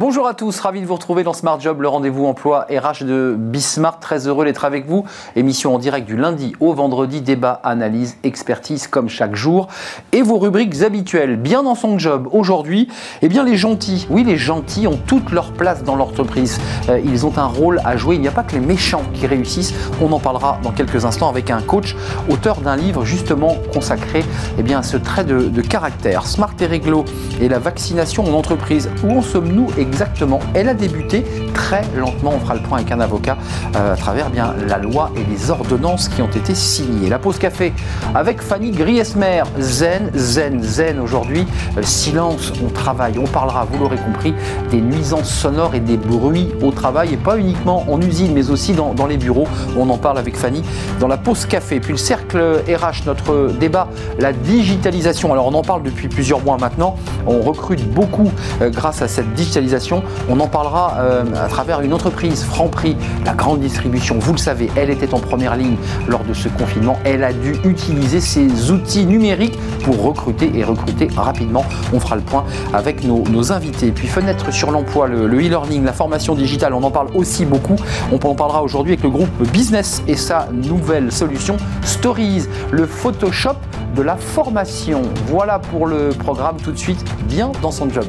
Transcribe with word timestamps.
Bonjour 0.00 0.26
à 0.26 0.32
tous, 0.32 0.58
ravi 0.60 0.80
de 0.80 0.86
vous 0.86 0.94
retrouver 0.94 1.24
dans 1.24 1.34
Smart 1.34 1.60
Job, 1.60 1.82
le 1.82 1.88
rendez-vous 1.88 2.24
emploi 2.24 2.66
RH 2.70 3.04
de 3.04 3.36
Bismart. 3.38 4.00
Très 4.00 4.26
heureux 4.26 4.46
d'être 4.46 4.64
avec 4.64 4.86
vous. 4.86 5.04
Émission 5.36 5.74
en 5.74 5.78
direct 5.78 6.06
du 6.06 6.16
lundi 6.16 6.56
au 6.58 6.72
vendredi, 6.72 7.20
débat, 7.20 7.60
analyse, 7.64 8.16
expertise 8.24 8.86
comme 8.86 9.10
chaque 9.10 9.36
jour. 9.36 9.68
Et 10.12 10.22
vos 10.22 10.38
rubriques 10.38 10.80
habituelles. 10.80 11.36
Bien 11.36 11.64
dans 11.64 11.74
son 11.74 11.98
job 11.98 12.28
aujourd'hui, 12.32 12.88
eh 13.20 13.28
bien 13.28 13.44
les 13.44 13.58
gentils. 13.58 14.06
Oui, 14.08 14.24
les 14.24 14.38
gentils 14.38 14.86
ont 14.86 14.96
toute 14.96 15.32
leur 15.32 15.52
place 15.52 15.84
dans 15.84 15.96
l'entreprise. 15.96 16.58
Euh, 16.88 16.98
ils 17.04 17.26
ont 17.26 17.36
un 17.36 17.44
rôle 17.44 17.82
à 17.84 17.98
jouer. 17.98 18.14
Il 18.14 18.22
n'y 18.22 18.28
a 18.28 18.32
pas 18.32 18.42
que 18.42 18.54
les 18.54 18.60
méchants 18.60 19.02
qui 19.12 19.26
réussissent. 19.26 19.74
On 20.00 20.10
en 20.12 20.18
parlera 20.18 20.60
dans 20.62 20.72
quelques 20.72 21.04
instants 21.04 21.28
avec 21.28 21.50
un 21.50 21.60
coach, 21.60 21.94
auteur 22.30 22.62
d'un 22.62 22.76
livre 22.76 23.04
justement 23.04 23.58
consacré 23.74 24.24
eh 24.56 24.62
bien, 24.62 24.78
à 24.78 24.82
ce 24.82 24.96
trait 24.96 25.24
de, 25.24 25.40
de 25.40 25.60
caractère. 25.60 26.26
Smart 26.26 26.54
et 26.58 26.64
réglo 26.64 27.04
et 27.38 27.50
la 27.50 27.58
vaccination 27.58 28.24
en 28.24 28.32
entreprise. 28.32 28.88
Où 29.04 29.18
en 29.18 29.20
sommes-nous 29.20 29.68
exactement. 29.90 30.38
Elle 30.54 30.68
a 30.68 30.74
débuté 30.74 31.24
très 31.52 31.82
lentement. 31.96 32.32
On 32.36 32.40
fera 32.40 32.54
le 32.54 32.62
point 32.62 32.78
avec 32.78 32.92
un 32.92 33.00
avocat 33.00 33.36
euh, 33.76 33.94
à 33.94 33.96
travers 33.96 34.30
bien 34.30 34.54
la 34.68 34.78
loi 34.78 35.10
et 35.16 35.24
les 35.30 35.50
ordonnances 35.50 36.08
qui 36.08 36.22
ont 36.22 36.30
été 36.30 36.54
signées. 36.54 37.08
La 37.08 37.18
pause 37.18 37.38
café 37.38 37.72
avec 38.14 38.40
Fanny 38.40 38.70
Griesmer. 38.70 39.42
Zen, 39.58 40.10
zen, 40.14 40.62
zen. 40.62 41.00
Aujourd'hui, 41.00 41.46
euh, 41.76 41.82
silence, 41.82 42.52
on 42.64 42.68
travaille. 42.68 43.18
On 43.18 43.26
parlera, 43.26 43.66
vous 43.70 43.78
l'aurez 43.78 43.98
compris, 43.98 44.34
des 44.70 44.80
nuisances 44.80 45.30
sonores 45.30 45.74
et 45.74 45.80
des 45.80 45.96
bruits 45.96 46.52
au 46.62 46.70
travail 46.70 47.14
et 47.14 47.16
pas 47.16 47.36
uniquement 47.36 47.84
en 47.90 48.00
usine 48.00 48.32
mais 48.32 48.50
aussi 48.50 48.72
dans, 48.72 49.06
les 49.06 49.16
bureaux. 49.16 49.48
On 49.76 49.88
en 49.90 49.98
parle 49.98 50.18
avec 50.18 50.36
Fanny 50.36 50.62
dans 51.00 51.08
la 51.08 51.16
pause 51.16 51.46
café. 51.46 51.80
Puis 51.80 51.92
le 51.92 51.98
cercle 51.98 52.62
RH, 52.68 53.06
notre 53.06 53.52
débat, 53.58 53.88
la 54.18 54.32
digitalisation. 54.32 55.32
Alors 55.32 55.46
on 55.46 55.54
en 55.54 55.62
parle 55.62 55.82
depuis 55.82 56.08
plusieurs 56.08 56.40
mois 56.40 56.58
maintenant. 56.58 56.96
On 57.26 57.40
recrute 57.40 57.84
beaucoup 57.92 58.30
euh, 58.60 58.70
grâce 58.70 59.02
à 59.02 59.08
cette 59.08 59.32
digitalisation 59.34 59.79
on 60.28 60.40
en 60.40 60.46
parlera 60.46 60.96
euh, 60.98 61.24
à 61.42 61.48
travers 61.48 61.80
une 61.80 61.92
entreprise, 61.92 62.44
Franprix, 62.44 62.96
la 63.24 63.32
grande 63.32 63.60
distribution. 63.60 64.18
Vous 64.18 64.32
le 64.32 64.38
savez, 64.38 64.70
elle 64.76 64.90
était 64.90 65.14
en 65.14 65.18
première 65.18 65.56
ligne 65.56 65.76
lors 66.08 66.24
de 66.24 66.34
ce 66.34 66.48
confinement. 66.48 66.98
Elle 67.04 67.24
a 67.24 67.32
dû 67.32 67.54
utiliser 67.64 68.20
ses 68.20 68.70
outils 68.70 69.06
numériques 69.06 69.58
pour 69.84 70.02
recruter 70.02 70.50
et 70.54 70.64
recruter 70.64 71.08
rapidement. 71.16 71.64
On 71.92 72.00
fera 72.00 72.16
le 72.16 72.22
point 72.22 72.44
avec 72.72 73.04
nos, 73.04 73.52
invités. 73.52 73.90
Puis 73.90 74.06
fenêtre 74.06 74.52
sur 74.52 74.70
l'emploi, 74.70 75.08
le 75.08 75.26
e-learning, 75.26 75.82
la 75.84 75.94
formation 75.94 76.34
digitale, 76.34 76.74
on 76.74 76.82
en 76.82 76.90
parle 76.90 77.08
aussi 77.14 77.46
beaucoup. 77.46 77.76
On 78.12 78.16
en 78.16 78.34
parlera 78.34 78.62
aujourd'hui 78.62 78.92
avec 78.92 79.02
le 79.02 79.10
groupe 79.10 79.30
Business 79.50 80.02
et 80.06 80.16
sa 80.16 80.48
nouvelle 80.52 81.10
solution 81.10 81.56
Stories, 81.82 82.44
le 82.70 82.86
Photoshop 82.86 83.56
de 83.96 84.02
la 84.02 84.16
formation. 84.16 85.02
Voilà 85.26 85.58
pour 85.58 85.86
le 85.86 86.10
programme 86.10 86.56
tout 86.62 86.72
de 86.72 86.78
suite, 86.78 87.02
bien 87.26 87.50
dans 87.62 87.72
son 87.72 87.88
job. 87.88 88.04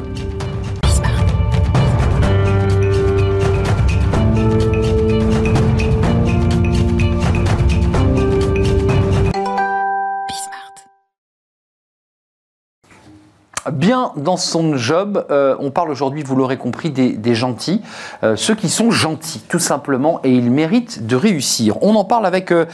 Bien 13.69 14.11
dans 14.15 14.37
son 14.37 14.75
job, 14.75 15.25
euh, 15.29 15.55
on 15.59 15.69
parle 15.69 15.91
aujourd'hui, 15.91 16.23
vous 16.23 16.35
l'aurez 16.35 16.57
compris, 16.57 16.89
des, 16.89 17.35
gentils, 17.35 17.81
euh, 18.23 18.35
ceux 18.35 18.55
qui 18.55 18.69
sont 18.69 18.89
gentils, 18.89 19.41
tout 19.47 19.59
simplement, 19.59 20.19
et 20.23 20.31
ils 20.31 20.49
méritent 20.49 21.05
de 21.05 21.15
réussir. 21.15 21.81
On 21.83 21.95
en 21.95 22.03
parle 22.03 22.25
avec 22.25 22.51
euh, 22.51 22.65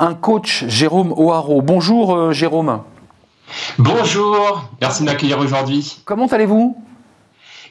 un 0.00 0.14
coach, 0.14 0.64
Jérôme 0.66 1.12
O'Haraud. 1.16 1.62
Bonjour 1.62 2.32
Jérôme. 2.32 2.80
Bonjour, 3.78 4.64
merci 4.80 5.02
de 5.02 5.06
m'accueillir 5.06 5.38
aujourd'hui. 5.38 6.00
Comment 6.04 6.26
allez-vous? 6.26 6.76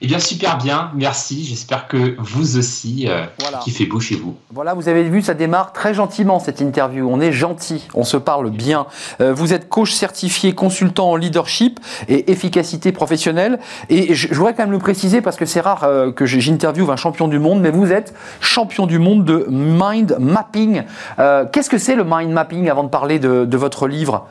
Eh 0.04 0.08
bien, 0.08 0.18
super 0.18 0.58
bien, 0.58 0.90
merci. 0.96 1.44
J'espère 1.44 1.88
que 1.88 2.16
vous 2.18 2.58
aussi, 2.58 3.06
euh, 3.08 3.24
qui 3.64 3.70
fait 3.70 3.86
beau 3.86 4.00
chez 4.00 4.16
vous. 4.16 4.36
Voilà, 4.52 4.74
vous 4.74 4.90
avez 4.90 5.04
vu, 5.04 5.22
ça 5.22 5.36
démarre 5.36 5.74
très 5.74 5.94
gentiment 5.94 6.40
cette 6.40 6.60
interview. 6.60 7.08
On 7.08 7.22
est 7.22 7.32
gentil, 7.32 7.88
on 7.94 8.04
se 8.04 8.18
parle 8.18 8.50
bien. 8.50 8.88
Euh, 9.22 9.32
vous 9.32 9.54
êtes 9.54 9.70
coach 9.70 9.92
certifié, 9.94 10.54
consultant 10.54 11.12
en 11.12 11.16
leadership 11.16 11.80
et 12.10 12.32
efficacité 12.32 12.92
professionnelle. 12.92 13.60
Et 13.90 14.16
je, 14.16 14.34
voudrais 14.34 14.56
quand 14.56 14.64
même 14.64 14.72
le 14.72 14.80
préciser 14.80 15.22
parce 15.22 15.38
que 15.38 15.46
c'est 15.46 15.62
rare 15.62 15.84
euh, 15.84 16.12
que 16.12 16.26
j'interviewe 16.26 16.90
un 16.90 16.96
champion 16.96 17.28
du 17.28 17.38
monde, 17.38 17.62
mais 17.62 17.70
vous 17.70 17.92
êtes 17.92 18.16
champion 18.40 18.88
du 18.88 18.98
monde 18.98 19.24
de 19.24 19.46
mind 19.50 20.18
mapping. 20.20 20.82
Qu'est-ce 21.52 21.70
que 21.70 21.78
c'est 21.78 21.96
le 21.96 22.04
mind 22.04 22.32
mapping 22.32 22.70
avant 22.70 22.84
de 22.84 22.90
parler 22.90 23.20
de, 23.20 23.46
de 23.46 23.58
votre 23.58 23.88
livre? 23.88 24.28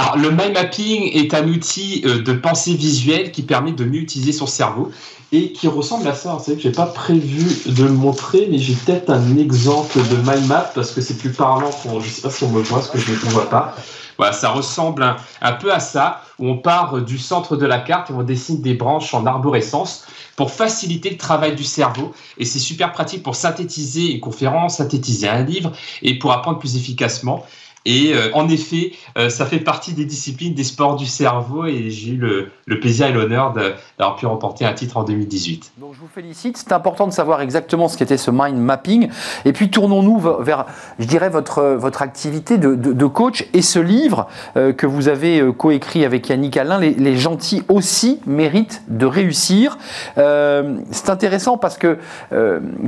Alors, 0.00 0.16
le 0.16 0.30
mind 0.30 0.54
mapping 0.54 1.10
est 1.12 1.34
un 1.34 1.46
outil 1.46 2.00
euh, 2.06 2.22
de 2.22 2.32
pensée 2.32 2.72
visuelle 2.72 3.32
qui 3.32 3.42
permet 3.42 3.72
de 3.72 3.84
mieux 3.84 4.00
utiliser 4.00 4.32
son 4.32 4.46
cerveau 4.46 4.90
et 5.30 5.52
qui 5.52 5.68
ressemble 5.68 6.08
à 6.08 6.14
ça. 6.14 6.32
Vous 6.32 6.42
savez 6.42 6.56
que 6.56 6.62
j'ai 6.62 6.72
pas 6.72 6.86
prévu 6.86 7.44
de 7.66 7.84
le 7.84 7.92
montrer, 7.92 8.48
mais 8.50 8.56
j'ai 8.56 8.72
peut-être 8.72 9.10
un 9.10 9.36
exemple 9.36 9.98
de 9.98 10.16
mind 10.16 10.46
map 10.46 10.70
parce 10.74 10.92
que 10.92 11.02
c'est 11.02 11.18
plus 11.18 11.32
parlant 11.32 11.68
pour, 11.82 12.00
je 12.00 12.08
sais 12.08 12.22
pas 12.22 12.30
si 12.30 12.44
on 12.44 12.48
me 12.48 12.62
voit, 12.62 12.80
ce 12.80 12.90
que 12.90 12.98
je 12.98 13.12
ne 13.12 13.30
vois 13.30 13.50
pas. 13.50 13.76
Voilà, 14.16 14.32
ça 14.32 14.48
ressemble 14.48 15.16
un, 15.42 15.52
peu 15.52 15.70
à 15.70 15.80
ça, 15.80 16.22
où 16.38 16.48
on 16.48 16.56
part 16.56 17.02
du 17.02 17.18
centre 17.18 17.56
de 17.56 17.66
la 17.66 17.78
carte 17.78 18.08
et 18.08 18.14
on 18.14 18.22
dessine 18.22 18.62
des 18.62 18.74
branches 18.74 19.12
en 19.12 19.26
arborescence 19.26 20.06
pour 20.36 20.50
faciliter 20.50 21.10
le 21.10 21.18
travail 21.18 21.54
du 21.54 21.64
cerveau. 21.64 22.14
Et 22.38 22.46
c'est 22.46 22.58
super 22.58 22.92
pratique 22.92 23.22
pour 23.22 23.34
synthétiser 23.34 24.12
une 24.12 24.20
conférence, 24.20 24.78
synthétiser 24.78 25.28
un 25.28 25.42
livre 25.42 25.72
et 26.00 26.18
pour 26.18 26.32
apprendre 26.32 26.58
plus 26.58 26.76
efficacement. 26.76 27.44
Et 27.86 28.12
euh, 28.14 28.28
en 28.34 28.48
effet, 28.48 28.92
euh, 29.16 29.30
ça 29.30 29.46
fait 29.46 29.58
partie 29.58 29.94
des 29.94 30.04
disciplines 30.04 30.52
des 30.52 30.64
sports 30.64 30.96
du 30.96 31.06
cerveau 31.06 31.64
et 31.64 31.90
j'ai 31.90 32.12
eu 32.12 32.16
le, 32.16 32.50
plaisir 32.80 33.06
et 33.06 33.12
l'honneur 33.12 33.52
d'avoir 33.52 34.16
pu 34.16 34.26
remporter 34.26 34.64
un 34.64 34.72
titre 34.72 34.96
en 34.96 35.02
2018. 35.02 35.72
Donc 35.78 35.94
je 35.94 36.00
vous 36.00 36.08
félicite, 36.14 36.56
c'est 36.56 36.72
important 36.72 37.06
de 37.06 37.12
savoir 37.12 37.40
exactement 37.40 37.88
ce 37.88 37.96
qu'était 37.96 38.16
ce 38.16 38.30
mind 38.30 38.56
mapping. 38.56 39.08
Et 39.44 39.52
puis 39.52 39.70
tournons-nous 39.70 40.20
vers, 40.40 40.66
je 40.98 41.06
dirais, 41.06 41.30
votre, 41.30 41.62
votre 41.62 42.02
activité 42.02 42.58
de, 42.58 43.06
coach 43.06 43.46
et 43.54 43.62
ce 43.62 43.78
livre 43.78 44.28
euh, 44.56 44.72
que 44.72 44.86
vous 44.86 45.08
avez 45.08 45.42
coécrit 45.56 46.04
avec 46.04 46.28
Yannick 46.28 46.56
Alain, 46.56 46.78
les, 46.78 47.16
gentils 47.16 47.62
aussi 47.68 48.20
méritent 48.26 48.82
de 48.88 49.06
réussir. 49.06 49.78
c'est 50.16 51.10
intéressant 51.10 51.58
parce 51.58 51.76
que, 51.76 51.98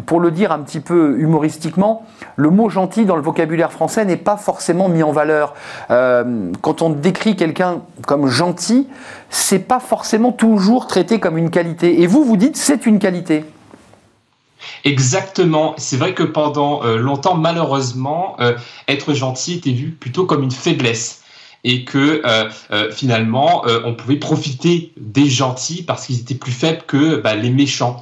pour 0.06 0.20
le 0.20 0.30
dire 0.30 0.52
un 0.52 0.60
petit 0.60 0.80
peu 0.80 1.16
humoristiquement, 1.18 2.06
le 2.36 2.50
mot 2.50 2.68
gentil 2.68 3.04
dans 3.04 3.16
le 3.16 3.22
vocabulaire 3.22 3.72
français 3.72 4.04
n'est 4.04 4.16
pas 4.16 4.36
forcément 4.36 4.81
mis 4.88 5.02
en 5.02 5.12
valeur. 5.12 5.54
Euh, 5.90 6.50
quand 6.60 6.82
on 6.82 6.90
décrit 6.90 7.36
quelqu'un 7.36 7.82
comme 8.06 8.28
gentil, 8.28 8.88
c'est 9.30 9.60
pas 9.60 9.80
forcément 9.80 10.32
toujours 10.32 10.86
traité 10.86 11.20
comme 11.20 11.38
une 11.38 11.50
qualité. 11.50 12.02
Et 12.02 12.06
vous, 12.06 12.24
vous 12.24 12.36
dites 12.36 12.56
c'est 12.56 12.86
une 12.86 12.98
qualité. 12.98 13.44
Exactement. 14.84 15.74
C'est 15.76 15.96
vrai 15.96 16.14
que 16.14 16.22
pendant 16.22 16.84
euh, 16.84 16.96
longtemps, 16.96 17.34
malheureusement, 17.34 18.36
euh, 18.40 18.56
être 18.88 19.14
gentil 19.14 19.54
était 19.54 19.72
vu 19.72 19.90
plutôt 19.90 20.26
comme 20.26 20.42
une 20.42 20.52
faiblesse 20.52 21.20
et 21.64 21.84
que 21.84 22.22
finalement 22.90 23.62
on 23.84 23.94
pouvait 23.94 24.16
profiter 24.16 24.92
des 24.96 25.26
gentils 25.26 25.84
parce 25.84 26.06
qu'ils 26.06 26.18
étaient 26.18 26.34
plus 26.34 26.50
faibles 26.50 26.82
que 26.88 27.20
bah, 27.20 27.36
les 27.36 27.50
méchants. 27.50 28.00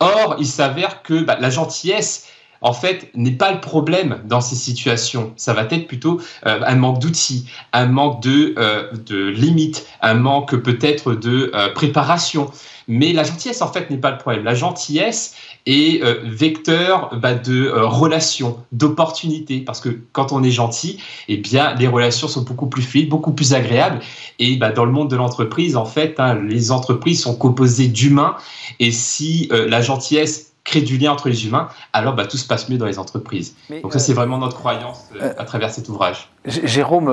Or, 0.00 0.36
il 0.38 0.46
s'avère 0.46 1.02
que 1.02 1.22
bah, 1.22 1.38
la 1.40 1.48
gentillesse 1.48 2.26
en 2.62 2.72
fait, 2.72 3.10
n'est 3.14 3.30
pas 3.32 3.52
le 3.52 3.60
problème 3.60 4.20
dans 4.26 4.40
ces 4.40 4.56
situations. 4.56 5.32
Ça 5.36 5.54
va 5.54 5.62
être 5.70 5.86
plutôt 5.86 6.20
euh, 6.46 6.60
un 6.66 6.76
manque 6.76 6.98
d'outils, 7.00 7.46
un 7.72 7.86
manque 7.86 8.22
de, 8.22 8.54
euh, 8.58 8.90
de 9.06 9.28
limites, 9.28 9.86
un 10.02 10.14
manque 10.14 10.56
peut-être 10.56 11.14
de 11.14 11.50
euh, 11.54 11.72
préparation. 11.72 12.50
Mais 12.86 13.12
la 13.12 13.22
gentillesse, 13.22 13.62
en 13.62 13.72
fait, 13.72 13.88
n'est 13.88 13.98
pas 13.98 14.10
le 14.10 14.18
problème. 14.18 14.44
La 14.44 14.54
gentillesse 14.54 15.36
est 15.64 16.02
vecteur 16.24 17.10
bah, 17.16 17.34
de 17.34 17.70
relations, 17.70 18.56
d'opportunités. 18.72 19.60
Parce 19.60 19.80
que 19.80 19.90
quand 20.10 20.32
on 20.32 20.42
est 20.42 20.50
gentil, 20.50 20.98
eh 21.28 21.36
bien, 21.36 21.74
les 21.74 21.86
relations 21.86 22.26
sont 22.26 22.42
beaucoup 22.42 22.66
plus 22.66 22.82
fluides, 22.82 23.08
beaucoup 23.08 23.30
plus 23.32 23.54
agréables. 23.54 24.00
Et 24.40 24.56
bah, 24.56 24.72
dans 24.72 24.84
le 24.84 24.90
monde 24.90 25.08
de 25.08 25.14
l'entreprise, 25.14 25.76
en 25.76 25.84
fait, 25.84 26.18
hein, 26.18 26.34
les 26.34 26.72
entreprises 26.72 27.22
sont 27.22 27.36
composées 27.36 27.86
d'humains. 27.86 28.34
Et 28.80 28.90
si 28.90 29.48
la 29.52 29.80
gentillesse 29.82 30.49
créer 30.64 30.82
du 30.82 30.98
lien 30.98 31.12
entre 31.12 31.28
les 31.28 31.46
humains, 31.46 31.68
alors 31.92 32.14
bah, 32.14 32.26
tout 32.26 32.36
se 32.36 32.46
passe 32.46 32.68
mieux 32.68 32.76
dans 32.76 32.86
les 32.86 32.98
entreprises. 32.98 33.54
Donc 33.82 33.92
ça, 33.92 33.98
c'est 33.98 34.12
euh, 34.12 34.14
vraiment 34.14 34.38
notre 34.38 34.56
croyance 34.56 35.06
euh, 35.14 35.22
euh, 35.22 35.32
à 35.38 35.44
travers 35.44 35.70
cet 35.70 35.88
ouvrage. 35.88 36.28
Jérôme, 36.44 37.12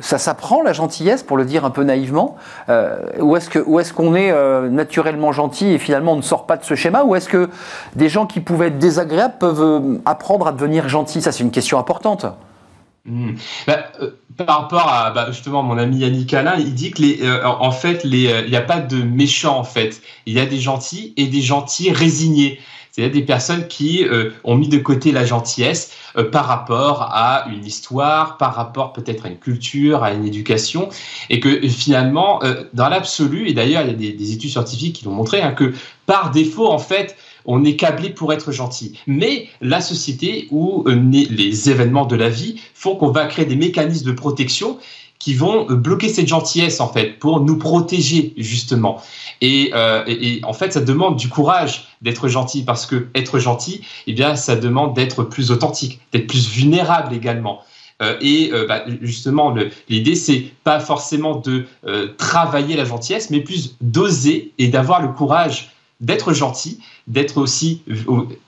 ça 0.00 0.18
s'apprend 0.18 0.62
la 0.62 0.72
gentillesse, 0.72 1.22
pour 1.22 1.36
le 1.36 1.44
dire 1.44 1.64
un 1.64 1.70
peu 1.70 1.84
naïvement 1.84 2.36
Ou 3.20 3.36
est-ce 3.36 3.50
qu'on 3.50 3.76
est, 3.76 3.92
qu'on 3.92 4.14
est 4.14 4.70
naturellement 4.70 5.30
gentil 5.30 5.66
et 5.66 5.78
finalement 5.78 6.14
on 6.14 6.16
ne 6.16 6.22
sort 6.22 6.46
pas 6.46 6.56
de 6.56 6.64
ce 6.64 6.74
schéma 6.74 7.04
Ou 7.04 7.14
est-ce 7.14 7.28
que 7.28 7.48
des 7.94 8.08
gens 8.08 8.26
qui 8.26 8.40
pouvaient 8.40 8.68
être 8.68 8.78
désagréables 8.78 9.38
peuvent 9.38 10.00
apprendre 10.04 10.48
à 10.48 10.52
devenir 10.52 10.88
gentils? 10.88 11.22
Ça, 11.22 11.30
c'est 11.30 11.44
une 11.44 11.52
question 11.52 11.78
importante. 11.78 12.26
Hmm. 13.04 13.34
Bah, 13.68 13.84
par 14.36 14.62
rapport 14.62 14.88
à 14.88 15.12
bah, 15.12 15.28
justement 15.30 15.62
mon 15.62 15.78
ami 15.78 15.98
Yannick 15.98 16.34
Alain, 16.34 16.56
il 16.58 16.74
dit 16.74 16.90
que 16.90 17.02
les, 17.02 17.20
en 17.44 17.70
fait, 17.70 18.00
il 18.02 18.10
n'y 18.10 18.56
a 18.56 18.62
pas 18.62 18.80
de 18.80 19.00
méchants 19.00 19.58
en 19.58 19.64
fait. 19.64 20.02
Il 20.26 20.34
y 20.34 20.40
a 20.40 20.46
des 20.46 20.58
gentils 20.58 21.14
et 21.16 21.28
des 21.28 21.42
gentils 21.42 21.92
résignés. 21.92 22.58
C'est-à-dire 22.96 23.20
des 23.20 23.26
personnes 23.26 23.66
qui 23.68 24.04
euh, 24.04 24.30
ont 24.42 24.56
mis 24.56 24.68
de 24.68 24.78
côté 24.78 25.12
la 25.12 25.26
gentillesse 25.26 25.92
euh, 26.16 26.30
par 26.30 26.46
rapport 26.46 27.02
à 27.12 27.46
une 27.52 27.62
histoire, 27.62 28.38
par 28.38 28.54
rapport 28.54 28.94
peut-être 28.94 29.26
à 29.26 29.28
une 29.28 29.36
culture, 29.36 30.02
à 30.02 30.12
une 30.12 30.26
éducation, 30.26 30.88
et 31.28 31.38
que 31.38 31.68
finalement, 31.68 32.40
dans 32.72 32.88
l'absolu, 32.88 33.48
et 33.48 33.52
d'ailleurs 33.52 33.82
il 33.82 33.88
y 33.88 34.08
a 34.08 34.12
des, 34.12 34.32
études 34.32 34.48
scientifiques 34.48 34.96
qui 34.96 35.04
l'ont 35.04 35.12
montré, 35.12 35.42
hein, 35.42 35.52
que 35.52 35.74
par 36.06 36.30
défaut, 36.30 36.68
en 36.68 36.78
fait, 36.78 37.16
on 37.44 37.64
est 37.64 37.76
câblé 37.76 38.08
pour 38.08 38.32
être 38.32 38.50
gentil. 38.50 38.98
Mais 39.06 39.48
la 39.60 39.82
société 39.82 40.48
ou 40.50 40.84
les 40.88 41.70
événements 41.70 42.06
de 42.06 42.16
la 42.16 42.30
vie 42.30 42.60
font 42.72 42.96
qu'on 42.96 43.10
va 43.10 43.26
créer 43.26 43.44
des 43.44 43.56
mécanismes 43.56 44.06
de 44.06 44.12
protection 44.12 44.78
qui 45.26 45.34
vont 45.34 45.68
euh, 45.68 45.74
bloquer 45.74 46.08
cette 46.08 46.28
gentillesse 46.28 46.78
en 46.78 46.86
fait 46.86 47.18
pour 47.18 47.40
nous 47.40 47.58
protéger 47.58 48.32
justement. 48.36 49.02
Euh, 49.42 50.04
et, 50.06 50.40
en 50.44 50.52
fait, 50.52 50.72
ça 50.72 50.80
demande 50.80 51.16
du 51.16 51.28
courage 51.28 51.88
d'être 52.00 52.28
gentil 52.28 52.62
parce 52.62 52.86
que 52.86 53.08
être 53.12 53.40
gentil, 53.40 53.80
eh 54.06 54.12
bien, 54.12 54.36
ça 54.36 54.54
demande 54.54 54.94
d'être 54.94 55.24
plus 55.24 55.50
authentique, 55.50 55.98
d'être 56.12 56.28
plus 56.28 56.48
vulnérable 56.48 57.12
également. 57.12 57.62
Euh, 58.02 58.16
et 58.20 58.52
bah, 58.68 58.84
justement, 59.02 59.52
l'idée, 59.88 60.14
c'est 60.14 60.44
pas 60.62 60.78
forcément 60.78 61.34
de 61.34 61.66
travailler 62.18 62.76
la 62.76 62.84
gentillesse, 62.84 63.30
mais 63.30 63.40
plus 63.40 63.74
d'oser 63.80 64.52
et 64.58 64.68
d'avoir 64.68 65.02
le 65.02 65.08
courage 65.08 65.72
d'être 66.00 66.34
gentil, 66.34 66.78
d'être 67.06 67.38
aussi 67.38 67.82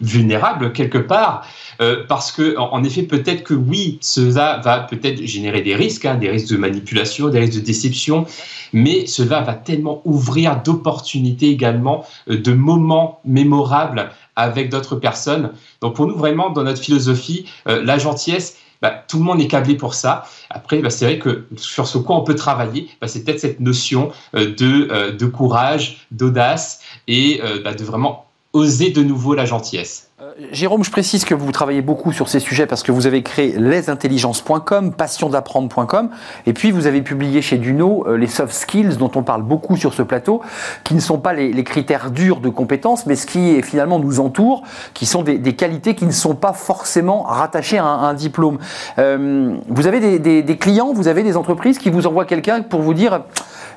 vulnérable 0.00 0.72
quelque 0.72 0.98
part, 0.98 1.46
euh, 1.80 2.04
parce 2.06 2.30
que 2.30 2.58
en, 2.58 2.84
effet 2.84 3.04
peut-être 3.04 3.42
que 3.42 3.54
oui, 3.54 3.98
cela 4.02 4.60
va 4.62 4.80
peut-être 4.80 5.24
générer 5.24 5.62
des 5.62 5.74
risques, 5.74 6.04
hein, 6.04 6.16
des 6.16 6.28
risques 6.28 6.50
de 6.50 6.58
manipulation, 6.58 7.28
des 7.28 7.38
risques 7.38 7.54
de 7.54 7.64
déception, 7.64 8.26
mais 8.72 9.06
cela 9.06 9.40
va 9.40 9.54
tellement 9.54 10.02
ouvrir 10.04 10.62
d'opportunités 10.62 11.48
également, 11.48 12.04
euh, 12.28 12.38
de 12.38 12.52
moments 12.52 13.20
mémorables 13.24 14.10
avec 14.36 14.68
d'autres 14.68 14.96
personnes. 14.96 15.52
Donc 15.80 15.94
pour 15.94 16.06
nous 16.06 16.16
vraiment 16.16 16.50
dans 16.50 16.64
notre 16.64 16.82
philosophie, 16.82 17.46
euh, 17.66 17.82
la 17.82 17.98
gentillesse 17.98 18.56
bah, 18.82 19.04
tout 19.08 19.19
le 19.19 19.25
monde 19.25 19.40
est 19.40 19.48
câblé 19.48 19.75
pour 19.76 19.94
ça. 19.94 20.25
Après, 20.50 20.78
bah, 20.78 20.90
c'est 20.90 21.04
vrai 21.04 21.19
que 21.19 21.46
sur 21.56 21.86
ce 21.86 21.98
quoi 21.98 22.16
on 22.16 22.22
peut 22.25 22.34
travailler, 22.34 22.88
bah, 23.00 23.08
c'est 23.08 23.25
peut-être 23.25 23.40
cette 23.40 23.60
notion 23.60 24.12
euh, 24.34 24.54
de, 24.54 24.88
euh, 24.90 25.12
de 25.12 25.26
courage, 25.26 26.06
d'audace 26.10 26.80
et 27.06 27.40
euh, 27.42 27.60
bah, 27.62 27.75
de 27.75 27.84
vraiment 27.84 28.26
oser 28.52 28.90
de 28.90 29.02
nouveau 29.02 29.34
la 29.34 29.44
gentillesse. 29.44 30.07
Jérôme, 30.50 30.82
je 30.82 30.91
précise 30.91 31.25
que 31.25 31.32
vous 31.32 31.53
travaillez 31.53 31.81
beaucoup 31.81 32.11
sur 32.11 32.29
ces 32.29 32.41
sujets 32.41 32.67
parce 32.67 32.82
que 32.82 32.91
vous 32.91 33.06
avez 33.06 33.23
créé 33.23 33.56
lesintelligences.com, 33.56 34.93
passiondapprendre.com, 34.93 36.11
et 36.44 36.53
puis 36.53 36.73
vous 36.73 36.88
avez 36.88 37.03
publié 37.03 37.41
chez 37.41 37.56
Duno 37.56 38.05
les 38.17 38.26
soft 38.26 38.53
skills 38.53 38.97
dont 38.97 39.12
on 39.15 39.23
parle 39.23 39.43
beaucoup 39.43 39.76
sur 39.76 39.94
ce 39.94 40.03
plateau, 40.03 40.43
qui 40.82 40.97
ne 40.97 41.00
sont 41.00 41.19
pas 41.19 41.35
les, 41.35 41.62
critères 41.62 42.11
durs 42.11 42.41
de 42.41 42.49
compétences, 42.49 43.06
mais 43.06 43.15
ce 43.15 43.26
qui 43.26 43.62
finalement 43.62 44.00
nous 44.00 44.19
entoure, 44.19 44.65
qui 44.93 45.06
sont 45.06 45.23
des, 45.23 45.55
qualités 45.55 45.94
qui 45.94 46.05
ne 46.05 46.11
sont 46.11 46.35
pas 46.35 46.53
forcément 46.53 47.23
rattachées 47.23 47.79
à 47.79 47.85
un, 47.85 48.15
diplôme. 48.15 48.59
vous 48.97 49.87
avez 49.87 50.19
des, 50.19 50.56
clients, 50.56 50.93
vous 50.93 51.06
avez 51.06 51.23
des 51.23 51.37
entreprises 51.37 51.79
qui 51.79 51.91
vous 51.91 52.09
envoient 52.09 52.25
quelqu'un 52.25 52.62
pour 52.62 52.82
vous 52.82 52.94
dire 52.94 53.20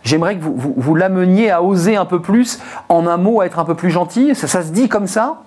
j'aimerais 0.04 0.38
que 0.38 0.44
vous, 0.44 0.96
l'ameniez 0.96 1.52
à 1.52 1.62
oser 1.62 1.98
un 1.98 2.06
peu 2.06 2.20
plus, 2.20 2.58
en 2.90 3.06
un 3.06 3.18
mot, 3.18 3.42
à 3.42 3.46
être 3.46 3.60
un 3.60 3.66
peu 3.66 3.76
plus 3.76 3.92
gentil. 3.92 4.34
Ça 4.34 4.64
se 4.64 4.72
dit 4.72 4.90
comme 4.90 5.06
ça? 5.06 5.44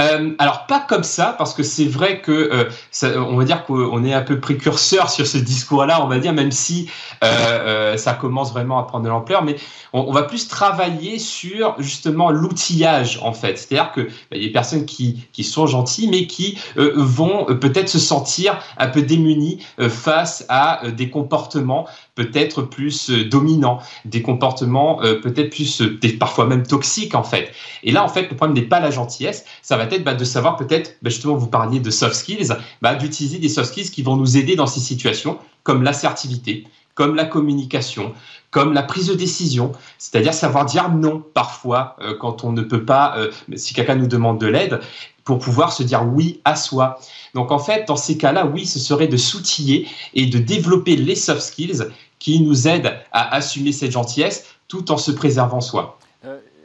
Euh, 0.00 0.30
alors 0.38 0.66
pas 0.66 0.80
comme 0.80 1.04
ça, 1.04 1.34
parce 1.36 1.54
que 1.54 1.62
c'est 1.62 1.84
vrai 1.84 2.20
que 2.20 2.70
euh, 3.02 3.20
on 3.20 3.36
va 3.36 3.44
dire 3.44 3.64
qu'on 3.64 4.04
est 4.04 4.14
un 4.14 4.22
peu 4.22 4.40
précurseur 4.40 5.10
sur 5.10 5.26
ce 5.26 5.38
discours-là, 5.38 6.02
on 6.02 6.08
va 6.08 6.18
dire, 6.18 6.32
même 6.32 6.52
si 6.52 6.88
euh, 7.22 7.96
ça 7.96 8.14
commence 8.14 8.52
vraiment 8.52 8.78
à 8.78 8.84
prendre 8.84 9.04
de 9.04 9.10
l'ampleur, 9.10 9.44
mais 9.44 9.56
on, 9.92 10.10
va 10.12 10.22
plus 10.22 10.48
travailler 10.48 11.18
sur 11.18 11.74
justement 11.78 12.30
l'outillage 12.30 13.18
en 13.22 13.32
fait. 13.32 13.58
C'est-à-dire 13.58 13.92
que 13.92 14.00
bah, 14.02 14.36
il 14.36 14.38
y 14.38 14.44
a 14.44 14.46
des 14.46 14.52
personnes 14.52 14.86
qui, 14.86 15.28
sont 15.42 15.66
gentilles, 15.66 16.08
mais 16.08 16.26
qui 16.26 16.58
vont 16.76 17.46
peut-être 17.46 17.88
se 17.88 17.98
sentir 17.98 18.60
un 18.78 18.88
peu 18.88 19.02
démunies 19.02 19.64
face 19.88 20.44
à 20.48 20.82
des 20.96 21.10
comportements 21.10 21.88
peut-être 22.14 22.62
plus 22.62 23.10
dominants, 23.10 23.80
des 24.04 24.22
comportements 24.22 24.98
peut-être 24.98 25.50
plus, 25.50 25.82
parfois 26.18 26.46
même 26.46 26.66
toxiques 26.66 27.14
en 27.14 27.24
fait. 27.24 27.52
Et 27.82 27.90
là 27.90 28.04
en 28.04 28.08
fait, 28.08 28.28
le 28.30 28.36
problème 28.36 28.54
n'est 28.54 28.68
pas 28.68 28.80
la 28.80 28.90
gentillesse, 28.90 29.44
ça 29.62 29.76
va 29.76 29.86
bah, 29.98 30.14
de 30.14 30.24
savoir 30.24 30.56
peut-être, 30.56 30.96
bah, 31.02 31.10
justement, 31.10 31.34
vous 31.34 31.48
parliez 31.48 31.80
de 31.80 31.90
soft 31.90 32.14
skills, 32.14 32.48
bah, 32.80 32.94
d'utiliser 32.94 33.38
des 33.38 33.48
soft 33.48 33.70
skills 33.70 33.90
qui 33.90 34.02
vont 34.02 34.16
nous 34.16 34.36
aider 34.36 34.56
dans 34.56 34.66
ces 34.66 34.80
situations, 34.80 35.38
comme 35.62 35.82
l'assertivité, 35.82 36.66
comme 36.94 37.14
la 37.14 37.24
communication, 37.24 38.12
comme 38.50 38.72
la 38.72 38.82
prise 38.82 39.06
de 39.06 39.14
décision, 39.14 39.72
c'est-à-dire 39.98 40.34
savoir 40.34 40.64
dire 40.64 40.90
non 40.90 41.22
parfois 41.34 41.96
euh, 42.00 42.14
quand 42.18 42.44
on 42.44 42.52
ne 42.52 42.62
peut 42.62 42.84
pas, 42.84 43.14
euh, 43.16 43.30
si 43.54 43.74
quelqu'un 43.74 43.94
nous 43.94 44.08
demande 44.08 44.40
de 44.40 44.46
l'aide, 44.46 44.80
pour 45.24 45.38
pouvoir 45.38 45.72
se 45.72 45.82
dire 45.82 46.04
oui 46.06 46.40
à 46.44 46.56
soi. 46.56 46.98
Donc 47.34 47.52
en 47.52 47.58
fait, 47.58 47.86
dans 47.86 47.96
ces 47.96 48.18
cas-là, 48.18 48.46
oui, 48.46 48.66
ce 48.66 48.78
serait 48.78 49.06
de 49.06 49.16
s'outiller 49.16 49.86
et 50.14 50.26
de 50.26 50.38
développer 50.38 50.96
les 50.96 51.14
soft 51.14 51.40
skills 51.40 51.84
qui 52.18 52.40
nous 52.40 52.66
aident 52.66 52.96
à 53.12 53.34
assumer 53.34 53.72
cette 53.72 53.92
gentillesse 53.92 54.44
tout 54.68 54.90
en 54.90 54.96
se 54.96 55.10
préservant 55.10 55.60
soi. 55.60 55.98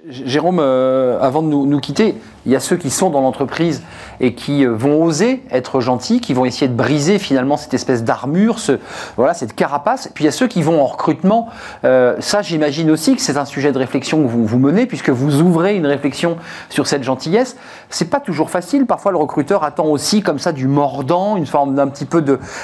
Jérôme, 0.07 0.59
euh, 0.61 1.19
avant 1.19 1.41
de 1.41 1.47
nous, 1.47 1.79
quitter, 1.79 2.15
il 2.45 2.51
y 2.51 2.55
a 2.55 2.59
ceux 2.59 2.75
qui 2.75 2.91
sont 2.91 3.09
dans 3.09 3.21
l'entreprise 3.21 3.81
et 4.19 4.35
qui 4.35 4.63
euh, 4.63 4.69
vont 4.71 5.01
oser 5.01 5.41
être 5.49 5.79
gentils, 5.81 6.21
qui 6.21 6.35
vont 6.35 6.45
essayer 6.45 6.67
de 6.67 6.75
briser 6.75 7.17
finalement 7.17 7.57
cette 7.57 7.73
espèce 7.73 8.03
d'armure, 8.03 8.59
ce, 8.59 8.73
voilà, 9.17 9.33
cette 9.33 9.55
carapace. 9.55 10.11
Puis 10.13 10.23
il 10.23 10.27
y 10.27 10.27
a 10.27 10.31
ceux 10.31 10.45
qui 10.45 10.61
vont 10.61 10.79
en 10.79 10.85
recrutement. 10.85 11.49
Euh, 11.85 12.17
ça, 12.19 12.43
j'imagine 12.43 12.91
aussi 12.91 13.15
que 13.15 13.21
c'est 13.21 13.37
un 13.37 13.45
sujet 13.45 13.71
de 13.71 13.79
réflexion 13.79 14.21
que 14.21 14.27
vous, 14.27 14.45
vous 14.45 14.59
menez, 14.59 14.85
puisque 14.85 15.09
vous 15.09 15.41
ouvrez 15.41 15.75
une 15.75 15.87
réflexion 15.87 16.37
sur 16.69 16.85
cette 16.85 17.03
gentillesse. 17.03 17.57
C'est 17.89 18.11
pas 18.11 18.19
toujours 18.19 18.51
facile. 18.51 18.85
Parfois, 18.85 19.11
le 19.11 19.17
recruteur 19.17 19.63
attend 19.63 19.87
aussi 19.87 20.21
comme 20.21 20.37
ça 20.37 20.51
du 20.51 20.67
mordant, 20.67 21.35
une 21.35 21.47
forme 21.47 21.73
d'un 21.73 21.87
petit 21.87 22.05
peu 22.05 22.23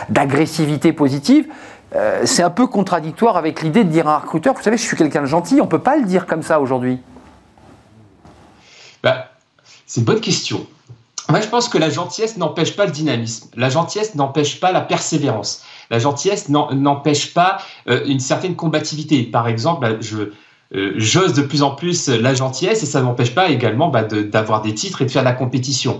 d'agressivité 0.09 0.93
positive. 0.93 1.47
c'est 2.23 2.43
un 2.43 2.51
peu 2.51 2.67
contradictoire 2.67 3.35
avec 3.35 3.63
l'idée 3.63 3.83
de 3.83 3.89
dire 3.89 4.07
à 4.07 4.15
un 4.15 4.19
recruteur, 4.19 4.53
vous 4.53 4.61
savez, 4.61 4.77
je 4.77 4.83
suis 4.83 4.95
quelqu'un 4.95 5.21
de 5.21 5.25
gentil, 5.25 5.59
on 5.59 5.67
peut 5.67 5.79
pas 5.79 5.97
le 5.97 6.03
dire 6.03 6.27
comme 6.27 6.43
ça 6.43 6.59
aujourd'hui. 6.59 7.01
Bah, 9.03 9.31
c'est 9.85 10.01
une 10.01 10.05
bonne 10.05 10.21
question. 10.21 10.65
Moi, 11.29 11.39
je 11.39 11.47
pense 11.47 11.69
que 11.69 11.77
la 11.77 11.89
gentillesse 11.89 12.37
n'empêche 12.37 12.75
pas 12.75 12.85
le 12.85 12.91
dynamisme. 12.91 13.49
La 13.55 13.69
gentillesse 13.69 14.15
n'empêche 14.15 14.59
pas 14.59 14.71
la 14.71 14.81
persévérance. 14.81 15.63
La 15.89 15.99
gentillesse 15.99 16.49
n'empêche 16.49 17.33
pas 17.33 17.57
euh, 17.89 18.03
une 18.05 18.19
certaine 18.19 18.55
combativité. 18.55 19.23
Par 19.23 19.47
exemple, 19.47 19.81
bah, 19.81 19.97
je, 20.01 20.31
euh, 20.73 20.93
j'ose 20.97 21.33
de 21.33 21.41
plus 21.41 21.63
en 21.63 21.71
plus 21.71 22.09
la 22.09 22.33
gentillesse 22.33 22.83
et 22.83 22.85
ça 22.85 22.99
ne 22.99 23.05
m'empêche 23.05 23.35
pas 23.35 23.49
également 23.49 23.89
bah, 23.89 24.03
d'avoir 24.03 24.61
des 24.61 24.73
titres 24.73 25.01
et 25.01 25.05
de 25.05 25.11
faire 25.11 25.21
de 25.21 25.27
la 25.27 25.33
compétition. 25.33 25.99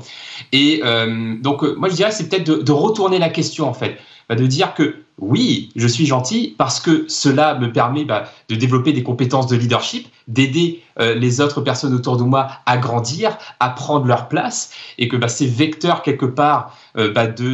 Et 0.52 0.82
euh, 0.84 1.36
donc, 1.40 1.64
moi, 1.64 1.88
je 1.88 1.96
dirais, 1.96 2.12
c'est 2.12 2.28
peut-être 2.28 2.46
de, 2.46 2.72
retourner 2.72 3.20
la 3.20 3.30
question, 3.30 3.70
en 3.70 3.74
fait. 3.74 3.98
De 4.30 4.46
dire 4.46 4.74
que 4.74 4.96
oui, 5.18 5.70
je 5.76 5.88
suis 5.88 6.06
gentil 6.06 6.56
parce 6.58 6.80
que 6.80 7.06
cela 7.08 7.56
me 7.56 7.72
permet 7.72 8.06
de 8.06 8.56
développer 8.56 8.94
des 8.94 9.04
compétences 9.04 9.48
de 9.48 9.56
leadership, 9.56 10.08
d'aider 10.28 10.84
euh, 11.00 11.16
les 11.16 11.42
autres 11.42 11.62
personnes 11.62 11.94
autour 11.94 12.18
de 12.18 12.24
moi 12.24 12.50
à 12.66 12.78
grandir, 12.78 13.38
à 13.60 13.70
prendre 13.70 14.06
leur 14.06 14.28
place, 14.28 14.72
et 14.98 15.08
que 15.08 15.16
bah, 15.16 15.28
c'est 15.28 15.46
vecteur 15.46 16.02
quelque 16.02 16.26
part 16.26 16.78
euh, 16.98 17.12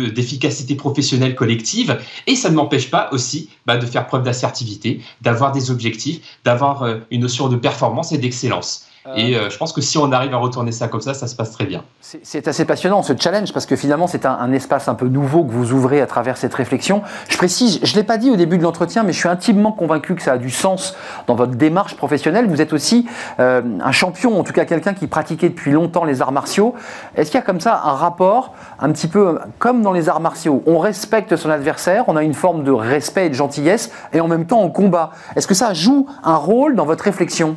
d'efficacité 0.09 0.75
professionnelle 0.75 1.35
collective. 1.35 1.99
Et 2.25 2.35
ça 2.35 2.49
ne 2.49 2.55
m'empêche 2.55 2.89
pas 2.89 3.09
aussi 3.11 3.49
de 3.67 3.85
faire 3.85 4.07
preuve 4.07 4.23
d'assertivité, 4.23 5.01
d'avoir 5.21 5.51
des 5.51 5.71
objectifs, 5.71 6.19
d'avoir 6.43 6.83
euh, 6.83 6.99
une 7.11 7.21
notion 7.21 7.49
de 7.49 7.55
performance 7.55 8.11
et 8.11 8.17
d'excellence. 8.17 8.86
Et 9.15 9.35
euh, 9.35 9.49
je 9.49 9.57
pense 9.57 9.73
que 9.73 9.81
si 9.81 9.97
on 9.97 10.11
arrive 10.11 10.33
à 10.33 10.37
retourner 10.37 10.71
ça 10.71 10.87
comme 10.87 11.01
ça, 11.01 11.13
ça 11.13 11.27
se 11.27 11.35
passe 11.35 11.51
très 11.51 11.65
bien. 11.65 11.83
C'est 12.01 12.47
assez 12.47 12.65
passionnant 12.65 13.03
ce 13.03 13.13
challenge 13.17 13.53
parce 13.53 13.65
que 13.65 13.75
finalement 13.75 14.07
c'est 14.07 14.25
un, 14.25 14.51
espace 14.51 14.87
un 14.87 14.95
peu 14.95 15.07
nouveau 15.07 15.43
que 15.43 15.51
vous 15.51 15.71
ouvrez 15.71 16.01
à 16.01 16.07
travers 16.07 16.37
cette 16.37 16.53
réflexion. 16.53 17.01
Je 17.29 17.37
précise, 17.37 17.79
je 17.83 17.91
ne 17.91 17.97
l'ai 17.97 18.03
pas 18.03 18.17
dit 18.17 18.29
au 18.29 18.35
début 18.35 18.57
de 18.57 18.63
l'entretien, 18.63 19.03
mais 19.03 19.13
je 19.13 19.19
suis 19.19 19.29
intimement 19.29 19.71
convaincu 19.71 20.15
que 20.15 20.21
ça 20.21 20.33
a 20.33 20.37
du 20.37 20.49
sens 20.49 20.95
dans 21.27 21.35
votre 21.35 21.53
démarche 21.53 21.95
professionnelle. 21.95 22.47
Vous 22.47 22.61
êtes 22.61 22.73
aussi 22.73 23.07
euh, 23.39 23.61
un 23.81 23.91
champion, 23.91 24.39
en 24.39 24.43
tout 24.43 24.53
cas 24.53 24.65
quelqu'un 24.65 24.93
qui 24.93 25.07
pratiquait 25.07 25.49
depuis 25.49 25.71
longtemps 25.71 26.03
les 26.03 26.21
arts 26.21 26.31
martiaux. 26.31 26.75
Est-ce 27.15 27.31
qu'il 27.31 27.39
y 27.39 27.43
a 27.43 27.45
comme 27.45 27.61
ça 27.61 27.81
un 27.83 27.93
rapport 27.93 28.53
un 28.79 28.91
petit 28.91 29.07
peu 29.07 29.39
comme 29.59 29.81
dans 29.81 29.93
les 29.93 30.09
arts 30.09 30.21
martiaux 30.21 30.63
On 30.65 30.79
respecte 30.79 31.35
son 31.35 31.49
adversaire, 31.49 32.05
on 32.07 32.15
a 32.15 32.23
une 32.23 32.33
forme 32.33 32.63
de 32.63 32.71
respect 32.71 33.27
et 33.27 33.29
de 33.29 33.35
gentillesse 33.35 33.91
et 34.13 34.19
en 34.19 34.27
même 34.27 34.45
temps 34.45 34.61
on 34.61 34.69
combat. 34.69 35.11
Est-ce 35.35 35.47
que 35.47 35.53
ça 35.53 35.73
joue 35.73 36.07
un 36.23 36.35
rôle 36.35 36.75
dans 36.75 36.85
votre 36.85 37.03
réflexion? 37.03 37.55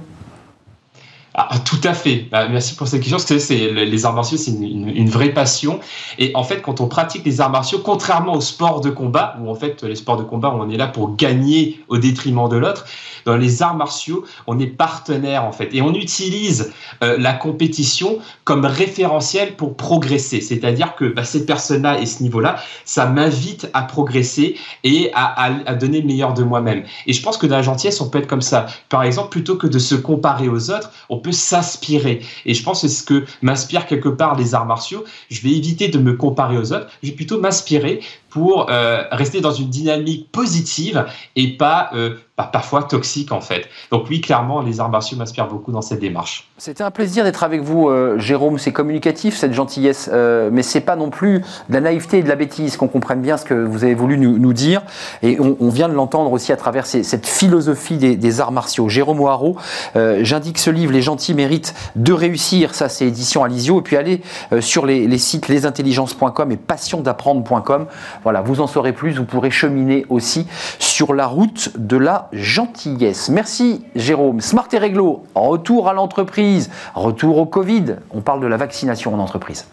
Ah, 1.49 1.59
tout 1.61 1.81
à 1.85 1.95
fait. 1.95 2.27
Bah, 2.31 2.49
merci 2.49 2.75
pour 2.75 2.89
cette 2.89 3.01
question. 3.01 3.17
Parce 3.17 3.29
que 3.29 3.39
c'est 3.39 3.71
les 3.71 4.05
arts 4.05 4.15
martiaux, 4.15 4.37
c'est 4.37 4.51
une, 4.51 5.09
vraie 5.09 5.31
passion. 5.31 5.81
Et 6.19 6.33
en 6.35 6.45
fait, 6.45 6.61
quand 6.61 6.81
on 6.81 6.89
pratique 6.89 7.25
les 7.25 7.41
arts 7.41 7.51
martiaux, 7.51 7.79
contrairement 7.79 8.35
aux 8.35 8.41
sports 8.41 8.81
de 8.81 8.91
combat, 8.91 9.37
où 9.41 9.51
en 9.51 9.55
fait 9.55 9.83
les 9.83 9.97
sports 9.97 10.17
de 10.17 10.23
combat, 10.23 10.53
on 10.55 10.69
est 10.71 10.77
là 10.77 10.87
pour 10.87 11.17
gagner 11.17 11.81
au 11.89 11.99
détriment 11.99 12.49
de 12.49 12.57
l'autre. 12.57 12.85
Dans 13.25 13.37
les 13.37 13.63
arts 13.63 13.77
martiaux, 13.77 14.25
on 14.47 14.59
est 14.59 14.67
partenaire 14.67 15.45
en 15.45 15.53
fait, 15.53 15.71
et 15.73 15.83
on 15.83 15.95
utilise 15.95 16.73
euh, 17.03 17.17
la 17.19 17.33
compétition 17.33 18.19
comme 18.45 18.65
référentiel 18.65 19.57
pour 19.57 19.77
progresser. 19.77 20.41
C'est-à-dire 20.41 20.95
que 20.97 21.05
bah, 21.05 21.25
cette 21.25 21.47
personne-là 21.47 22.01
et 22.01 22.07
ce 22.07 22.23
niveau-là, 22.23 22.57
ça 22.85 23.07
m'invite 23.07 23.69
à 23.73 23.83
progresser 23.83 24.57
et 24.85 25.11
à, 25.15 25.51
à 25.67 25.75
donner 25.75 26.01
le 26.01 26.07
meilleur 26.07 26.35
de 26.35 26.43
moi-même. 26.43 26.85
Et 27.07 27.13
je 27.13 27.23
pense 27.23 27.37
que 27.37 27.47
dans 27.47 27.57
la 27.57 27.63
gentillesse, 27.63 28.01
on 28.01 28.09
peut 28.09 28.19
être 28.19 28.27
comme 28.27 28.41
ça. 28.41 28.67
Par 28.89 29.03
exemple, 29.03 29.31
plutôt 29.31 29.57
que 29.57 29.67
de 29.67 29.79
se 29.79 29.95
comparer 29.95 30.49
aux 30.49 30.71
autres, 30.71 30.91
on 31.09 31.19
peut 31.19 31.33
s'inspirer. 31.33 32.21
Et 32.47 32.55
je 32.55 32.63
pense 32.63 32.83
que 32.83 32.89
c'est 32.89 32.95
ce 32.95 33.03
que 33.03 33.25
m'inspire 33.43 33.87
quelque 33.87 34.09
part 34.09 34.37
les 34.37 34.55
arts 34.55 34.67
martiaux. 34.67 35.05
Je 35.31 35.41
vais 35.43 35.51
éviter 35.51 35.89
de 35.89 35.99
me 35.99 36.15
comparer 36.15 36.59
aux 36.59 36.73
autres. 36.73 36.89
Je 37.03 37.09
vais 37.09 37.15
plutôt 37.15 37.41
m'inspirer 37.41 38.01
pour 38.31 38.71
euh, 38.71 39.03
rester 39.11 39.41
dans 39.41 39.53
une 39.53 39.69
dynamique 39.69 40.31
positive 40.31 41.05
et 41.37 41.57
pas, 41.57 41.91
euh, 41.95 42.17
parfois 42.45 42.83
toxique 42.83 43.33
en 43.33 43.41
fait. 43.41 43.69
Donc 43.91 44.07
oui, 44.09 44.21
clairement, 44.21 44.63
les 44.63 44.81
arts 44.81 44.89
martiaux 44.89 45.17
m'inspirent 45.17 45.49
beaucoup 45.49 45.73
dans 45.73 45.83
cette 45.83 46.01
démarche. 46.01 46.49
C'était 46.59 46.83
un 46.83 46.91
plaisir 46.91 47.25
d'être 47.25 47.43
avec 47.43 47.63
vous, 47.63 47.89
euh, 47.89 48.19
Jérôme. 48.19 48.59
C'est 48.59 48.73
communicatif 48.73 49.37
cette 49.37 49.53
gentillesse, 49.53 50.11
euh, 50.13 50.51
mais 50.53 50.63
c'est 50.63 50.81
pas 50.81 50.97
non 50.97 51.11
plus 51.11 51.41
de 51.69 51.75
la 51.75 51.81
naïveté 51.81 52.19
et 52.19 52.23
de 52.23 52.29
la 52.29 52.37
bêtise. 52.37 52.77
Qu'on 52.77 52.89
comprenne 52.89 53.21
bien 53.21 53.37
ce 53.37 53.45
que 53.45 53.55
vous 53.55 53.85
avez 53.85 53.95
voulu 53.95 54.19
nous, 54.19 54.53
dire, 54.53 54.83
et 55.23 55.39
on, 55.41 55.69
vient 55.69 55.89
de 55.89 55.95
l'entendre 55.95 56.33
aussi 56.33 56.53
à 56.53 56.57
travers 56.57 56.87
cette 56.87 57.27
philosophie 57.27 57.97
des, 57.97 58.41
arts 58.41 58.53
martiaux. 58.53 58.89
Jérôme 58.89 59.21
Oaro, 59.21 59.57
euh, 59.97 60.21
j'indique 60.23 60.59
ce 60.59 60.71
livre, 60.71 60.93
Les 60.93 61.03
gentils 61.03 61.35
méritent 61.35 61.75
de 61.97 62.13
réussir. 62.13 62.75
Ça, 62.75 62.89
c'est 62.89 63.07
édition 63.07 63.45
Alizio. 63.45 63.79
Et 63.79 63.83
puis 63.83 63.97
allez 63.97 64.23
sur 64.61 64.87
les, 64.87 65.07
les 65.07 65.19
sites 65.19 65.49
lesintelligences.com 65.49 66.53
et 66.53 66.57
passiondapprendre.com 66.57 67.87
voilà, 68.23 68.41
vous 68.41 68.61
en 68.61 68.67
saurez 68.67 68.93
plus, 68.93 69.17
vous 69.19 69.25
pourrez 69.25 69.51
cheminer 69.51 70.07
aussi 70.09 70.47
sur 70.79 71.15
la 71.15 71.27
route 71.27 71.73
de 71.77 71.97
la 71.97 72.29
gentillesse. 72.33 73.29
Merci 73.29 73.85
Jérôme. 73.95 74.41
Smart 74.41 74.69
et 74.73 74.79
Réglo, 74.79 75.25
retour 75.35 75.89
à 75.89 75.93
l'entreprise, 75.93 76.71
retour 76.95 77.39
au 77.39 77.47
Covid. 77.47 77.97
On 78.11 78.21
parle 78.21 78.41
de 78.41 78.47
la 78.47 78.57
vaccination 78.57 79.15
en 79.15 79.19
entreprise. 79.19 79.67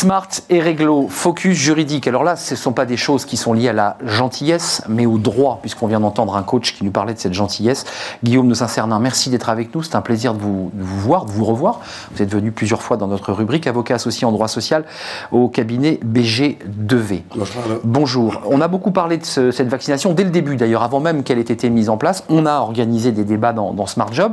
Smart 0.00 0.30
et 0.48 0.60
réglo, 0.60 1.08
focus 1.10 1.58
juridique. 1.58 2.08
Alors 2.08 2.24
là, 2.24 2.34
ce 2.34 2.54
ne 2.54 2.58
sont 2.58 2.72
pas 2.72 2.86
des 2.86 2.96
choses 2.96 3.26
qui 3.26 3.36
sont 3.36 3.52
liées 3.52 3.68
à 3.68 3.74
la 3.74 3.98
gentillesse, 4.02 4.82
mais 4.88 5.04
au 5.04 5.18
droit, 5.18 5.58
puisqu'on 5.60 5.88
vient 5.88 6.00
d'entendre 6.00 6.36
un 6.36 6.42
coach 6.42 6.74
qui 6.74 6.86
nous 6.86 6.90
parlait 6.90 7.12
de 7.12 7.18
cette 7.18 7.34
gentillesse. 7.34 7.84
Guillaume 8.24 8.48
de 8.48 8.54
Saint-Cernin, 8.54 8.98
merci 8.98 9.28
d'être 9.28 9.50
avec 9.50 9.74
nous. 9.74 9.82
C'est 9.82 9.96
un 9.96 10.00
plaisir 10.00 10.32
de 10.32 10.38
vous, 10.38 10.72
voir, 10.74 11.26
de 11.26 11.30
vous 11.30 11.44
revoir. 11.44 11.80
Vous 12.14 12.22
êtes 12.22 12.32
venu 12.32 12.50
plusieurs 12.50 12.80
fois 12.80 12.96
dans 12.96 13.08
notre 13.08 13.34
rubrique, 13.34 13.66
avocat 13.66 13.96
associé 13.96 14.26
en 14.26 14.32
droit 14.32 14.48
social 14.48 14.86
au 15.32 15.48
cabinet 15.48 16.00
BG2V. 16.02 17.20
Bonjour. 17.84 18.40
On 18.46 18.62
a 18.62 18.68
beaucoup 18.68 18.92
parlé 18.92 19.18
de 19.18 19.26
cette 19.26 19.68
vaccination 19.68 20.14
dès 20.14 20.24
le 20.24 20.30
début, 20.30 20.56
d'ailleurs, 20.56 20.82
avant 20.82 21.00
même 21.00 21.24
qu'elle 21.24 21.36
ait 21.38 21.42
été 21.42 21.68
mise 21.68 21.90
en 21.90 21.98
place. 21.98 22.24
On 22.30 22.46
a 22.46 22.60
organisé 22.60 23.12
des 23.12 23.24
débats 23.24 23.52
dans, 23.52 23.74
dans 23.74 23.84
Smart 23.84 24.10
Job 24.14 24.32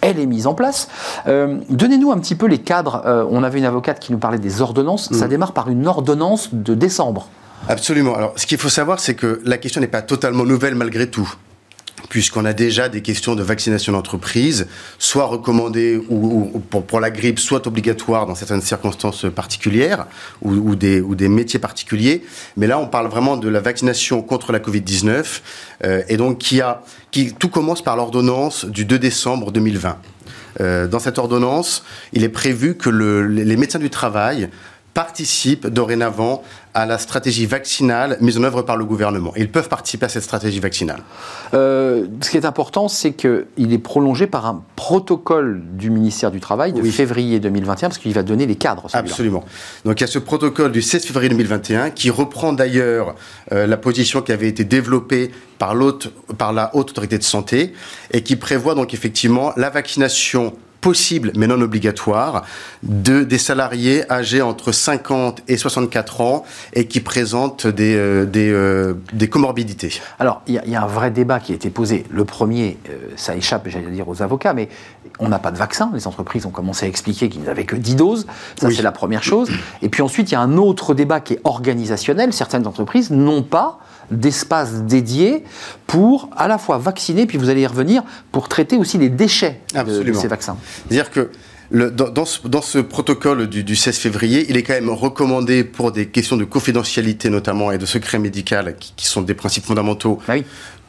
elle 0.00 0.18
est 0.18 0.26
mise 0.26 0.46
en 0.46 0.54
place. 0.54 0.88
Euh, 1.26 1.58
donnez-nous 1.68 2.12
un 2.12 2.18
petit 2.18 2.34
peu 2.34 2.46
les 2.46 2.58
cadres. 2.58 3.02
Euh, 3.06 3.24
on 3.30 3.42
avait 3.42 3.58
une 3.58 3.64
avocate 3.64 4.00
qui 4.00 4.12
nous 4.12 4.18
parlait 4.18 4.38
des 4.38 4.62
ordonnances. 4.62 5.12
Ça 5.12 5.26
mm. 5.26 5.30
démarre 5.30 5.52
par 5.52 5.68
une 5.68 5.86
ordonnance 5.86 6.50
de 6.52 6.74
décembre. 6.74 7.28
Absolument. 7.68 8.14
Alors, 8.14 8.32
ce 8.36 8.46
qu'il 8.46 8.58
faut 8.58 8.68
savoir, 8.68 9.00
c'est 9.00 9.14
que 9.14 9.40
la 9.44 9.58
question 9.58 9.80
n'est 9.80 9.86
pas 9.86 10.02
totalement 10.02 10.44
nouvelle 10.44 10.74
malgré 10.74 11.10
tout 11.10 11.30
puisqu'on 12.08 12.44
a 12.44 12.52
déjà 12.52 12.88
des 12.88 13.02
questions 13.02 13.34
de 13.34 13.42
vaccination 13.42 13.92
d'entreprise, 13.92 14.66
soit 14.98 15.24
recommandées 15.24 16.00
ou, 16.08 16.60
pour, 16.70 17.00
la 17.00 17.10
grippe, 17.10 17.38
soit 17.38 17.66
obligatoires 17.66 18.26
dans 18.26 18.34
certaines 18.34 18.62
circonstances 18.62 19.26
particulières 19.34 20.06
ou, 20.42 20.74
des, 20.74 21.00
des 21.00 21.28
métiers 21.28 21.58
particuliers. 21.58 22.24
Mais 22.56 22.66
là, 22.66 22.78
on 22.78 22.86
parle 22.86 23.08
vraiment 23.08 23.36
de 23.36 23.48
la 23.48 23.60
vaccination 23.60 24.22
contre 24.22 24.52
la 24.52 24.58
Covid-19 24.58 25.40
euh, 25.84 26.02
et 26.08 26.16
donc 26.16 26.38
qui 26.38 26.60
a, 26.60 26.82
qui, 27.10 27.32
tout 27.34 27.48
commence 27.48 27.82
par 27.82 27.96
l'ordonnance 27.96 28.64
du 28.64 28.84
2 28.84 28.98
décembre 28.98 29.52
2020. 29.52 29.98
Euh, 30.60 30.88
dans 30.88 30.98
cette 30.98 31.18
ordonnance, 31.18 31.84
il 32.12 32.24
est 32.24 32.28
prévu 32.28 32.76
que 32.76 32.90
le, 32.90 33.26
les 33.26 33.56
médecins 33.56 33.78
du 33.78 33.90
travail 33.90 34.48
participent 34.94 35.68
dorénavant 35.68 36.42
à 36.74 36.86
la 36.86 36.98
stratégie 36.98 37.46
vaccinale 37.46 38.16
mise 38.20 38.38
en 38.38 38.44
œuvre 38.44 38.62
par 38.62 38.76
le 38.76 38.84
gouvernement. 38.84 39.32
Ils 39.36 39.50
peuvent 39.50 39.68
participer 39.68 40.06
à 40.06 40.08
cette 40.08 40.22
stratégie 40.22 40.60
vaccinale. 40.60 41.02
Euh, 41.54 42.06
ce 42.20 42.30
qui 42.30 42.36
est 42.36 42.44
important, 42.44 42.88
c'est 42.88 43.12
qu'il 43.12 43.72
est 43.72 43.78
prolongé 43.78 44.26
par 44.26 44.46
un 44.46 44.62
protocole 44.76 45.62
du 45.72 45.90
ministère 45.90 46.30
du 46.30 46.40
Travail 46.40 46.72
de 46.72 46.82
février 46.82 47.40
2021, 47.40 47.88
parce 47.88 47.98
qu'il 47.98 48.12
va 48.12 48.22
donner 48.22 48.46
les 48.46 48.56
cadres. 48.56 48.86
Absolument. 48.92 49.44
Donc 49.84 50.00
il 50.00 50.02
y 50.02 50.04
a 50.04 50.06
ce 50.06 50.18
protocole 50.18 50.72
du 50.72 50.82
16 50.82 51.04
février 51.04 51.28
2021 51.28 51.90
qui 51.90 52.10
reprend 52.10 52.52
d'ailleurs 52.52 53.14
euh, 53.52 53.66
la 53.66 53.76
position 53.76 54.22
qui 54.22 54.32
avait 54.32 54.48
été 54.48 54.64
développée 54.64 55.30
par, 55.58 55.74
par 56.38 56.52
la 56.52 56.74
Haute 56.74 56.90
Autorité 56.90 57.18
de 57.18 57.24
Santé 57.24 57.72
et 58.12 58.22
qui 58.22 58.36
prévoit 58.36 58.74
donc 58.74 58.94
effectivement 58.94 59.52
la 59.56 59.70
vaccination 59.70 60.54
possible 60.80 61.32
mais 61.36 61.46
non 61.46 61.60
obligatoire 61.60 62.44
de 62.82 63.22
des 63.22 63.38
salariés 63.38 64.10
âgés 64.10 64.42
entre 64.42 64.72
50 64.72 65.42
et 65.48 65.56
64 65.56 66.20
ans 66.20 66.44
et 66.72 66.86
qui 66.86 67.00
présentent 67.00 67.66
des, 67.66 67.94
euh, 67.96 68.24
des, 68.24 68.50
euh, 68.50 68.94
des, 69.12 69.28
comorbidités. 69.28 70.00
Alors, 70.18 70.42
il 70.46 70.54
y, 70.54 70.74
a 70.74 70.82
un 70.82 70.86
vrai 70.86 71.10
débat 71.10 71.40
qui 71.40 71.52
a 71.52 71.54
été 71.54 71.70
posé. 71.70 72.04
Le 72.10 72.24
premier, 72.24 72.78
euh, 72.88 73.10
ça 73.16 73.36
échappe, 73.36 73.68
j'allais 73.68 73.90
dire, 73.90 74.08
aux 74.08 74.22
avocats, 74.22 74.52
mais 74.52 74.68
on 75.18 75.28
n'a 75.28 75.38
pas 75.38 75.50
de 75.50 75.58
vaccin. 75.58 75.90
Les 75.94 76.06
entreprises 76.06 76.46
ont 76.46 76.50
commencé 76.50 76.86
à 76.86 76.88
expliquer 76.88 77.28
qu'ils 77.28 77.42
n'avaient 77.42 77.64
que 77.64 77.76
10 77.76 77.96
doses. 77.96 78.26
Ça, 78.60 78.68
c'est 78.70 78.82
la 78.82 78.92
première 78.92 79.22
chose. 79.22 79.50
Et 79.82 79.88
puis 79.88 80.02
ensuite, 80.02 80.30
il 80.30 80.34
y 80.34 80.36
a 80.36 80.40
un 80.40 80.56
autre 80.56 80.94
débat 80.94 81.20
qui 81.20 81.34
est 81.34 81.40
organisationnel. 81.44 82.32
Certaines 82.32 82.66
entreprises 82.66 83.10
n'ont 83.10 83.42
pas 83.42 83.78
d'espace 84.10 84.82
dédié 84.82 85.44
pour 85.86 86.30
à 86.36 86.48
la 86.48 86.58
fois 86.58 86.78
vacciner, 86.78 87.26
puis 87.26 87.38
vous 87.38 87.48
allez 87.48 87.62
y 87.62 87.66
revenir, 87.66 88.02
pour 88.32 88.48
traiter 88.48 88.76
aussi 88.76 88.98
les 88.98 89.08
déchets 89.08 89.60
de, 89.74 90.12
ces 90.12 90.28
vaccins. 90.28 90.56
C'est-à-dire 90.88 91.10
que 91.10 91.30
le, 91.72 91.90
dans, 91.90 92.24
ce, 92.24 92.78
protocole 92.78 93.46
du, 93.46 93.76
16 93.76 93.96
février, 93.96 94.46
il 94.48 94.56
est 94.56 94.64
quand 94.64 94.74
même 94.74 94.90
recommandé 94.90 95.62
pour 95.62 95.92
des 95.92 96.06
questions 96.06 96.36
de 96.36 96.44
confidentialité 96.44 97.30
notamment 97.30 97.70
et 97.70 97.78
de 97.78 97.86
secret 97.86 98.18
médical, 98.18 98.74
qui, 98.78 99.06
sont 99.06 99.22
des 99.22 99.34
principes 99.34 99.64
fondamentaux, 99.64 100.18
ah 100.26 100.34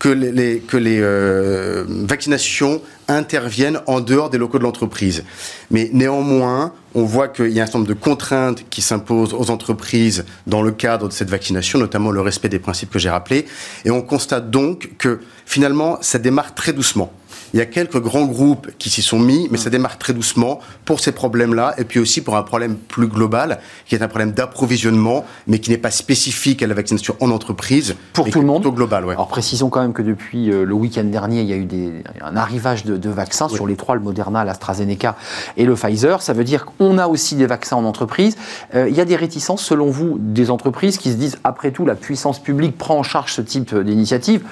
que 0.01 0.09
les, 0.09 0.99
euh, 0.99 1.85
vaccinations 1.87 2.81
interviennent 3.07 3.81
en 3.85 4.01
dehors 4.01 4.31
des 4.31 4.39
locaux 4.39 4.57
de 4.57 4.63
l'entreprise. 4.63 5.23
Mais 5.69 5.91
néanmoins, 5.93 6.73
on 6.95 7.03
voit 7.03 7.27
qu'il 7.27 7.51
y 7.51 7.59
a 7.59 7.63
un 7.63 7.65
certain 7.67 7.79
nombre 7.79 7.89
de 7.89 7.93
contraintes 7.99 8.65
qui 8.71 8.81
s'imposent 8.81 9.35
aux 9.35 9.51
entreprises 9.51 10.25
dans 10.47 10.63
le 10.63 10.71
cadre 10.71 11.07
de 11.07 11.13
cette 11.13 11.29
vaccination, 11.29 11.77
notamment 11.77 12.09
le 12.09 12.19
respect 12.19 12.49
des 12.49 12.57
principes 12.57 12.89
que 12.89 12.97
j'ai 12.97 13.11
rappelés. 13.11 13.45
Et 13.85 13.91
on 13.91 14.01
constate 14.01 14.49
donc 14.49 14.89
que 14.97 15.19
finalement, 15.45 15.99
ça 16.01 16.17
démarre 16.17 16.55
très 16.55 16.73
doucement. 16.73 17.13
Il 17.53 17.57
y 17.57 17.61
a 17.61 17.65
quelques 17.65 17.99
grands 17.99 18.25
groupes 18.25 18.69
qui 18.77 18.89
s'y 18.89 19.01
sont 19.01 19.19
mis, 19.19 19.47
mais 19.51 19.57
ça 19.57 19.69
démarre 19.69 19.97
très 19.97 20.13
doucement 20.13 20.59
pour 20.85 20.99
ces 20.99 21.11
problèmes-là, 21.11 21.75
et 21.77 21.83
puis 21.83 21.99
aussi 21.99 22.21
pour 22.21 22.37
un 22.37 22.43
problème 22.43 22.75
plus 22.75 23.07
global, 23.07 23.59
qui 23.85 23.95
est 23.95 24.01
un 24.01 24.07
problème 24.07 24.31
d'approvisionnement, 24.31 25.25
mais 25.47 25.59
qui 25.59 25.69
n'est 25.69 25.77
pas 25.77 25.91
spécifique 25.91 26.63
à 26.63 26.67
la 26.67 26.73
vaccination 26.73 27.15
en 27.19 27.29
entreprise. 27.29 27.95
Pour 28.13 28.29
tout 28.29 28.39
le 28.39 28.45
monde 28.45 28.63
global, 28.63 29.03
Alors 29.09 29.27
précisons 29.27 29.69
quand 29.69 29.81
même 29.81 29.93
que 29.93 30.01
depuis 30.01 30.51
euh, 30.51 30.65
le 30.65 30.73
week-end 30.73 31.03
dernier, 31.03 31.41
il 31.41 31.47
y 31.47 31.53
a 31.53 31.57
eu 31.57 31.65
des, 31.65 32.03
un 32.21 32.37
arrivage 32.37 32.85
de, 32.85 33.09
vaccins 33.09 33.49
sur 33.49 33.67
les 33.67 33.75
trois, 33.75 33.95
le 33.95 34.01
Moderna, 34.01 34.45
l'AstraZeneca 34.45 35.17
et 35.57 35.65
le 35.65 35.75
Pfizer. 35.75 36.21
Ça 36.21 36.33
veut 36.33 36.45
dire 36.45 36.65
qu'on 36.65 36.97
a 36.97 37.07
aussi 37.07 37.35
des 37.35 37.47
vaccins 37.47 37.75
en 37.75 37.83
entreprise. 37.83 38.37
Euh, 38.75 38.87
il 38.89 38.95
y 38.95 39.01
a 39.01 39.05
des 39.05 39.15
réticences, 39.17 39.63
selon 39.63 39.89
vous, 39.89 40.17
des 40.19 40.49
entreprises 40.49 40.97
qui 40.97 41.11
se 41.11 41.17
disent, 41.17 41.37
après 41.43 41.71
tout, 41.71 41.85
la 41.85 41.95
puissance 41.95 42.39
publique 42.39 42.77
prend 42.77 42.97
en 42.97 43.03
charge 43.03 43.33
ce 43.33 43.41
type 43.41 43.75
d'initiative. 43.75 44.43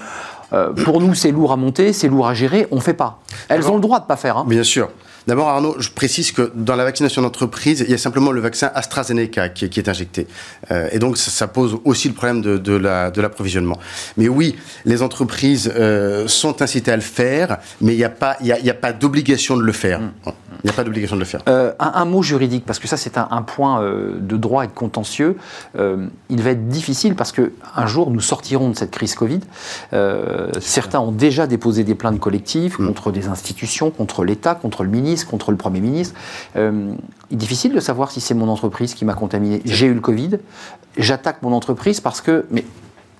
Euh, 0.54 0.74
pour 0.74 1.00
nous, 1.00 1.14
c'est 1.14 1.32
lourd 1.32 1.52
à 1.52 1.56
monter, 1.56 1.94
c'est 1.94 2.08
lourd 2.08 2.28
à 2.28 2.34
gérer, 2.34 2.68
on 2.72 2.76
ne 2.76 2.82
fait 2.82 2.94
pas. 2.94 3.20
Elles 3.50 3.70
ont 3.70 3.76
le 3.76 3.82
droit 3.82 4.00
de 4.00 4.06
ne 4.06 4.08
pas 4.08 4.16
faire. 4.16 4.38
Hein. 4.38 4.46
Bien 4.48 4.64
sûr. 4.64 4.90
D'abord, 5.30 5.50
Arnaud, 5.50 5.76
je 5.78 5.92
précise 5.92 6.32
que 6.32 6.52
dans 6.56 6.76
la 6.76 6.84
vaccination 6.84 7.22
d'entreprise, 7.22 7.86
il 7.86 7.92
y 7.92 7.94
a 7.94 8.00
simplement 8.00 8.32
le 8.32 8.42
vaccin 8.42 8.72
AstraZeneca 8.74 9.50
qui, 9.50 9.66
est 9.66 9.88
injecté. 9.88 10.26
Euh, 10.72 10.90
et 10.92 10.98
donc, 10.98 11.18
ça, 11.18 11.48
pose 11.48 11.78
aussi 11.86 12.08
le 12.08 12.16
problème 12.16 12.42
de, 12.42 13.22
l'approvisionnement. 13.22 13.78
Mais 14.18 14.28
oui, 14.28 14.56
les 14.86 15.04
entreprises 15.04 15.72
euh, 15.76 16.28
sont 16.28 16.64
incitées 16.64 16.92
à 16.92 16.96
le 16.96 17.04
faire, 17.04 17.60
mais 17.80 17.94
il 17.94 17.98
n'y 17.98 18.04
a 18.04 18.10
pas, 18.10 18.38
pas 18.82 18.92
d'obligation 18.92 19.56
de 19.56 19.62
le 19.62 19.72
faire. 19.72 20.00
Mmh. 20.00 20.12
Il 20.64 20.68
n'y 20.68 20.72
a 20.72 20.74
pas 20.74 20.84
d'obligation 20.84 21.16
de 21.16 21.22
le 21.22 21.28
faire. 21.28 21.42
Euh, 21.48 21.74
un, 21.80 22.06
mot 22.06 22.24
juridique, 22.24 22.66
parce 22.66 22.80
que 22.80 22.88
ça 22.88 22.98
c'est 22.98 23.20
un, 23.20 23.42
point 23.44 23.82
de 23.84 24.36
droit 24.36 24.66
et 24.66 24.68
de 24.68 24.74
contentieux. 24.74 25.38
il 25.76 26.42
va 26.42 26.50
être 26.50 26.68
difficile 26.68 27.16
parce 27.16 27.32
que 27.32 27.54
un 27.76 27.86
jour 27.86 28.10
nous 28.10 28.20
sortirons 28.20 28.70
de 28.70 28.76
cette 28.76 28.92
crise 28.92 29.16
Covid. 29.16 29.40
certains 30.60 31.00
ont 31.00 31.14
déjà 31.14 31.48
déposé 31.48 31.84
des 31.84 31.96
plaintes 31.96 32.20
collectives 32.20 32.76
mmh. 32.78 32.88
contre 32.88 33.12
des 33.12 33.28
institutions, 33.28 33.92
contre 33.92 34.26
l'État, 34.26 34.56
contre 34.56 34.84
le 34.84 34.90
ministre 34.90 35.19
contre 35.24 35.52
le 35.52 35.58
Premier 35.58 35.82
ministre. 35.82 36.16
Euh, 36.56 36.94
il 37.30 37.36
est 37.36 37.38
difficile 37.38 37.74
de 37.74 37.80
savoir 37.80 38.12
si 38.12 38.22
c'est 38.22 38.34
mon 38.34 38.50
entreprise 38.50 38.94
qui 38.94 39.06
m'a 39.06 39.14
contaminé. 39.14 39.62
J'ai 39.66 39.88
eu 39.88 39.94
le 39.94 40.02
Covid, 40.02 40.38
j'attaque 40.98 41.42
mon 41.42 41.54
entreprise 41.54 42.00
parce 42.00 42.22
que... 42.22 42.46
Mais 42.52 42.66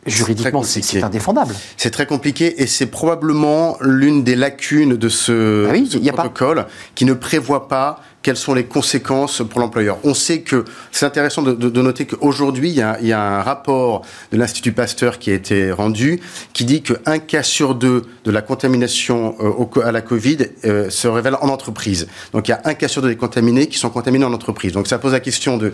juridiquement, 0.06 0.64
c'est 0.64 1.04
indéfendable. 1.04 1.54
C'est 1.78 1.92
très 1.92 2.06
compliqué 2.06 2.62
et 2.62 2.68
c'est 2.68 2.88
probablement 2.88 3.78
l'une 3.82 4.24
des 4.24 4.36
lacunes 4.36 4.96
de 4.96 5.10
ce, 5.10 5.68
ah 5.68 6.14
protocole 6.14 6.66
qui 6.96 7.06
ne 7.06 7.14
prévoit 7.14 7.68
pas 7.68 8.02
quelles 8.22 8.38
sont 8.38 8.54
les 8.54 8.66
conséquences 8.66 9.42
pour 9.50 9.62
l'employeur. 9.62 9.98
On 10.04 10.14
sait 10.14 10.42
que 10.42 10.66
c'est 10.92 11.06
intéressant 11.06 11.42
de, 11.42 11.82
noter 11.82 12.06
qu'aujourd'hui, 12.06 12.70
il, 12.70 12.76
y 12.76 13.14
a 13.14 13.22
un 13.22 13.42
rapport 13.42 14.02
de 14.32 14.38
l'Institut 14.38 14.74
Pasteur 14.74 15.20
qui 15.20 15.32
a 15.32 15.34
été 15.34 15.72
rendu 15.72 16.20
qui 16.54 16.66
dit 16.66 16.82
qu'un 16.82 17.20
cas 17.20 17.44
sur 17.44 17.76
deux 17.76 18.04
de 18.26 18.32
la 18.32 18.42
contamination 18.42 19.36
euh, 19.40 19.82
à 19.82 19.92
la 19.92 20.02
Covid 20.02 20.38
euh, 20.66 20.90
se 20.90 21.08
révèle 21.08 21.36
en 21.36 21.48
entreprise. 21.48 22.08
Donc 22.34 22.48
il 22.48 22.52
y 22.52 22.54
a 22.54 22.62
un 22.66 22.74
cas 22.74 22.88
sur 22.88 23.02
deux 23.02 23.10
des 23.10 23.16
contaminés 23.16 23.68
qui 23.68 23.78
sont 23.78 23.90
contaminés 23.90 24.26
en 24.26 24.34
entreprise. 24.34 24.74
Donc 24.74 24.88
ça 24.88 25.00
pose 25.00 25.14
la 25.14 25.20
question 25.20 25.58
de 25.58 25.72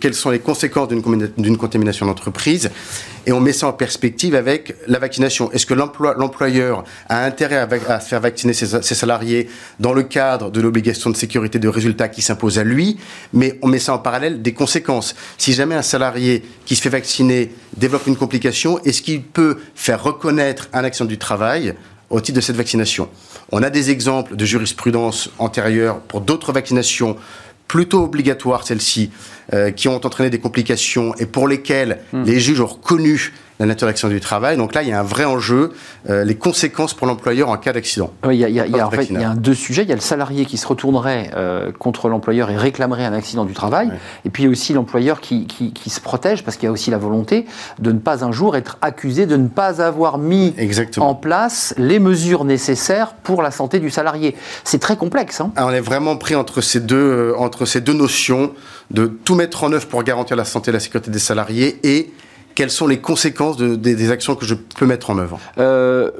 quelles 0.00 0.14
sont 0.14 0.30
les 0.30 0.38
conséquences 0.38 0.88
d'une 0.88 1.56
contamination 1.56 2.06
d'entreprise 2.06 2.70
Et 3.26 3.32
on 3.32 3.40
met 3.40 3.52
ça 3.52 3.68
en 3.68 3.72
perspective 3.72 4.34
avec 4.34 4.76
la 4.86 4.98
vaccination. 4.98 5.50
Est-ce 5.52 5.66
que 5.66 5.74
l'employeur 5.74 6.84
a 7.08 7.24
intérêt 7.24 7.56
à, 7.56 8.00
faire 8.00 8.20
vacciner 8.20 8.52
ses 8.52 8.94
salariés 8.94 9.48
dans 9.80 9.92
le 9.92 10.02
cadre 10.02 10.50
de 10.50 10.60
l'obligation 10.60 11.10
de 11.10 11.16
sécurité 11.16 11.45
de 11.48 11.68
résultats 11.68 12.08
qui 12.08 12.22
s'impose 12.22 12.58
à 12.58 12.64
lui, 12.64 12.98
mais 13.32 13.58
on 13.62 13.68
met 13.68 13.78
ça 13.78 13.94
en 13.94 13.98
parallèle 13.98 14.42
des 14.42 14.52
conséquences. 14.52 15.14
Si 15.38 15.52
jamais 15.52 15.74
un 15.74 15.82
salarié 15.82 16.42
qui 16.64 16.76
se 16.76 16.82
fait 16.82 16.88
vacciner 16.88 17.52
développe 17.76 18.06
une 18.06 18.16
complication, 18.16 18.78
est-ce 18.84 19.02
qu'il 19.02 19.22
peut 19.22 19.58
faire 19.74 20.02
reconnaître 20.02 20.68
un 20.72 20.84
accident 20.84 21.08
du 21.08 21.18
travail 21.18 21.74
au 22.10 22.20
titre 22.20 22.36
de 22.36 22.40
cette 22.40 22.56
vaccination? 22.56 23.08
On 23.52 23.62
a 23.62 23.70
des 23.70 23.90
exemples 23.90 24.36
de 24.36 24.44
jurisprudence 24.44 25.30
antérieure 25.38 26.00
pour 26.00 26.20
d'autres 26.20 26.52
vaccinations 26.52 27.16
plutôt 27.68 28.04
obligatoires, 28.04 28.66
celles-ci, 28.66 29.10
euh, 29.52 29.70
qui 29.70 29.88
ont 29.88 30.04
entraîné 30.04 30.30
des 30.30 30.38
complications 30.38 31.14
et 31.18 31.26
pour 31.26 31.48
lesquelles 31.48 31.98
hmm. 32.12 32.24
les 32.24 32.40
juges 32.40 32.60
ont 32.60 32.66
reconnu 32.66 33.32
la 33.58 33.66
nature 33.66 33.86
d'accident 33.86 34.12
du 34.12 34.20
travail. 34.20 34.56
Donc 34.56 34.74
là, 34.74 34.82
il 34.82 34.88
y 34.88 34.92
a 34.92 35.00
un 35.00 35.04
vrai 35.04 35.24
enjeu, 35.24 35.72
euh, 36.10 36.24
les 36.24 36.34
conséquences 36.34 36.94
pour 36.94 37.06
l'employeur 37.06 37.48
en 37.48 37.56
cas 37.56 37.72
d'accident. 37.72 38.10
Oui, 38.26 38.36
il 38.36 38.40
y 38.40 38.44
a, 38.44 38.48
il 38.48 38.76
y 38.76 38.80
a, 38.80 38.86
en 38.86 38.90
fait, 38.90 39.06
il 39.10 39.20
y 39.20 39.24
a 39.24 39.34
deux 39.34 39.54
sujets. 39.54 39.82
Il 39.82 39.88
y 39.88 39.92
a 39.92 39.96
le 39.96 40.00
salarié 40.00 40.44
qui 40.44 40.56
se 40.56 40.66
retournerait 40.66 41.30
euh, 41.34 41.72
contre 41.72 42.08
l'employeur 42.08 42.50
et 42.50 42.56
réclamerait 42.56 43.04
un 43.04 43.12
accident 43.12 43.44
du 43.44 43.54
travail. 43.54 43.90
Et 44.24 44.30
puis 44.30 44.42
il 44.42 44.46
y 44.46 44.48
a 44.48 44.52
aussi 44.52 44.72
l'employeur 44.72 45.20
qui, 45.20 45.46
qui, 45.46 45.72
qui, 45.72 45.90
se 45.90 46.00
protège 46.00 46.44
parce 46.44 46.56
qu'il 46.56 46.66
y 46.66 46.68
a 46.68 46.72
aussi 46.72 46.90
la 46.90 46.98
volonté 46.98 47.46
de 47.78 47.92
ne 47.92 47.98
pas 47.98 48.24
un 48.24 48.32
jour 48.32 48.56
être 48.56 48.78
accusé 48.82 49.26
de 49.26 49.36
ne 49.36 49.48
pas 49.48 49.80
avoir 49.82 50.18
mis 50.18 50.54
Exactement. 50.58 51.10
en 51.10 51.14
place 51.14 51.74
les 51.78 51.98
mesures 51.98 52.44
nécessaires 52.44 53.14
pour 53.14 53.42
la 53.42 53.50
santé 53.50 53.78
du 53.78 53.90
salarié. 53.90 54.36
C'est 54.64 54.78
très 54.78 54.96
complexe. 54.96 55.40
Hein 55.40 55.52
ah, 55.56 55.66
on 55.66 55.70
est 55.70 55.80
vraiment 55.80 56.16
pris 56.16 56.34
entre 56.34 56.60
ces 56.60 56.80
deux, 56.80 56.96
euh, 56.96 57.38
entre 57.38 57.64
ces 57.64 57.80
deux 57.80 57.94
notions 57.94 58.52
de 58.90 59.06
tout 59.06 59.34
mettre 59.34 59.64
en 59.64 59.72
œuvre 59.72 59.86
pour 59.86 60.02
garantir 60.02 60.36
la 60.36 60.44
santé 60.44 60.70
et 60.70 60.72
la 60.72 60.80
sécurité 60.80 61.10
des 61.10 61.18
salariés 61.18 61.78
et 61.82 62.12
quelles 62.56 62.70
sont 62.70 62.88
les 62.88 62.98
conséquences 62.98 63.58
des, 63.58 64.10
actions 64.10 64.34
que 64.34 64.46
je 64.46 64.54
peux 64.54 64.86
mettre 64.86 65.10
en 65.10 65.18
œuvre? 65.18 65.38
Euh, 65.58 66.10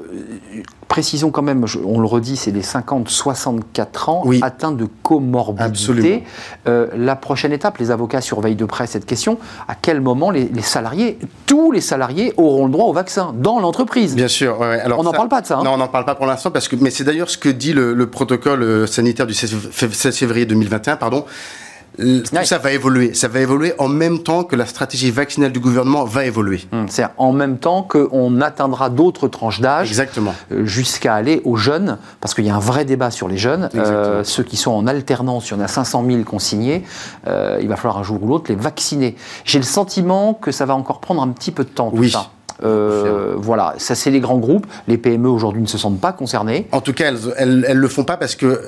Précisons 0.87 1.31
quand 1.31 1.41
même, 1.41 1.65
on 1.83 1.99
le 1.99 2.07
redit, 2.07 2.37
c'est 2.37 2.53
des 2.53 2.61
50-64 2.61 4.09
ans 4.09 4.23
atteints 4.41 4.71
de 4.71 4.87
comorbidité. 5.03 6.23
Euh, 6.65 6.87
la 6.95 7.17
prochaine 7.17 7.51
étape, 7.51 7.77
les 7.79 7.91
avocats 7.91 8.21
surveillent 8.21 8.55
de 8.55 8.63
près 8.63 8.87
cette 8.87 9.05
question. 9.05 9.37
À 9.67 9.75
quel 9.75 9.99
moment 9.99 10.31
les, 10.31 10.49
salariés, 10.61 11.19
tous 11.45 11.73
les 11.73 11.81
salariés, 11.81 12.33
auront 12.37 12.67
le 12.67 12.71
droit 12.71 12.85
au 12.85 12.93
vaccin? 12.93 13.35
Dans 13.37 13.59
l'entreprise 13.59 14.15
Bien 14.15 14.29
sûr. 14.29 14.63
Alors 14.63 14.99
on 14.99 15.03
n'en 15.03 15.11
parle 15.11 15.27
pas 15.27 15.41
de 15.41 15.47
ça. 15.47 15.57
Hein. 15.57 15.63
non, 15.63 15.73
on 15.73 15.77
n'en 15.77 15.89
parle 15.89 16.05
pas 16.05 16.15
pour 16.15 16.25
l'instant, 16.25 16.51
parce 16.51 16.69
que, 16.69 16.77
mais 16.77 16.89
c'est 16.89 17.03
d'ailleurs 17.03 17.29
ce 17.29 17.37
que 17.37 17.49
dit 17.49 17.73
le, 17.73 17.93
le 17.93 18.09
protocole 18.09 18.63
euh, 18.63 18.87
sanitaire 18.87 19.27
du 19.27 19.33
16 19.33 20.15
février 20.15 20.45
2021. 20.45 20.95
Pardon 20.95 21.25
tout 21.97 22.23
ça 22.43 22.57
va 22.57 22.71
évoluer. 22.71 23.13
Ça 23.13 23.27
va 23.27 23.39
évoluer 23.39 23.73
en 23.79 23.87
même 23.87 24.19
temps 24.19 24.43
que 24.43 24.55
la 24.55 24.65
stratégie 24.65 25.11
vaccinale 25.11 25.51
du 25.51 25.59
gouvernement 25.59 26.05
va 26.05 26.25
évoluer. 26.25 26.61
Hum, 26.71 26.85
c'est 26.89 27.05
en 27.17 27.33
même 27.33 27.57
temps 27.57 27.83
qu'on 27.83 28.41
atteindra 28.41 28.89
d'autres 28.89 29.27
tranches 29.27 29.61
d'âge. 29.61 29.87
Exactement. 29.89 30.35
Euh, 30.51 30.65
jusqu'à 30.65 31.15
aller 31.15 31.41
aux 31.43 31.55
jeunes, 31.55 31.97
parce 32.21 32.33
qu'il 32.33 32.45
y 32.45 32.49
a 32.49 32.55
un 32.55 32.59
vrai 32.59 32.85
débat 32.85 33.11
sur 33.11 33.27
les 33.27 33.37
jeunes. 33.37 33.69
Euh, 33.75 34.23
ceux 34.23 34.43
qui 34.43 34.57
sont 34.57 34.71
en 34.71 34.87
alternance, 34.87 35.49
il 35.49 35.53
y 35.53 35.57
en 35.57 35.61
a 35.61 35.67
500 35.67 36.03
000 36.07 36.23
consignés. 36.23 36.83
Euh, 37.27 37.57
il 37.61 37.67
va 37.67 37.75
falloir 37.75 37.97
un 37.97 38.03
jour 38.03 38.21
ou 38.21 38.27
l'autre 38.27 38.45
les 38.49 38.55
vacciner. 38.55 39.15
J'ai 39.43 39.59
le 39.59 39.65
sentiment 39.65 40.33
que 40.33 40.51
ça 40.51 40.65
va 40.65 40.75
encore 40.75 40.99
prendre 40.99 41.21
un 41.21 41.29
petit 41.29 41.51
peu 41.51 41.63
de 41.63 41.69
temps. 41.69 41.89
Tout 41.89 41.97
oui. 41.97 42.11
Ça. 42.11 42.31
Euh, 42.63 43.35
voilà, 43.37 43.75
ça 43.77 43.95
c'est 43.95 44.11
les 44.11 44.19
grands 44.19 44.37
groupes. 44.37 44.65
Les 44.87 44.97
PME 44.97 45.29
aujourd'hui 45.29 45.61
ne 45.61 45.67
se 45.67 45.77
sentent 45.77 45.99
pas 45.99 46.11
concernés. 46.11 46.67
En 46.71 46.81
tout 46.81 46.93
cas, 46.93 47.09
elles, 47.09 47.65
elles, 47.67 47.77
le 47.77 47.87
font 47.87 48.03
pas 48.03 48.17
parce 48.17 48.35
que 48.35 48.61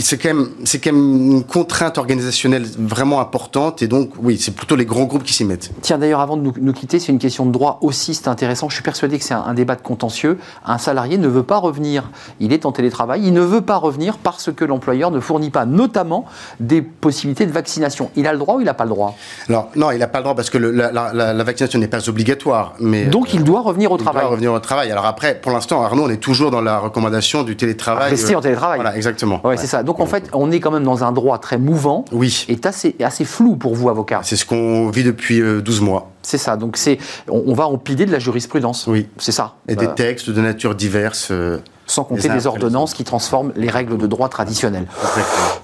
c'est 0.00 0.18
quand 0.18 0.34
même 0.34 0.48
c'est 0.64 0.78
quand 0.78 0.92
même 0.92 1.32
une 1.32 1.44
contrainte 1.44 1.98
organisationnelle 1.98 2.64
vraiment 2.78 3.20
importante 3.20 3.82
et 3.82 3.88
donc 3.88 4.10
oui, 4.20 4.38
c'est 4.38 4.54
plutôt 4.54 4.76
les 4.76 4.84
grands 4.84 5.04
groupes 5.04 5.22
qui 5.22 5.32
s'y 5.32 5.44
mettent. 5.44 5.70
Tiens, 5.80 5.98
d'ailleurs, 5.98 6.20
avant 6.20 6.36
de 6.36 6.52
nous, 6.58 6.72
quitter, 6.72 6.98
c'est 6.98 7.12
une 7.12 7.18
question 7.18 7.46
de 7.46 7.52
droit 7.52 7.78
aussi, 7.82 8.14
c'est 8.14 8.28
intéressant. 8.28 8.68
Je 8.68 8.74
suis 8.74 8.82
persuadé 8.82 9.18
que 9.18 9.24
c'est 9.24 9.34
un, 9.34 9.54
débat 9.54 9.76
de 9.76 9.82
contentieux. 9.82 10.38
Un 10.64 10.78
salarié 10.78 11.18
ne 11.18 11.28
veut 11.28 11.42
pas 11.42 11.58
revenir. 11.58 12.10
Il 12.40 12.52
est 12.52 12.66
en 12.66 12.72
télétravail, 12.72 13.22
il 13.24 13.32
ne 13.32 13.40
veut 13.40 13.60
pas 13.60 13.76
revenir 13.76 14.18
parce 14.18 14.52
que 14.52 14.64
l'employeur 14.64 15.10
ne 15.10 15.20
fournit 15.20 15.50
pas, 15.50 15.66
notamment 15.66 16.24
des 16.60 16.82
possibilités 16.82 17.46
de 17.46 17.52
vaccination. 17.52 18.10
Il 18.16 18.26
a 18.26 18.32
le 18.32 18.38
droit 18.38 18.56
ou 18.56 18.60
il 18.60 18.64
n'a 18.64 18.74
pas 18.74 18.84
le 18.84 18.90
droit? 18.90 19.16
Alors 19.48 19.70
non, 19.76 19.90
il 19.90 19.98
n'a 19.98 20.08
pas 20.08 20.18
le 20.18 20.24
droit 20.24 20.34
parce 20.34 20.50
que 20.50 20.58
la, 20.58 20.90
la 21.12 21.44
vaccination 21.44 21.78
n'est 21.78 21.88
pas 21.88 22.08
obligatoire. 22.08 22.74
Donc 23.10 23.34
il 23.34 23.44
doit 23.44 23.60
revenir 23.60 23.92
au 23.92 23.96
il 23.96 24.02
travail. 24.02 24.22
Doit 24.22 24.30
revenir 24.30 24.52
au 24.52 24.58
travail. 24.58 24.90
Alors 24.90 25.06
après, 25.06 25.40
pour 25.40 25.52
l'instant, 25.52 25.82
Arnaud, 25.82 26.04
on 26.04 26.10
est 26.10 26.16
toujours 26.16 26.50
dans 26.50 26.60
la 26.60 26.78
recommandation 26.78 27.42
du 27.42 27.56
télétravail. 27.56 28.10
Rester 28.10 28.36
en 28.36 28.40
télétravail. 28.40 28.78
Voilà, 28.80 28.96
exactement. 28.96 29.40
Ouais, 29.44 29.56
c'est 29.56 29.66
ça. 29.66 29.82
Donc 29.82 30.00
en 30.00 30.06
fait, 30.06 30.28
on 30.32 30.50
est 30.50 30.60
quand 30.60 30.70
même 30.70 30.84
dans 30.84 31.04
un 31.04 31.12
droit 31.12 31.38
très 31.38 31.58
mouvant. 31.58 32.04
Oui. 32.12 32.44
Et 32.48 32.58
assez, 32.64 32.96
assez 33.02 33.24
flou 33.24 33.56
pour 33.56 33.74
vous, 33.74 33.88
avocat. 33.88 34.20
C'est 34.22 34.36
ce 34.36 34.44
qu'on 34.44 34.90
vit 34.90 35.04
depuis 35.04 35.40
12 35.40 35.80
euh, 35.80 35.84
mois. 35.84 36.10
C'est 36.22 36.38
ça. 36.38 36.56
Donc 36.56 36.76
c'est, 36.76 36.98
on, 37.28 37.52
va 37.54 37.66
empiler 37.66 38.06
de 38.06 38.12
la 38.12 38.18
jurisprudence. 38.18 38.86
Oui. 38.86 39.08
C'est 39.18 39.32
ça. 39.32 39.54
Et 39.68 39.76
des 39.76 39.88
textes 39.88 40.30
de 40.30 40.40
nature 40.40 40.74
diverse. 40.74 41.28
Euh, 41.30 41.58
sans 41.92 42.04
compter 42.04 42.28
les, 42.30 42.46
ordonnances 42.46 42.94
qui 42.94 43.04
transforment 43.04 43.52
les 43.54 43.68
règles 43.68 43.98
de 43.98 44.06
droit 44.06 44.30
traditionnelles. 44.30 44.86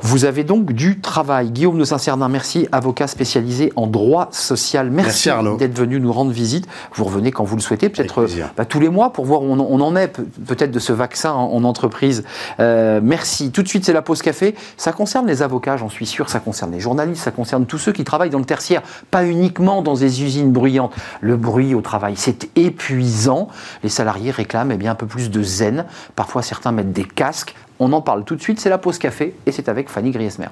Vous 0.02 0.26
avez 0.26 0.44
donc 0.44 0.72
du 0.72 1.00
travail. 1.00 1.50
Guillaume 1.50 1.78
de 1.78 1.84
Saint-Cernin, 1.84 2.28
merci, 2.28 2.68
avocat 2.70 3.06
spécialisé 3.06 3.72
en 3.76 3.86
droit 3.86 4.28
social. 4.30 4.90
Merci, 4.90 5.30
d'être 5.58 5.76
venu 5.76 5.98
nous 6.00 6.12
rendre 6.12 6.30
visite. 6.30 6.66
Vous 6.94 7.04
revenez 7.04 7.32
quand 7.32 7.44
vous 7.44 7.56
le 7.56 7.62
souhaitez, 7.62 7.88
peut-être 7.88 8.26
bah, 8.56 8.66
tous 8.66 8.78
les 8.78 8.90
mois 8.90 9.12
pour 9.12 9.24
voir 9.24 9.42
où 9.42 9.46
on, 9.46 9.80
en 9.80 9.96
est, 9.96 10.20
peut-être 10.46 10.70
de 10.70 10.78
ce 10.78 10.92
vaccin 10.92 11.32
en, 11.32 11.64
entreprise. 11.64 12.24
Euh, 12.60 13.00
merci. 13.02 13.50
Tout 13.50 13.62
de 13.62 13.68
suite, 13.68 13.86
c'est 13.86 13.94
la 13.94 14.02
pause 14.02 14.20
café. 14.20 14.54
Ça 14.76 14.92
concerne 14.92 15.26
les 15.26 15.40
avocats, 15.42 15.78
j'en 15.78 15.88
suis 15.88 16.06
sûr, 16.06 16.28
ça 16.28 16.40
concerne 16.40 16.72
les 16.72 16.80
journalistes, 16.80 17.22
ça 17.22 17.30
concerne 17.30 17.64
tous 17.64 17.78
ceux 17.78 17.92
qui 17.92 18.04
travaillent 18.04 18.30
dans 18.30 18.38
le 18.38 18.44
tertiaire, 18.44 18.82
pas 19.10 19.24
uniquement 19.24 19.80
dans 19.80 19.94
des 19.94 20.22
usines 20.22 20.52
bruyantes. 20.52 20.92
Le 21.22 21.36
bruit 21.36 21.74
au 21.74 21.80
travail, 21.80 22.14
c'est 22.16 22.50
épuisant. 22.56 23.48
Les 23.82 23.88
salariés 23.88 24.30
réclament 24.30 24.72
eh 24.72 24.76
bien, 24.76 24.92
un 24.92 24.94
peu 24.94 25.06
plus 25.06 25.30
de 25.30 25.42
zen 25.42 25.86
Parfois, 26.18 26.42
certains 26.42 26.72
mettent 26.72 26.90
des 26.90 27.04
casques. 27.04 27.54
On 27.78 27.92
en 27.92 28.00
parle 28.00 28.24
tout 28.24 28.34
de 28.34 28.40
suite. 28.40 28.58
C'est 28.58 28.70
la 28.70 28.78
pause 28.78 28.98
café 28.98 29.36
et 29.46 29.52
c'est 29.52 29.68
avec 29.68 29.88
Fanny 29.88 30.10
Griesmer. 30.10 30.48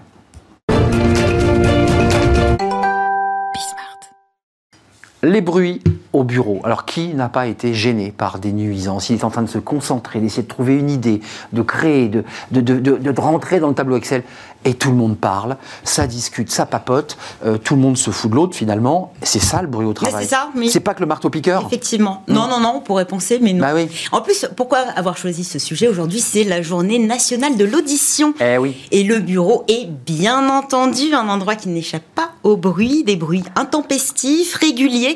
Les 5.27 5.41
bruits 5.41 5.83
au 6.13 6.23
bureau. 6.23 6.61
Alors 6.63 6.85
qui 6.85 7.09
n'a 7.09 7.29
pas 7.29 7.49
été 7.49 7.75
gêné 7.75 8.15
par 8.17 8.39
des 8.39 8.53
nuisances? 8.53 9.11
Il 9.11 9.17
est 9.17 9.25
en 9.25 9.31
train 9.31 9.43
de 9.43 9.49
se 9.49 9.59
concentrer, 9.59 10.21
d'essayer 10.21 10.45
de 10.45 10.49
trouver 10.49 10.79
une 10.79 10.89
idée, 10.89 11.21
de 11.53 11.63
créer, 11.63 12.09
de, 12.09 12.23
de, 12.53 12.61
de, 12.61 12.97
de, 12.97 13.21
rentrer 13.21 13.59
dans 13.59 13.67
le 13.67 13.75
tableau 13.75 13.97
Excel 13.97 14.23
et 14.65 14.75
tout 14.75 14.91
le 14.91 14.97
monde 14.97 15.17
parle, 15.17 15.57
ça 15.85 16.09
discute, 16.09 16.51
ça 16.51 16.67
papote, 16.67 17.17
euh, 17.45 17.57
tout 17.57 17.77
le 17.77 17.81
monde 17.81 17.97
se 17.97 18.11
fout 18.11 18.31
de 18.31 18.35
l'autre 18.35 18.57
finalement. 18.57 19.13
C'est 19.23 19.41
ça 19.41 19.63
le 19.63 19.69
bruit 19.69 19.87
au 19.87 19.93
travail. 19.93 20.25
C'est 20.25 20.31
ça, 20.31 20.51
C'est 20.69 20.81
pas 20.81 20.93
que 20.95 21.01
le 21.01 21.07
marteau 21.07 21.31
piqueur? 21.31 21.65
Effectivement. 21.67 22.25
Non, 22.27 22.49
non, 22.49 22.59
non, 22.59 22.75
on 22.77 22.81
pourrait 22.81 23.05
penser, 23.05 23.39
mais 23.41 23.53
non. 23.53 23.61
Bah 23.61 23.73
oui. 23.75 23.89
En 24.11 24.23
plus, 24.23 24.49
pourquoi 24.57 24.79
avoir 24.97 25.17
choisi 25.17 25.45
ce 25.45 25.61
sujet 25.61 25.87
aujourd'hui? 25.87 26.21
C'est 26.21 26.43
la 26.43 26.63
journée 26.63 26.99
nationale 26.99 27.57
de 27.57 27.65
l'audition. 27.65 28.35
Eh 28.41 28.59
oui. 28.59 28.77
Et 28.91 29.05
le 29.05 29.21
bureau 29.21 29.65
est 29.69 29.87
bien 29.87 30.49
entendu 30.49 31.15
un 31.15 31.29
endroit 31.29 31.55
qui 31.55 31.69
n'échappe 31.69 32.03
pas 32.17 32.31
au 32.43 32.57
bruit, 32.57 33.05
des 33.05 33.17
bruits 33.17 33.45
intempestifs, 33.55 34.55
réguliers 34.55 35.16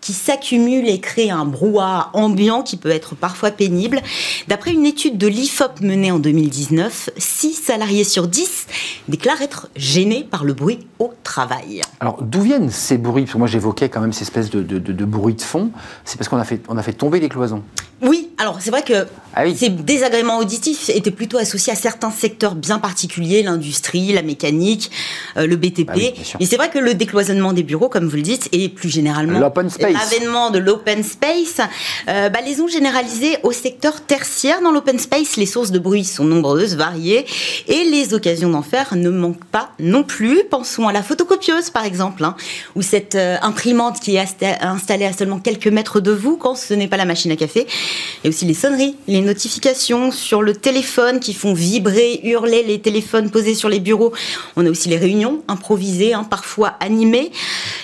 qui 0.00 0.12
s'accumulent 0.12 0.88
et 0.88 1.00
créent 1.00 1.30
un 1.30 1.44
brouhaha 1.44 2.10
ambiant 2.12 2.62
qui 2.62 2.76
peut 2.76 2.90
être 2.90 3.14
parfois 3.14 3.50
pénible. 3.50 4.00
D'après 4.48 4.72
une 4.72 4.86
étude 4.86 5.18
de 5.18 5.26
l'IFOP 5.26 5.80
menée 5.80 6.10
en 6.10 6.18
2019, 6.18 7.10
6 7.16 7.54
salariés 7.54 8.04
sur 8.04 8.28
10 8.28 8.66
déclare 9.08 9.42
être 9.42 9.68
gêné 9.76 10.24
par 10.24 10.44
le 10.44 10.52
bruit 10.52 10.86
au 10.98 11.12
travail. 11.22 11.82
Alors 12.00 12.22
d'où 12.22 12.42
viennent 12.42 12.70
ces 12.70 12.98
bruits? 12.98 13.24
Parce 13.24 13.34
que 13.34 13.38
moi 13.38 13.46
j'évoquais 13.46 13.88
quand 13.88 14.00
même 14.00 14.12
ces 14.12 14.22
espèces 14.22 14.50
de, 14.50 14.62
de, 14.62 15.04
bruits 15.04 15.34
de 15.34 15.42
fond. 15.42 15.70
C'est 16.04 16.16
parce 16.16 16.28
qu'on 16.28 16.38
a 16.38 16.44
fait, 16.44 16.60
on 16.68 16.76
a 16.76 16.82
fait 16.82 16.92
tomber 16.92 17.20
les 17.20 17.28
cloisons. 17.28 17.62
Oui, 18.02 18.30
alors 18.38 18.58
c'est 18.60 18.70
vrai 18.70 18.82
que 18.82 19.06
ah 19.34 19.42
ces 19.54 19.68
désagréments 19.68 20.38
auditifs 20.38 20.88
étaient 20.88 21.10
plutôt 21.10 21.36
associés 21.36 21.72
à 21.72 21.76
certains 21.76 22.10
secteurs 22.10 22.54
bien 22.54 22.78
particuliers, 22.78 23.42
l'industrie, 23.42 24.12
la 24.12 24.22
mécanique, 24.22 24.90
euh, 25.36 25.46
le 25.46 25.56
BTP. 25.56 25.90
Ah 25.90 26.36
Et 26.40 26.46
c'est 26.46 26.56
vrai 26.56 26.70
que 26.70 26.78
le 26.78 26.94
décloisonnement 26.94 27.52
des 27.52 27.62
bureaux, 27.62 27.90
comme 27.90 28.08
vous 28.08 28.16
le 28.16 28.22
dites, 28.22 28.48
et 28.52 28.70
plus 28.70 28.88
généralement 28.88 29.38
l'avènement 29.92 30.50
de 30.50 30.58
l'open 30.58 31.04
space, 31.04 31.60
euh, 32.08 32.28
bah, 32.28 32.40
les 32.44 32.60
ont 32.60 32.66
généralisés 32.66 33.38
au 33.44 33.52
secteur 33.52 34.00
tertiaire. 34.00 34.60
Dans 34.62 34.72
l'open 34.72 34.98
space, 34.98 35.36
les 35.36 35.46
sources 35.46 35.70
de 35.70 35.78
bruit 35.78 36.04
sont 36.04 36.24
nombreuses, 36.24 36.74
variées, 36.76 37.24
et 37.68 37.84
les 37.84 38.12
occasions 38.14 38.50
d'en 38.50 38.62
faire 38.62 38.96
ne 38.96 39.10
manquent 39.10 39.44
pas 39.44 39.70
non 39.78 40.02
plus. 40.02 40.42
Pensons 40.50 40.88
à 40.88 40.92
la 40.92 41.02
photocopieuse, 41.04 41.70
par 41.70 41.84
exemple, 41.84 42.24
hein, 42.24 42.34
ou 42.74 42.82
cette 42.82 43.14
euh, 43.14 43.36
imprimante 43.42 44.00
qui 44.00 44.16
est 44.16 44.26
installée 44.60 45.04
à 45.04 45.12
seulement 45.12 45.38
quelques 45.38 45.68
mètres 45.68 46.00
de 46.00 46.10
vous 46.10 46.36
quand 46.36 46.56
ce 46.56 46.74
n'est 46.74 46.88
pas 46.88 46.96
la 46.96 47.04
machine 47.04 47.30
à 47.30 47.36
café. 47.36 47.66
Et 48.24 48.28
aussi 48.28 48.44
les 48.44 48.54
sonneries, 48.54 48.96
les 49.06 49.20
les 49.20 49.26
notifications 49.26 50.10
sur 50.10 50.42
le 50.42 50.54
téléphone 50.54 51.20
qui 51.20 51.34
font 51.34 51.52
vibrer, 51.52 52.20
hurler 52.24 52.62
les 52.62 52.80
téléphones 52.80 53.30
posés 53.30 53.54
sur 53.54 53.68
les 53.68 53.80
bureaux. 53.80 54.12
On 54.56 54.64
a 54.64 54.70
aussi 54.70 54.88
les 54.88 54.96
réunions 54.96 55.42
improvisées, 55.46 56.14
hein, 56.14 56.24
parfois 56.24 56.74
animées. 56.80 57.30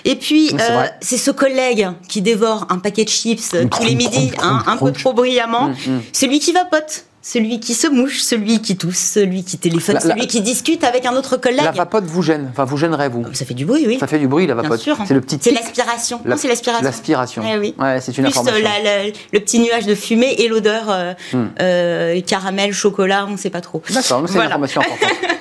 Et 0.04 0.16
puis, 0.16 0.50
euh, 0.58 0.86
c'est 1.00 1.18
ce 1.18 1.30
collègue 1.30 1.88
qui 2.08 2.22
dévore 2.22 2.66
un 2.70 2.78
paquet 2.78 3.04
de 3.04 3.08
chips 3.08 3.54
tous 3.70 3.84
les 3.84 3.94
midis, 3.94 4.32
hein, 4.42 4.62
un 4.66 4.76
peu 4.76 4.92
trop 4.92 5.12
bruyamment. 5.12 5.68
Mm, 5.68 5.72
mm. 5.72 6.02
Celui 6.12 6.38
qui 6.38 6.52
vapote 6.52 7.06
celui 7.26 7.58
qui 7.58 7.74
se 7.74 7.88
mouche, 7.88 8.20
celui 8.20 8.60
qui 8.60 8.76
tousse, 8.76 8.98
celui 8.98 9.42
qui 9.42 9.58
téléphone, 9.58 9.98
celui 10.00 10.28
qui 10.28 10.42
discute 10.42 10.84
avec 10.84 11.06
un 11.06 11.16
autre 11.16 11.36
collègue. 11.36 11.64
La 11.64 11.72
vapote 11.72 12.04
vous 12.04 12.22
gêne, 12.22 12.48
enfin 12.52 12.64
vous 12.64 12.76
gênerait 12.76 13.08
vous 13.08 13.24
Ça 13.32 13.44
fait 13.44 13.54
du 13.54 13.66
bruit, 13.66 13.84
oui. 13.84 13.98
Ça 13.98 14.06
fait 14.06 14.20
du 14.20 14.28
bruit 14.28 14.46
la 14.46 14.54
vapote. 14.54 14.80
C'est 14.80 15.14
le 15.14 15.20
petit. 15.20 15.38
C'est 15.40 15.50
l'aspiration. 15.50 16.20
Non, 16.24 16.36
c'est 16.36 16.46
l'aspiration. 16.46 16.84
L'aspiration. 16.84 17.42
Eh 17.44 17.58
oui. 17.58 17.74
Ouais, 17.80 18.00
c'est 18.00 18.16
une 18.16 18.22
Plus 18.22 18.38
information. 18.38 18.64
Euh, 18.64 19.10
le 19.32 19.40
petit 19.40 19.58
nuage 19.58 19.86
de 19.86 19.96
fumée 19.96 20.36
et 20.38 20.46
l'odeur 20.46 20.84
euh, 20.88 21.14
hmm. 21.32 21.46
euh, 21.60 22.20
caramel, 22.20 22.72
chocolat, 22.72 23.26
on 23.26 23.32
ne 23.32 23.36
sait 23.36 23.50
pas 23.50 23.60
trop. 23.60 23.82
D'accord, 23.92 24.22
c'est 24.28 24.36
une 24.36 24.42
information 24.42 24.82
importante. 24.82 25.10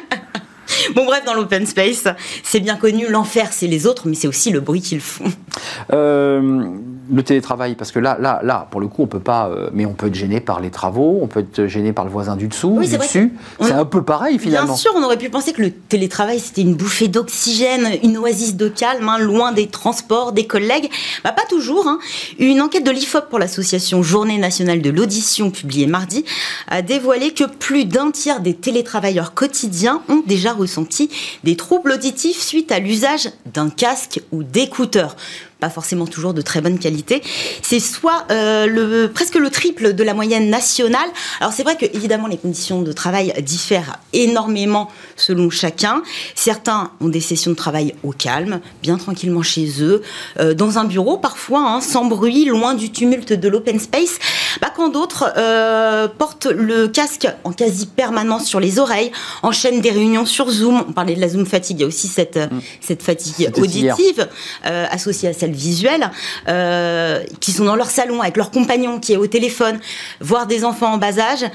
Bon, 0.93 1.06
bref, 1.06 1.24
dans 1.26 1.34
l'open 1.34 1.65
space, 1.65 2.08
c'est 2.43 2.60
bien 2.60 2.76
connu, 2.76 3.08
l'enfer, 3.08 3.50
c'est 3.52 3.67
les 3.67 3.88
autres, 3.88 4.08
mais 4.08 4.15
c'est 4.15 4.28
aussi 4.28 4.52
le 4.52 4.60
bruit 4.60 4.82
qu'ils 4.82 5.02
font. 5.02 5.32
Euh, 5.93 6.69
le 7.12 7.24
télétravail, 7.24 7.76
parce 7.76 7.91
que 7.91 8.00
là, 8.00 8.18
là, 8.20 8.39
là, 8.44 8.68
pour 8.72 8.82
le 8.82 8.88
coup, 8.88 9.04
on 9.04 9.08
peut 9.08 9.20
pas, 9.20 9.48
euh, 9.48 9.70
mais 9.74 9.86
on 9.86 9.94
peut 9.94 10.08
être 10.08 10.15
gêné 10.15 10.39
par 10.39 10.60
les 10.60 10.70
travaux, 10.70 11.20
on 11.22 11.28
peut 11.28 11.41
être 11.41 11.68
gêné 11.68 11.94
par 11.94 12.06
le 12.06 12.12
voisin 12.12 12.36
du 12.36 12.48
dessous, 12.48 12.80
du 12.80 12.98
dessus. 12.98 13.34
C'est 13.62 13.72
un 13.72 13.86
peu 13.86 14.04
pareil 14.04 14.39
finalement. 14.39 14.74
Bien 14.74 14.76
sûr, 14.76 14.91
on 14.96 15.04
aurait 15.04 15.18
pu 15.18 15.30
penser 15.30 15.54
que 15.54 15.62
le 15.62 15.72
télétravail 15.72 16.39
c'était 16.39 16.62
une 16.62 16.76
bouffée 16.76 17.08
d'oxygène, 17.08 17.88
une 18.04 18.18
oasis 18.18 18.56
de 18.56 18.68
calme, 18.70 19.08
hein, 19.10 19.20
loin 19.20 19.52
des 19.52 19.68
transports, 19.68 20.32
des 20.32 20.48
collègues. 20.48 20.89
Bah, 21.24 21.32
pas 21.32 21.46
toujours. 21.50 21.88
Hein. 21.88 22.00
Une 22.39 22.62
enquête 22.62 22.84
de 22.84 22.91
l'IFOP 22.91 23.30
pour 23.30 23.39
l'association 23.39 24.04
Journée 24.04 24.38
nationale 24.38 24.82
de 24.82 24.89
l'audition, 24.89 25.52
publiée 25.52 25.88
mardi, 25.88 26.26
a 26.68 26.82
dévoilé 26.82 27.32
que 27.32 27.44
plus 27.44 27.86
d'un 27.86 28.12
tiers 28.12 28.39
des 28.39 28.54
télétravailleurs 28.54 29.34
quotidiens 29.34 30.02
ont 30.10 30.24
déjà 30.26 30.54
ressenti 30.54 31.10
des 31.44 31.56
troubles 31.56 31.91
auditifs 31.91 32.41
suite 32.41 32.72
à 32.72 32.80
l'usage 32.80 33.30
d'un 33.54 33.70
casque 33.70 34.22
ou 34.32 34.44
d'écouteurs 34.44 35.15
pas 35.65 35.71
forcément 35.71 36.06
toujours 36.06 36.36
de 36.36 36.43
très 36.43 36.62
bonne 36.62 36.78
qualité. 36.78 37.23
C'est 37.63 37.80
soit 37.80 38.25
euh, 38.30 38.67
le, 38.67 39.08
presque 39.12 39.34
le 39.34 39.49
triple 39.49 39.93
de 39.93 40.04
la 40.04 40.13
moyenne 40.13 40.47
nationale. 40.51 41.10
Alors 41.39 41.54
c'est 41.54 41.63
vrai 41.63 41.75
que 41.75 41.86
évidemment 41.86 42.28
les 42.28 42.38
conditions 42.38 42.84
de 42.84 42.91
travail 42.91 43.34
diffèrent 43.41 43.97
énormément 44.13 44.91
selon 45.15 45.49
chacun. 45.49 46.04
Certains 46.36 46.91
ont 47.01 47.10
des 47.10 47.19
sessions 47.19 47.49
de 47.49 47.56
travail 47.56 47.95
au 48.04 48.12
calme, 48.12 48.60
bien 48.84 48.97
tranquillement 48.97 49.41
chez 49.41 49.82
eux, 49.82 50.04
euh, 50.39 50.54
dans 50.54 50.78
un 50.78 50.84
bureau 50.84 51.17
parfois, 51.17 51.62
hein, 51.67 51.82
sans 51.82 52.06
bruit, 52.06 52.45
loin 52.45 52.75
du 52.75 52.91
tumulte 52.91 53.34
de 53.34 53.47
l'open 53.49 53.80
space. 53.80 54.19
Bah, 54.62 54.71
quand 54.75 54.89
d'autres 54.89 55.34
euh, 55.36 56.08
portent 56.08 56.45
le 56.45 56.88
casque 56.88 57.28
en 57.43 57.54
quasi 57.54 57.88
permanence 57.88 58.45
sur 58.45 58.60
les 58.60 58.78
oreilles, 58.78 59.12
enchaînent 59.41 59.82
des 59.82 59.89
réunions 59.89 60.28
sur 60.28 60.47
Zoom. 60.51 60.86
On 60.89 60.93
parlait 60.93 61.15
de 61.15 61.21
la 61.21 61.30
Zoom 61.30 61.47
fatigue, 61.47 61.80
il 61.80 61.82
y 61.82 61.86
a 61.86 61.88
aussi 61.88 62.08
cette, 62.08 62.38
mm. 62.38 62.62
cette 62.82 63.01
fatigue 63.01 63.49
auditive 63.58 64.28
associée 64.63 65.30
à 65.30 65.34
cette 65.34 65.55
visuels, 65.56 66.12
euh, 66.48 67.24
qui 67.39 67.52
sont 67.52 67.65
dans 67.65 67.76
leur 67.76 67.89
salon 67.89 68.22
avec 68.22 68.38
leur 68.38 68.52
compagnon 68.52 69.00
qui 69.00 69.13
est 69.13 69.18
au 69.18 69.28
téléphone, 69.28 69.80
voir 70.22 70.48
des 70.48 70.63
enfants 70.63 70.94
en 70.94 70.98
bas 70.98 71.20
âge, 71.20 71.46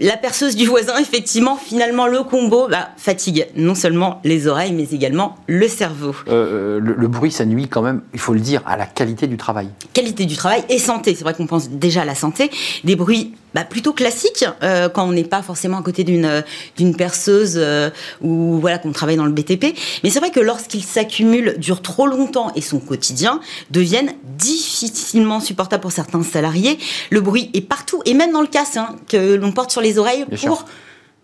la 0.00 0.16
perceuse 0.16 0.56
du 0.56 0.66
voisin, 0.66 0.96
effectivement, 1.00 1.56
finalement, 1.56 2.06
le 2.06 2.22
combo 2.22 2.68
bah, 2.68 2.90
fatigue 2.96 3.46
non 3.56 3.74
seulement 3.74 4.20
les 4.24 4.46
oreilles, 4.46 4.72
mais 4.72 4.84
également 4.84 5.36
le 5.46 5.68
cerveau. 5.68 6.14
Euh, 6.28 6.80
le, 6.80 6.94
le, 6.94 7.08
bruit, 7.08 7.32
ça 7.32 7.44
nuit 7.44 7.68
quand 7.68 7.82
même, 7.82 8.02
il 8.14 8.20
faut 8.20 8.34
le 8.34 8.40
dire, 8.40 8.62
à 8.66 8.76
la 8.76 8.86
qualité 8.86 9.26
du 9.26 9.36
travail. 9.36 9.68
Qualité 9.92 10.24
du 10.26 10.36
travail 10.36 10.64
et 10.68 10.78
santé. 10.78 11.14
C'est 11.14 11.24
vrai 11.24 11.34
qu'on 11.34 11.46
pense 11.46 11.70
déjà 11.70 12.02
à 12.02 12.04
la 12.04 12.14
santé. 12.14 12.50
Des 12.84 12.96
bruits 12.96 13.34
bah, 13.54 13.64
plutôt 13.64 13.92
classique 13.92 14.44
euh, 14.62 14.88
quand 14.88 15.06
on 15.08 15.12
n'est 15.12 15.24
pas 15.24 15.42
forcément 15.42 15.78
à 15.78 15.82
côté 15.82 16.04
d'une 16.04 16.24
euh, 16.24 16.42
d'une 16.76 16.94
perceuse 16.94 17.54
euh, 17.56 17.90
ou 18.20 18.58
voilà 18.60 18.78
qu'on 18.78 18.92
travaille 18.92 19.16
dans 19.16 19.24
le 19.24 19.32
BTP. 19.32 19.76
Mais 20.04 20.10
c'est 20.10 20.18
vrai 20.20 20.30
que 20.30 20.40
lorsqu'ils 20.40 20.84
s'accumulent, 20.84 21.54
durent 21.58 21.82
trop 21.82 22.06
longtemps 22.06 22.52
et 22.54 22.60
son 22.60 22.78
quotidien 22.78 23.40
deviennent 23.70 24.12
difficilement 24.36 25.40
supportables 25.40 25.82
pour 25.82 25.92
certains 25.92 26.22
salariés. 26.22 26.78
Le 27.10 27.20
bruit 27.20 27.50
est 27.54 27.60
partout 27.60 28.02
et 28.04 28.14
même 28.14 28.32
dans 28.32 28.42
le 28.42 28.46
casque 28.46 28.76
hein, 28.76 28.96
que 29.08 29.34
l'on 29.34 29.52
porte 29.52 29.70
sur 29.70 29.80
les 29.80 29.98
oreilles 29.98 30.26
pour 30.42 30.64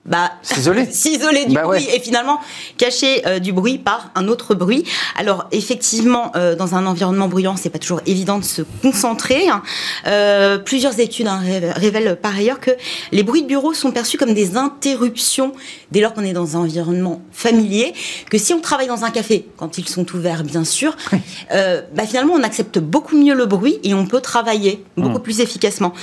bah, 0.06 0.32
s'isoler. 0.42 0.86
s'isoler 0.90 1.46
du 1.46 1.54
bah 1.54 1.62
bruit 1.62 1.86
et 1.92 1.98
finalement 1.98 2.38
cacher 2.76 3.26
euh, 3.26 3.38
du 3.38 3.52
bruit 3.52 3.78
par 3.78 4.10
un 4.14 4.28
autre 4.28 4.54
bruit. 4.54 4.84
Alors 5.16 5.46
effectivement, 5.50 6.30
euh, 6.36 6.54
dans 6.54 6.74
un 6.74 6.86
environnement 6.86 7.28
bruyant, 7.28 7.56
c'est 7.56 7.70
pas 7.70 7.78
toujours 7.78 8.00
évident 8.06 8.38
de 8.38 8.44
se 8.44 8.62
concentrer. 8.82 9.48
Hein. 9.48 9.62
Euh, 10.06 10.58
plusieurs 10.58 11.00
études 11.00 11.26
hein, 11.26 11.40
révèlent 11.76 12.16
par 12.20 12.36
ailleurs 12.36 12.60
que 12.60 12.70
les 13.12 13.22
bruits 13.22 13.42
de 13.42 13.48
bureau 13.48 13.72
sont 13.72 13.92
perçus 13.92 14.18
comme 14.18 14.34
des 14.34 14.56
interruptions 14.56 15.52
dès 15.90 16.00
lors 16.00 16.12
qu'on 16.12 16.24
est 16.24 16.34
dans 16.34 16.56
un 16.56 16.60
environnement 16.60 17.22
familier. 17.32 17.94
Que 18.30 18.36
si 18.36 18.52
on 18.52 18.60
travaille 18.60 18.88
dans 18.88 19.04
un 19.04 19.10
café, 19.10 19.48
quand 19.56 19.78
ils 19.78 19.88
sont 19.88 20.06
ouverts 20.14 20.44
bien 20.44 20.64
sûr, 20.64 20.96
bah, 21.50 22.06
finalement 22.06 22.34
on 22.34 22.42
accepte 22.42 22.78
beaucoup 22.78 23.16
mieux 23.16 23.34
le 23.34 23.46
bruit 23.46 23.78
et 23.84 23.94
on 23.94 24.06
peut 24.06 24.20
travailler 24.20 24.84
beaucoup 24.96 25.18
mmh. 25.18 25.22
plus 25.22 25.40
efficacement. 25.40 25.94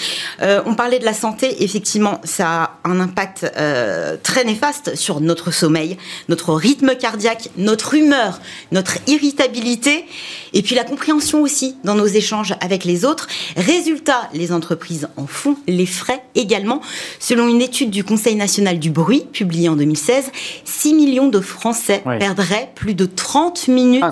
on 0.41 0.73
parlait 0.75 0.99
de 0.99 1.05
la 1.05 1.13
santé, 1.13 1.63
effectivement, 1.63 2.19
ça 2.23 2.63
a 2.63 2.71
un 2.83 2.99
impact 2.99 3.45
euh, 3.57 3.90
très 4.23 4.43
néfaste 4.43 4.95
sur 4.95 5.21
notre 5.21 5.51
sommeil, 5.51 5.97
notre 6.29 6.53
rythme 6.53 6.95
cardiaque, 6.95 7.49
notre 7.57 7.93
humeur, 7.93 8.39
notre 8.71 8.97
irritabilité, 9.07 10.05
et 10.53 10.61
puis 10.61 10.75
la 10.75 10.83
compréhension 10.83 11.41
aussi 11.41 11.75
dans 11.83 11.95
nos 11.95 12.05
échanges 12.05 12.55
avec 12.61 12.83
les 12.83 13.05
autres. 13.05 13.27
Résultat, 13.55 14.29
les 14.33 14.51
entreprises 14.51 15.07
en 15.17 15.27
font 15.27 15.57
les 15.67 15.85
frais 15.85 16.23
également. 16.35 16.81
Selon 17.19 17.47
une 17.47 17.61
étude 17.61 17.89
du 17.89 18.03
Conseil 18.03 18.35
national 18.35 18.79
du 18.79 18.89
bruit, 18.89 19.25
publiée 19.31 19.69
en 19.69 19.75
2016, 19.75 20.31
6 20.65 20.93
millions 20.93 21.27
de 21.27 21.39
Français 21.39 22.03
perdraient 22.19 22.71
plus 22.75 22.93
de 22.93 23.05
30 23.05 23.67
minutes 23.67 24.03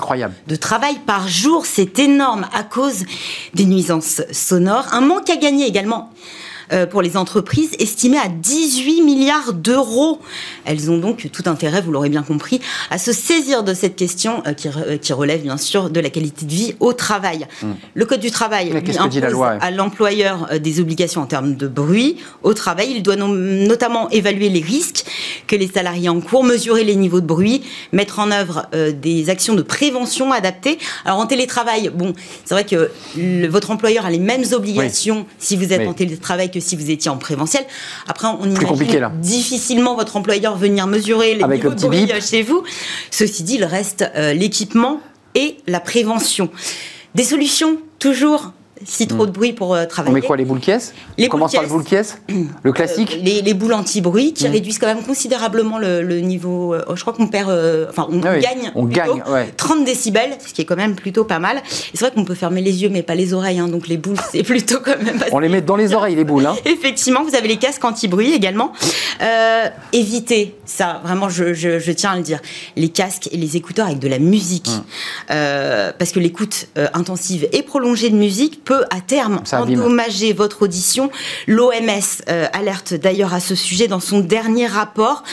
de 0.47 0.55
travail 0.55 0.99
par 1.05 1.27
jour. 1.27 1.65
C'est 1.65 1.99
énorme 1.99 2.47
à 2.53 2.63
cause 2.63 3.05
des 3.53 3.65
nuisances 3.65 4.21
sonores. 4.31 4.87
Un 4.91 5.01
manque 5.01 5.29
à 5.29 5.35
gagner 5.35 5.65
également 5.65 6.09
euh, 6.17 6.38
pour 6.89 7.01
les 7.01 7.17
entreprises, 7.17 7.71
estimées 7.79 8.17
à 8.17 8.27
18 8.27 9.01
milliards 9.01 9.53
d'euros. 9.53 10.19
Elles 10.65 10.91
ont 10.91 10.97
donc 10.97 11.29
tout 11.31 11.43
intérêt, 11.45 11.81
vous 11.81 11.91
l'aurez 11.91 12.09
bien 12.09 12.23
compris, 12.23 12.61
à 12.89 12.97
se 12.97 13.11
saisir 13.11 13.63
de 13.63 13.73
cette 13.73 13.95
question 13.95 14.43
euh, 14.45 14.53
euh, 14.65 14.97
qui, 14.97 15.13
relève 15.13 15.41
bien 15.41 15.57
sûr 15.57 15.89
de 15.89 15.99
la 15.99 16.09
qualité 16.09 16.45
de 16.45 16.51
vie 16.51 16.75
au 16.79 16.93
travail. 16.93 17.47
Hmm. 17.61 17.73
Le 17.93 18.05
Code 18.05 18.19
du 18.19 18.31
travail 18.31 18.71
impose 18.71 19.23
à 19.39 19.71
l'employeur 19.71 20.47
des 20.59 20.79
obligations 20.79 21.21
en 21.21 21.25
termes 21.25 21.55
de 21.55 21.67
bruit 21.67 22.17
au 22.43 22.53
travail. 22.53 22.93
Il 22.95 23.03
doit 23.03 23.15
notamment 23.15 24.09
évaluer 24.09 24.49
les 24.49 24.61
risques 24.61 25.05
que 25.47 25.55
les 25.55 25.67
salariés 25.67 26.09
encourent, 26.09 26.43
mesurer 26.43 26.83
les 26.83 26.95
niveaux 26.95 27.21
de 27.21 27.25
bruit, 27.25 27.63
mettre 27.91 28.19
en 28.19 28.31
œuvre 28.31 28.67
des 28.73 29.29
actions 29.29 29.55
de 29.55 29.61
prévention 29.61 30.31
adaptées. 30.31 30.77
Alors 31.05 31.19
en 31.19 31.25
télétravail, 31.25 31.91
bon, 31.93 32.13
c'est 32.45 32.53
vrai 32.53 32.63
que 32.63 32.91
votre 33.47 33.71
employeur 33.71 34.05
a 34.05 34.09
les 34.09 34.19
mêmes 34.19 34.45
obligations 34.51 35.25
si 35.37 35.55
vous 35.55 35.73
êtes 35.73 35.87
en 35.87 35.93
télétravail 35.93 36.51
que 36.51 36.58
si 36.61 36.75
vous 36.75 36.89
étiez 36.89 37.09
en 37.09 37.17
présentiel. 37.17 37.65
Après, 38.07 38.27
on 38.27 38.45
imagine 38.45 39.11
difficilement 39.21 39.95
votre 39.95 40.15
employeur 40.17 40.57
venir 40.57 40.87
mesurer 40.87 41.35
les 41.35 41.43
niveaux 41.43 41.73
de 41.73 41.81
bruit 41.81 42.11
chez 42.21 42.41
vous. 42.41 42.63
Ceci 43.11 43.43
dit, 43.43 43.55
il 43.55 43.65
reste 43.65 44.05
euh, 44.15 44.33
l'équipement 44.33 45.01
et 45.35 45.57
la 45.67 45.79
prévention. 45.79 46.49
Des 47.15 47.23
solutions 47.23 47.77
toujours 47.99 48.53
si 48.85 49.07
trop 49.07 49.25
de 49.25 49.31
bruit 49.31 49.53
pour 49.53 49.73
euh, 49.73 49.85
travailler. 49.85 50.11
On 50.11 50.15
met 50.15 50.25
quoi 50.25 50.37
les 50.37 50.45
boules 50.45 50.59
caisses 50.59 50.93
les 51.17 51.25
On 51.25 51.29
commence 51.29 51.53
par 51.53 51.63
le 51.63 51.69
boule 51.69 51.83
caisse 51.83 52.21
Le 52.63 52.71
classique 52.71 53.17
euh, 53.19 53.41
les, 53.43 53.53
boules 53.53 53.73
anti-bruit 53.73 54.33
qui 54.33 54.47
mm. 54.47 54.51
réduisent 54.51 54.79
quand 54.79 54.87
même 54.87 55.03
considérablement 55.03 55.77
le, 55.77 56.19
niveau. 56.19 56.73
Euh, 56.73 56.83
je 56.95 57.01
crois 57.01 57.13
qu'on 57.13 57.27
perd. 57.27 57.49
Enfin, 57.89 58.07
on, 58.09 58.21
ah 58.23 58.37
gagne. 58.37 58.71
On 58.75 58.85
gagne, 58.85 59.23
30 59.57 59.85
décibels, 59.85 60.37
ce 60.45 60.53
qui 60.53 60.61
est 60.61 60.65
quand 60.65 60.75
même 60.75 60.95
plutôt 60.95 61.23
pas 61.23 61.39
mal. 61.39 61.61
C'est 61.67 61.99
vrai 61.99 62.11
qu'on 62.11 62.25
peut 62.25 62.35
fermer 62.35 62.61
les 62.61 62.83
yeux, 62.83 62.89
mais 62.89 63.03
pas 63.03 63.15
les 63.15 63.33
oreilles. 63.33 63.59
Hein, 63.59 63.67
donc 63.67 63.87
les 63.87 63.97
boules, 63.97 64.17
c'est 64.31 64.43
plutôt 64.49 64.79
quand 64.83 65.01
même. 65.01 65.19
on 65.31 65.39
les 65.39 65.49
met 65.49 65.61
dans 65.61 65.75
les 65.75 65.93
oreilles, 65.93 66.15
les 66.15 66.23
boules. 66.23 66.45
Hein. 66.45 66.55
Effectivement, 66.65 67.23
vous 67.23 67.35
avez 67.35 67.47
les 67.47 67.57
casques 67.57 67.83
anti-bruit 67.83 68.33
également. 68.33 68.71
évitez 69.93 70.55
ça, 70.65 71.01
vraiment, 71.03 71.29
je, 71.29 71.91
tiens 71.91 72.11
à 72.11 72.15
le 72.17 72.23
dire. 72.23 72.39
Les 72.75 72.89
casques 72.89 73.29
et 73.31 73.37
les 73.37 73.57
écouteurs 73.57 73.87
avec 73.87 73.99
de 73.99 74.07
la 74.07 74.19
musique. 74.19 74.69
Mm. 74.69 75.93
parce 75.97 76.11
que 76.11 76.19
l'écoute 76.19 76.67
intensive 76.93 77.47
et 77.51 77.63
prolongée 77.63 78.09
de 78.09 78.15
musique 78.15 78.63
peut 78.69 78.85
à 78.91 79.01
terme 79.01 79.41
endommager 79.51 80.31
votre 80.31 80.61
audition. 80.61 81.09
L'OMS 81.47 82.21
euh, 82.29 82.45
alerte 82.53 82.93
d'ailleurs 82.93 83.33
à 83.33 83.39
ce 83.39 83.55
sujet 83.55 83.87
dans 83.87 83.99
son 83.99 84.19
dernier 84.19 84.67
rapport. 84.67 85.23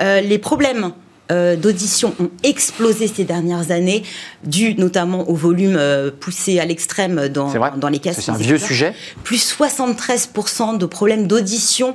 Euh, 0.00 0.22
les 0.22 0.38
problèmes 0.38 0.92
euh, 1.30 1.54
d'audition 1.54 2.14
ont 2.18 2.30
explosé 2.44 3.06
ces 3.06 3.24
dernières 3.24 3.72
années, 3.72 4.04
dû 4.44 4.74
notamment 4.74 5.28
au 5.28 5.34
volume 5.34 5.78
poussé 6.18 6.60
à 6.60 6.64
l'extrême 6.64 7.28
dans, 7.28 7.52
dans 7.76 7.88
les 7.90 7.98
casques. 7.98 8.22
C'est 8.22 8.30
un 8.30 8.36
vieux 8.38 8.56
sujet. 8.56 8.94
Plus 9.22 9.54
73% 9.54 10.78
de 10.78 10.86
problèmes 10.86 11.26
d'audition 11.26 11.94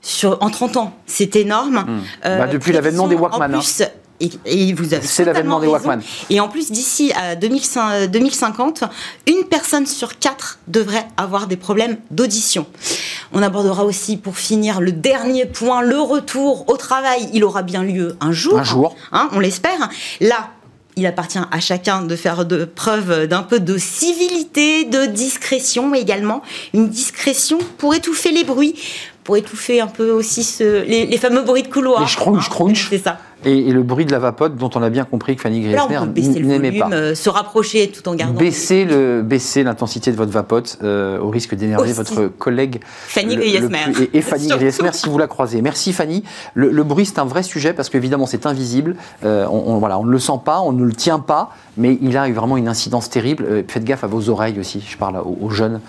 sur, 0.00 0.42
en 0.42 0.48
30 0.48 0.78
ans. 0.78 0.96
C'est 1.04 1.36
énorme. 1.36 1.84
Hmm. 1.86 2.00
Bah, 2.24 2.46
depuis 2.46 2.72
l'avènement 2.72 3.08
des 3.08 3.14
Walkman. 3.14 3.54
En 3.54 3.58
hein. 3.58 3.86
Et, 4.20 4.72
vous 4.74 4.94
avez 4.94 5.06
C'est 5.06 5.24
l'avènement 5.24 5.60
des 5.60 5.66
Walkman. 5.66 6.00
Et 6.28 6.40
en 6.40 6.48
plus, 6.48 6.70
d'ici 6.70 7.12
à 7.14 7.36
2050, 7.36 8.84
une 9.26 9.44
personne 9.44 9.86
sur 9.86 10.18
quatre 10.18 10.58
devrait 10.68 11.06
avoir 11.16 11.46
des 11.46 11.56
problèmes 11.56 11.96
d'audition. 12.10 12.66
On 13.32 13.42
abordera 13.42 13.84
aussi, 13.84 14.16
pour 14.16 14.36
finir, 14.36 14.80
le 14.80 14.92
dernier 14.92 15.46
point, 15.46 15.82
le 15.82 16.00
retour 16.00 16.68
au 16.68 16.76
travail. 16.76 17.28
Il 17.32 17.44
aura 17.44 17.62
bien 17.62 17.82
lieu 17.82 18.16
un 18.20 18.32
jour. 18.32 18.58
Un 18.58 18.64
jour. 18.64 18.96
Hein, 19.12 19.28
on 19.32 19.40
l'espère. 19.40 19.88
Là, 20.20 20.50
il 20.96 21.06
appartient 21.06 21.38
à 21.38 21.60
chacun 21.60 22.02
de 22.02 22.16
faire 22.16 22.44
de 22.44 22.64
preuve 22.64 23.26
d'un 23.26 23.42
peu 23.42 23.60
de 23.60 23.78
civilité, 23.78 24.84
de 24.84 25.06
discrétion 25.06 25.94
également. 25.94 26.42
Une 26.74 26.88
discrétion 26.88 27.58
pour 27.78 27.94
étouffer 27.94 28.32
les 28.32 28.44
bruits, 28.44 28.74
pour 29.24 29.36
étouffer 29.36 29.80
un 29.80 29.86
peu 29.86 30.10
aussi 30.10 30.46
les, 30.60 31.18
fameux 31.18 31.42
bruits 31.42 31.62
de 31.62 31.68
couloir. 31.68 32.02
Les 32.02 32.08
scrunch, 32.08 32.48
crunch. 32.48 32.88
C'est 32.90 32.98
ça. 32.98 33.18
Et, 33.44 33.70
le 33.70 33.82
bruit 33.82 34.04
de 34.04 34.12
la 34.12 34.18
vapote 34.18 34.56
dont 34.56 34.70
on 34.74 34.82
a 34.82 34.90
bien 34.90 35.04
compris 35.04 35.36
que 35.36 35.42
Fanny 35.42 35.60
Griesmer 35.60 36.00
n'aimait 36.42 36.78
pas. 36.78 36.90
Euh, 36.92 37.14
se 37.14 37.30
rapprocher 37.30 37.90
tout 37.90 38.08
en 38.08 38.14
gardant. 38.14 38.38
Baisser 38.38 38.84
le 38.84 39.22
baisser 39.22 39.62
l'intensité 39.62 40.10
de 40.10 40.16
votre 40.16 40.32
vapote 40.32 40.78
euh, 40.82 41.18
au 41.18 41.30
risque 41.30 41.54
d'énerver 41.54 41.92
votre 41.92 42.26
collègue 42.26 42.80
Fanny 42.84 43.36
Griesmer. 43.36 44.08
Et, 44.12 44.20
Fanny 44.20 44.48
Griesmer 44.48 44.90
si 44.92 45.08
vous 45.08 45.18
la 45.18 45.26
croisez. 45.26 45.62
Merci 45.62 45.92
Fanny. 45.92 46.22
Le, 46.54 46.82
bruit 46.82 47.06
c'est 47.06 47.18
un 47.18 47.24
vrai 47.24 47.42
sujet 47.42 47.72
parce 47.72 47.88
qu'évidemment 47.88 48.26
c'est 48.26 48.46
invisible. 48.46 48.96
Euh, 49.24 49.46
on, 49.46 49.78
voilà, 49.78 49.98
on 49.98 50.04
ne 50.04 50.10
le 50.10 50.18
sent 50.18 50.40
pas, 50.44 50.60
on 50.60 50.72
ne 50.72 50.84
le 50.84 50.92
tient 50.92 51.18
pas, 51.18 51.50
mais 51.76 51.98
il 52.00 52.16
a 52.16 52.30
vraiment 52.30 52.56
une 52.56 52.68
incidence 52.68 53.08
terrible. 53.08 53.64
faites 53.68 53.84
gaffe 53.84 54.04
à 54.04 54.06
vos 54.06 54.28
oreilles 54.28 54.58
aussi. 54.58 54.84
Je 54.86 54.96
parle 54.96 55.22
aux, 55.24 55.50
jeunes 55.50 55.80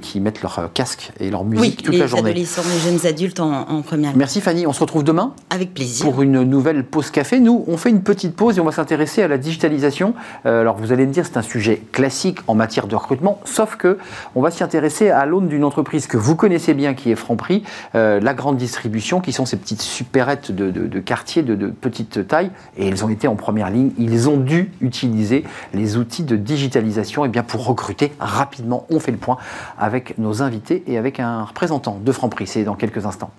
qui 0.00 0.20
mettent 0.20 0.42
leur 0.42 0.70
casque 0.74 1.12
et 1.20 1.30
leur 1.30 1.44
musique 1.44 1.82
toute 1.82 1.96
la 1.96 2.06
journée. 2.06 2.32
Les 2.32 2.40
adolescents, 2.42 2.62
les 2.72 2.90
jeunes 2.90 3.06
adultes 3.06 3.40
en, 3.40 3.68
en 3.68 3.82
première. 3.82 4.16
Merci 4.16 4.40
Fanny. 4.40 4.66
On 4.66 4.72
se 4.72 4.80
retrouve 4.80 5.04
demain. 5.04 5.34
Avec 5.50 5.74
plaisir. 5.74 6.06
Pour 6.06 6.22
une 6.22 6.42
nouvelle 6.42 6.79
pause 6.84 7.10
café. 7.10 7.40
Nous, 7.40 7.64
on 7.66 7.76
fait 7.76 7.90
une 7.90 8.02
petite 8.02 8.34
pause 8.34 8.58
et 8.58 8.60
on 8.60 8.64
va 8.64 8.72
s'intéresser 8.72 9.22
à 9.22 9.28
la 9.28 9.38
digitalisation. 9.38 10.14
Euh, 10.46 10.60
alors 10.60 10.76
vous 10.76 10.92
allez 10.92 11.06
me 11.06 11.12
dire, 11.12 11.26
c'est 11.26 11.36
un 11.36 11.42
sujet 11.42 11.82
classique 11.92 12.38
en 12.46 12.54
matière 12.54 12.86
de 12.86 12.96
recrutement, 12.96 13.40
sauf 13.44 13.76
que 13.76 13.98
on 14.34 14.42
va 14.42 14.50
s'y 14.50 14.62
intéresser 14.62 15.10
à 15.10 15.26
l'aune 15.26 15.48
d'une 15.48 15.64
entreprise 15.64 16.06
que 16.06 16.16
vous 16.16 16.36
connaissez 16.36 16.74
bien, 16.74 16.94
qui 16.94 17.10
est 17.10 17.16
Franprix, 17.16 17.62
euh, 17.94 18.20
la 18.20 18.34
grande 18.34 18.56
distribution, 18.56 19.20
qui 19.20 19.32
sont 19.32 19.46
ces 19.46 19.56
petites 19.56 19.82
supérettes 19.82 20.52
de, 20.52 20.70
de, 20.70 21.00
quartier 21.00 21.42
de, 21.42 21.54
de, 21.54 21.68
petite 21.68 22.26
taille, 22.26 22.50
et 22.76 22.88
ils 22.88 23.04
ont 23.04 23.08
été 23.08 23.28
en 23.28 23.36
première 23.36 23.70
ligne. 23.70 23.92
Ils 23.98 24.28
ont 24.28 24.36
dû 24.36 24.72
utiliser 24.80 25.44
les 25.74 25.96
outils 25.96 26.24
de 26.24 26.36
digitalisation 26.36 27.24
et 27.24 27.28
eh 27.28 27.30
bien, 27.30 27.42
pour 27.42 27.66
recruter 27.66 28.12
rapidement. 28.18 28.86
On 28.90 29.00
fait 29.00 29.12
le 29.12 29.18
point 29.18 29.38
avec 29.78 30.18
nos 30.18 30.42
invités 30.42 30.82
et 30.86 30.98
avec 30.98 31.20
un 31.20 31.44
représentant 31.44 31.98
de 32.02 32.12
Franprix. 32.12 32.46
C'est 32.46 32.64
dans 32.64 32.74
quelques 32.74 33.06
instants. 33.06 33.30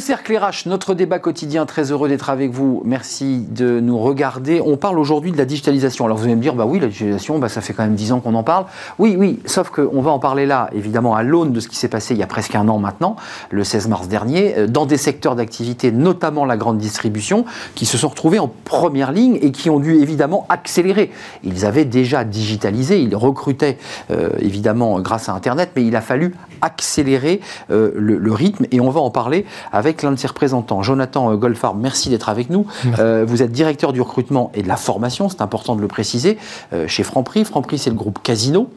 Le 0.00 0.06
cercle 0.06 0.34
RH, 0.34 0.66
notre 0.66 0.94
débat 0.94 1.18
quotidien, 1.18 1.66
très 1.66 1.92
heureux 1.92 2.08
d'être 2.08 2.30
avec 2.30 2.52
vous. 2.52 2.80
Merci 2.86 3.44
de 3.50 3.80
nous 3.80 3.98
regarder. 3.98 4.62
On 4.64 4.78
parle 4.78 4.98
aujourd'hui 4.98 5.30
de 5.30 5.36
la 5.36 5.44
digitalisation. 5.44 6.06
Alors 6.06 6.16
vous 6.16 6.24
allez 6.24 6.36
me 6.36 6.40
dire, 6.40 6.54
bah 6.54 6.64
oui, 6.64 6.80
la 6.80 6.86
digitalisation, 6.86 7.38
bah, 7.38 7.50
ça 7.50 7.60
fait 7.60 7.74
quand 7.74 7.82
même 7.82 7.96
10 7.96 8.12
ans 8.12 8.20
qu'on 8.20 8.34
en 8.34 8.42
parle. 8.42 8.64
Oui, 8.98 9.14
oui, 9.18 9.40
sauf 9.44 9.68
qu'on 9.68 10.00
va 10.00 10.10
en 10.10 10.18
parler 10.18 10.46
là, 10.46 10.70
évidemment, 10.72 11.14
à 11.14 11.22
l'aune 11.22 11.52
de 11.52 11.60
ce 11.60 11.68
qui 11.68 11.76
s'est 11.76 11.88
passé 11.88 12.14
il 12.14 12.16
y 12.18 12.22
a 12.22 12.26
presque 12.26 12.54
un 12.54 12.66
an 12.68 12.78
maintenant, 12.78 13.16
le 13.50 13.62
16 13.62 13.88
mars 13.88 14.08
dernier, 14.08 14.56
euh, 14.56 14.66
dans 14.66 14.86
des 14.86 14.96
secteurs 14.96 15.36
d'activité, 15.36 15.92
notamment 15.92 16.46
la 16.46 16.56
grande 16.56 16.78
distribution, 16.78 17.44
qui 17.74 17.84
se 17.84 17.98
sont 17.98 18.08
retrouvés 18.08 18.38
en 18.38 18.50
première 18.64 19.12
ligne 19.12 19.38
et 19.42 19.52
qui 19.52 19.68
ont 19.68 19.80
dû 19.80 20.00
évidemment 20.00 20.46
accélérer. 20.48 21.10
Ils 21.44 21.66
avaient 21.66 21.84
déjà 21.84 22.24
digitalisé, 22.24 23.02
ils 23.02 23.14
recrutaient 23.14 23.76
euh, 24.10 24.30
évidemment 24.38 24.98
grâce 25.00 25.28
à 25.28 25.34
Internet, 25.34 25.72
mais 25.76 25.84
il 25.84 25.94
a 25.94 26.00
fallu 26.00 26.34
accélérer 26.62 27.42
euh, 27.70 27.90
le, 27.94 28.16
le, 28.16 28.32
rythme 28.32 28.64
et 28.70 28.80
on 28.80 28.90
va 28.90 29.00
en 29.00 29.10
parler 29.10 29.44
avec 29.72 29.89
l'un 30.02 30.12
de 30.12 30.16
ses 30.16 30.26
représentants, 30.26 30.82
Jonathan 30.82 31.32
euh, 31.32 31.36
Golfard. 31.36 31.74
Merci 31.74 32.08
d'être 32.10 32.28
avec 32.28 32.50
nous. 32.50 32.66
Euh, 32.98 33.24
vous 33.26 33.42
êtes 33.42 33.52
directeur 33.52 33.92
du 33.92 34.00
recrutement 34.00 34.50
et 34.54 34.62
de 34.62 34.68
la 34.68 34.76
formation, 34.76 35.28
c'est 35.28 35.42
important 35.42 35.76
de 35.76 35.80
le 35.80 35.88
préciser, 35.88 36.38
euh, 36.72 36.86
chez 36.88 37.02
Franprix. 37.02 37.44
Franprix, 37.44 37.78
c'est 37.78 37.90
le 37.90 37.96
groupe 37.96 38.20
Casino. 38.22 38.68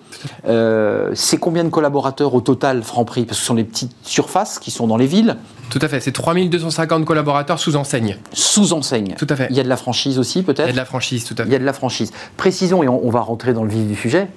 c'est 1.13 1.37
combien 1.37 1.63
de 1.63 1.69
collaborateurs 1.69 2.33
au 2.33 2.41
total, 2.41 2.83
Franprix? 2.83 3.25
Parce 3.25 3.37
que 3.37 3.41
ce 3.41 3.47
sont 3.47 3.53
les 3.53 3.63
petites 3.63 3.95
surfaces 4.03 4.59
qui 4.59 4.71
sont 4.71 4.87
dans 4.87 4.97
les 4.97 5.07
villes. 5.07 5.37
Tout 5.73 5.79
à 5.81 5.87
fait, 5.87 5.99
c'est 5.99 6.11
3250 6.11 7.03
collaborateurs 7.03 7.57
sous 7.57 7.75
enseigne. 7.75 8.17
Sous 8.31 8.73
enseigne. 8.73 9.15
Tout 9.17 9.25
à 9.27 9.35
fait. 9.35 9.47
Il 9.49 9.55
y 9.55 9.59
a 9.59 9.63
de 9.63 9.69
la 9.69 9.75
franchise 9.75 10.19
aussi, 10.19 10.43
peut-être 10.43 10.65
Il 10.65 10.67
y 10.67 10.69
a 10.69 10.73
de 10.73 10.77
la 10.77 10.85
franchise, 10.85 11.25
tout 11.25 11.33
à 11.33 11.37
fait. 11.37 11.49
Il 11.49 11.51
y 11.51 11.55
a 11.55 11.59
de 11.59 11.65
la 11.65 11.73
franchise. 11.73 12.11
Précisons, 12.37 12.83
et 12.83 12.87
on, 12.87 13.09
va 13.09 13.21
rentrer 13.21 13.53
dans 13.53 13.63
le 13.63 13.71
vif 13.71 13.87
du 13.87 13.95
sujet, 13.95 14.27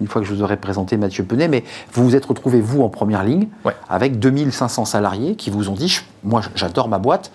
une 0.00 0.06
fois 0.06 0.22
que 0.22 0.28
je 0.28 0.32
vous 0.32 0.40
aurai 0.40 0.56
présenté 0.56 0.96
Mathieu 0.96 1.24
Penet, 1.24 1.48
mais 1.48 1.64
vous 1.92 2.04
vous 2.04 2.14
êtes 2.14 2.26
retrouvé, 2.26 2.60
vous, 2.60 2.82
en 2.82 2.90
première 2.90 3.24
ligne, 3.24 3.48
avec 3.88 4.20
2500 4.20 4.84
salariés 4.84 5.34
qui 5.34 5.50
vous 5.50 5.68
ont 5.68 5.74
dit 5.74 5.98
moi 6.22 6.42
j'adore 6.54 6.88
ma 6.88 6.98
boîte, 6.98 7.30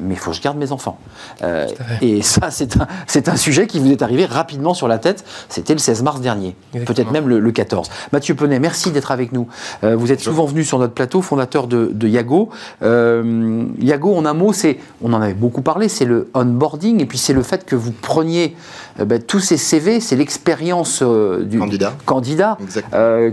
mais 0.00 0.14
il 0.14 0.16
faut 0.18 0.30
que 0.30 0.36
je 0.36 0.42
garde 0.42 0.56
mes 0.56 0.72
enfants. 0.72 0.98
Euh, 1.42 1.66
et 2.00 2.22
ça, 2.22 2.50
c'est 2.50 2.76
un, 2.76 2.86
un, 3.26 3.36
sujet 3.36 3.66
qui 3.66 3.78
vous 3.78 3.90
est 3.90 4.02
arrivé 4.02 4.24
rapidement 4.24 4.74
sur 4.74 4.88
la 4.88 4.98
tête. 4.98 5.24
C'était 5.48 5.72
le 5.72 5.78
16 5.78 6.02
mars 6.02 6.20
dernier, 6.20 6.56
peut-être 6.72 7.10
même 7.10 7.28
le, 7.28 7.48
14. 7.50 7.88
Mathieu 8.12 8.34
Penet, 8.34 8.58
merci 8.60 8.90
d'être 8.90 9.10
avec 9.10 9.32
nous. 9.32 9.48
Euh, 9.82 9.96
vous 9.96 10.12
êtes 10.12 10.20
souvent 10.20 10.44
venu 10.44 10.64
sur 10.64 10.78
notre 10.78 10.92
plateau, 10.92 11.22
fondateur 11.22 11.66
de, 11.66 11.90
de 11.92 12.06
Yago. 12.06 12.50
Euh, 12.82 13.64
Yago, 13.80 14.14
en 14.14 14.26
un 14.26 14.34
mot, 14.34 14.52
c'est, 14.52 14.78
on 15.02 15.12
en 15.12 15.20
avait 15.20 15.34
beaucoup 15.34 15.62
parlé, 15.62 15.88
c'est 15.88 16.04
le 16.04 16.30
onboarding, 16.34 17.00
et 17.00 17.06
puis 17.06 17.18
c'est 17.18 17.32
le 17.32 17.42
fait 17.42 17.64
que 17.64 17.74
vous 17.74 17.90
preniez 17.90 18.54
ben, 18.98 19.22
tous 19.22 19.40
ces 19.40 19.56
CV, 19.56 20.00
c'est 20.00 20.16
l'expérience 20.16 21.02
du 21.02 21.58
candidat, 21.58 21.94
candidat 22.04 22.58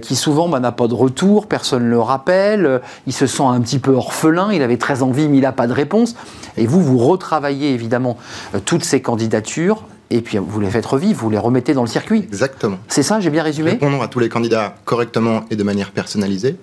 qui 0.02 0.16
souvent 0.16 0.48
ben, 0.48 0.60
n'a 0.60 0.72
pas 0.72 0.88
de 0.88 0.94
retour, 0.94 1.48
personne 1.48 1.86
ne 1.86 1.90
le 1.90 2.00
rappelle, 2.00 2.82
il 3.08 3.14
se 3.14 3.28
sent 3.28 3.44
un 3.44 3.60
petit 3.62 3.80
peu 3.80 3.92
orphelin, 3.92 4.52
il 4.54 4.62
avait 4.62 4.78
très 4.78 5.02
envie, 5.02 5.28
mais 5.28 5.38
il 5.38 5.42
n'a 5.42 5.52
pas 5.52 5.68
de 5.68 5.74
réponse. 5.74 6.16
Et 6.58 6.68
vous, 6.68 6.82
vous 6.82 6.98
retravaillez 6.98 7.74
évidemment 7.74 8.18
euh, 8.54 8.60
toutes 8.64 8.84
ces 8.84 9.02
candidatures 9.02 9.84
et 10.12 10.22
puis 10.22 10.38
vous 10.38 10.60
les 10.60 10.70
faites 10.70 10.86
revivre, 10.86 11.20
vous 11.20 11.30
les 11.30 11.38
remettez 11.38 11.74
dans 11.74 11.82
le 11.82 11.88
circuit. 11.88 12.20
Exactement. 12.20 12.78
C'est 12.88 13.04
ça, 13.04 13.20
j'ai 13.20 13.30
bien 13.30 13.44
résumé? 13.44 13.72
Répondons 13.72 14.02
à 14.02 14.08
tous 14.08 14.20
les 14.20 14.30
candidats 14.30 14.76
correctement 14.86 15.46
et 15.50 15.56
de 15.56 15.64
manière 15.64 15.92
personnalisée 15.92 16.58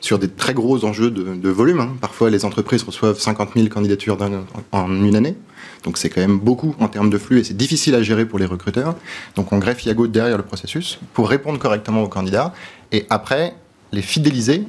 sur 0.00 0.18
des 0.18 0.28
très 0.28 0.54
gros 0.54 0.84
enjeux 0.86 1.10
de, 1.10 1.48
volume. 1.50 1.80
Hein. 1.80 1.90
Parfois, 2.00 2.30
les 2.30 2.46
entreprises 2.46 2.82
reçoivent 2.82 3.18
50 3.18 3.50
000 3.54 3.68
candidatures 3.68 4.16
en 4.72 4.88
une 4.88 5.14
année. 5.14 5.36
Donc 5.84 5.98
c'est 5.98 6.08
quand 6.08 6.20
même 6.20 6.38
beaucoup 6.38 6.74
en 6.78 6.88
termes 6.88 7.10
de 7.10 7.18
flux 7.18 7.40
et 7.40 7.44
c'est 7.44 7.56
difficile 7.56 7.94
à 7.94 8.02
gérer 8.02 8.26
pour 8.26 8.38
les 8.38 8.46
recruteurs. 8.46 8.94
Donc 9.36 9.52
on 9.52 9.58
greffe 9.58 9.84
Yago 9.84 10.06
derrière 10.06 10.36
le 10.36 10.42
processus 10.42 10.98
pour 11.14 11.28
répondre 11.28 11.58
correctement 11.58 12.02
aux 12.02 12.08
candidats 12.08 12.52
et 12.92 13.06
après 13.08 13.54
les 13.92 14.02
fidéliser 14.02 14.64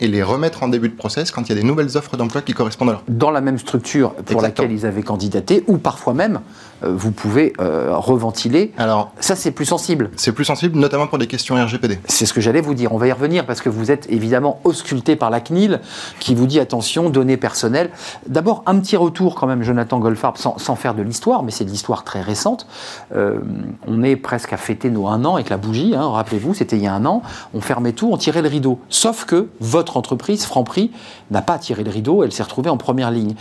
et 0.00 0.08
les 0.08 0.22
remettre 0.22 0.62
en 0.62 0.68
début 0.68 0.88
de 0.88 0.96
process 0.96 1.30
quand 1.30 1.42
il 1.42 1.48
y 1.50 1.52
a 1.52 1.60
des 1.60 1.66
nouvelles 1.66 1.96
offres 1.96 2.16
d'emploi 2.16 2.42
qui 2.42 2.52
correspondent 2.52 2.90
à 2.90 2.92
leur. 2.92 3.02
Dans 3.08 3.30
la 3.30 3.40
même 3.40 3.58
structure 3.58 4.12
pour 4.14 4.40
laquelle 4.40 4.72
ils 4.72 4.86
avaient 4.86 5.02
candidaté, 5.02 5.64
ou 5.66 5.78
parfois 5.78 6.14
même 6.14 6.40
euh, 6.84 6.92
vous 6.94 7.10
pouvez 7.10 7.54
euh, 7.60 7.96
reventiler. 7.96 8.72
Alors, 8.76 9.12
ça, 9.20 9.34
c'est 9.34 9.50
plus 9.50 9.64
sensible. 9.64 10.10
C'est 10.16 10.32
plus 10.32 10.44
sensible, 10.44 10.78
notamment 10.78 11.06
pour 11.06 11.18
des 11.18 11.26
questions 11.26 11.54
RGPD. 11.54 11.98
C'est 12.06 12.26
ce 12.26 12.34
que 12.34 12.40
j'allais 12.40 12.60
vous 12.60 12.74
dire. 12.74 12.92
On 12.92 12.98
va 12.98 13.06
y 13.06 13.12
revenir 13.12 13.46
parce 13.46 13.60
que 13.60 13.68
vous 13.68 13.90
êtes 13.90 14.10
évidemment 14.10 14.60
ausculté 14.64 15.16
par 15.16 15.30
la 15.30 15.40
CNIL 15.40 15.80
qui 16.20 16.34
vous 16.34 16.46
dit 16.46 16.60
attention, 16.60 17.08
données 17.08 17.36
personnelles. 17.36 17.90
D'abord, 18.26 18.62
un 18.66 18.78
petit 18.78 18.96
retour 18.96 19.34
quand 19.34 19.46
même, 19.46 19.62
Jonathan 19.62 19.98
Goldfarb, 19.98 20.36
sans, 20.36 20.58
sans 20.58 20.76
faire 20.76 20.94
de 20.94 21.02
l'histoire, 21.02 21.42
mais 21.42 21.50
c'est 21.50 21.64
de 21.64 21.70
l'histoire 21.70 22.04
très 22.04 22.20
récente. 22.20 22.66
Euh, 23.14 23.38
on 23.86 24.02
est 24.02 24.16
presque 24.16 24.52
à 24.52 24.56
fêter 24.56 24.90
nos 24.90 25.06
un 25.06 25.24
an 25.24 25.36
avec 25.36 25.48
la 25.48 25.56
bougie. 25.56 25.94
Hein, 25.94 26.08
Rappelez-vous, 26.10 26.54
c'était 26.54 26.76
il 26.76 26.82
y 26.82 26.86
a 26.86 26.94
un 26.94 27.06
an. 27.06 27.22
On 27.54 27.60
fermait 27.60 27.92
tout, 27.92 28.10
on 28.12 28.16
tirait 28.16 28.42
le 28.42 28.48
rideau. 28.48 28.80
Sauf 28.88 29.24
que 29.24 29.48
votre 29.60 29.85
entreprise, 29.94 30.44
Franprix, 30.44 30.90
n'a 31.30 31.42
pas 31.42 31.58
tiré 31.58 31.84
le 31.84 31.90
rideau. 31.90 32.24
Elle 32.24 32.32
s'est 32.32 32.42
retrouvée 32.42 32.70
en 32.70 32.76
première 32.76 33.10
ligne. 33.10 33.34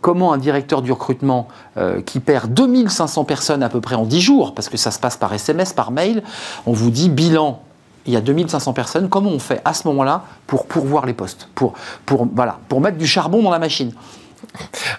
comment 0.00 0.32
un 0.32 0.38
directeur 0.38 0.82
du 0.82 0.92
recrutement 0.92 1.48
qui 2.06 2.20
perd 2.20 2.52
2500 2.52 3.24
personnes 3.24 3.62
à 3.62 3.68
peu 3.68 3.80
près 3.80 3.94
en 3.94 4.04
10 4.04 4.20
jours, 4.20 4.54
parce 4.54 4.68
que 4.68 4.76
ça 4.76 4.90
se 4.90 4.98
passe 4.98 5.16
par 5.16 5.32
SMS, 5.32 5.72
par 5.72 5.90
mail, 5.90 6.22
on 6.66 6.72
vous 6.72 6.90
dit 6.90 7.08
bilan, 7.08 7.60
il 8.08 8.14
y 8.14 8.16
a 8.16 8.20
2500 8.20 8.72
personnes, 8.72 9.08
comment 9.08 9.30
on 9.30 9.38
fait 9.38 9.60
à 9.64 9.74
ce 9.74 9.86
moment-là 9.88 10.24
pour 10.46 10.66
pourvoir 10.66 11.04
les 11.04 11.12
postes, 11.12 11.48
pour, 11.54 11.74
pour, 12.06 12.26
voilà, 12.34 12.58
pour 12.68 12.80
mettre 12.80 12.96
du 12.96 13.06
charbon 13.06 13.42
dans 13.42 13.50
la 13.50 13.58
machine? 13.58 13.92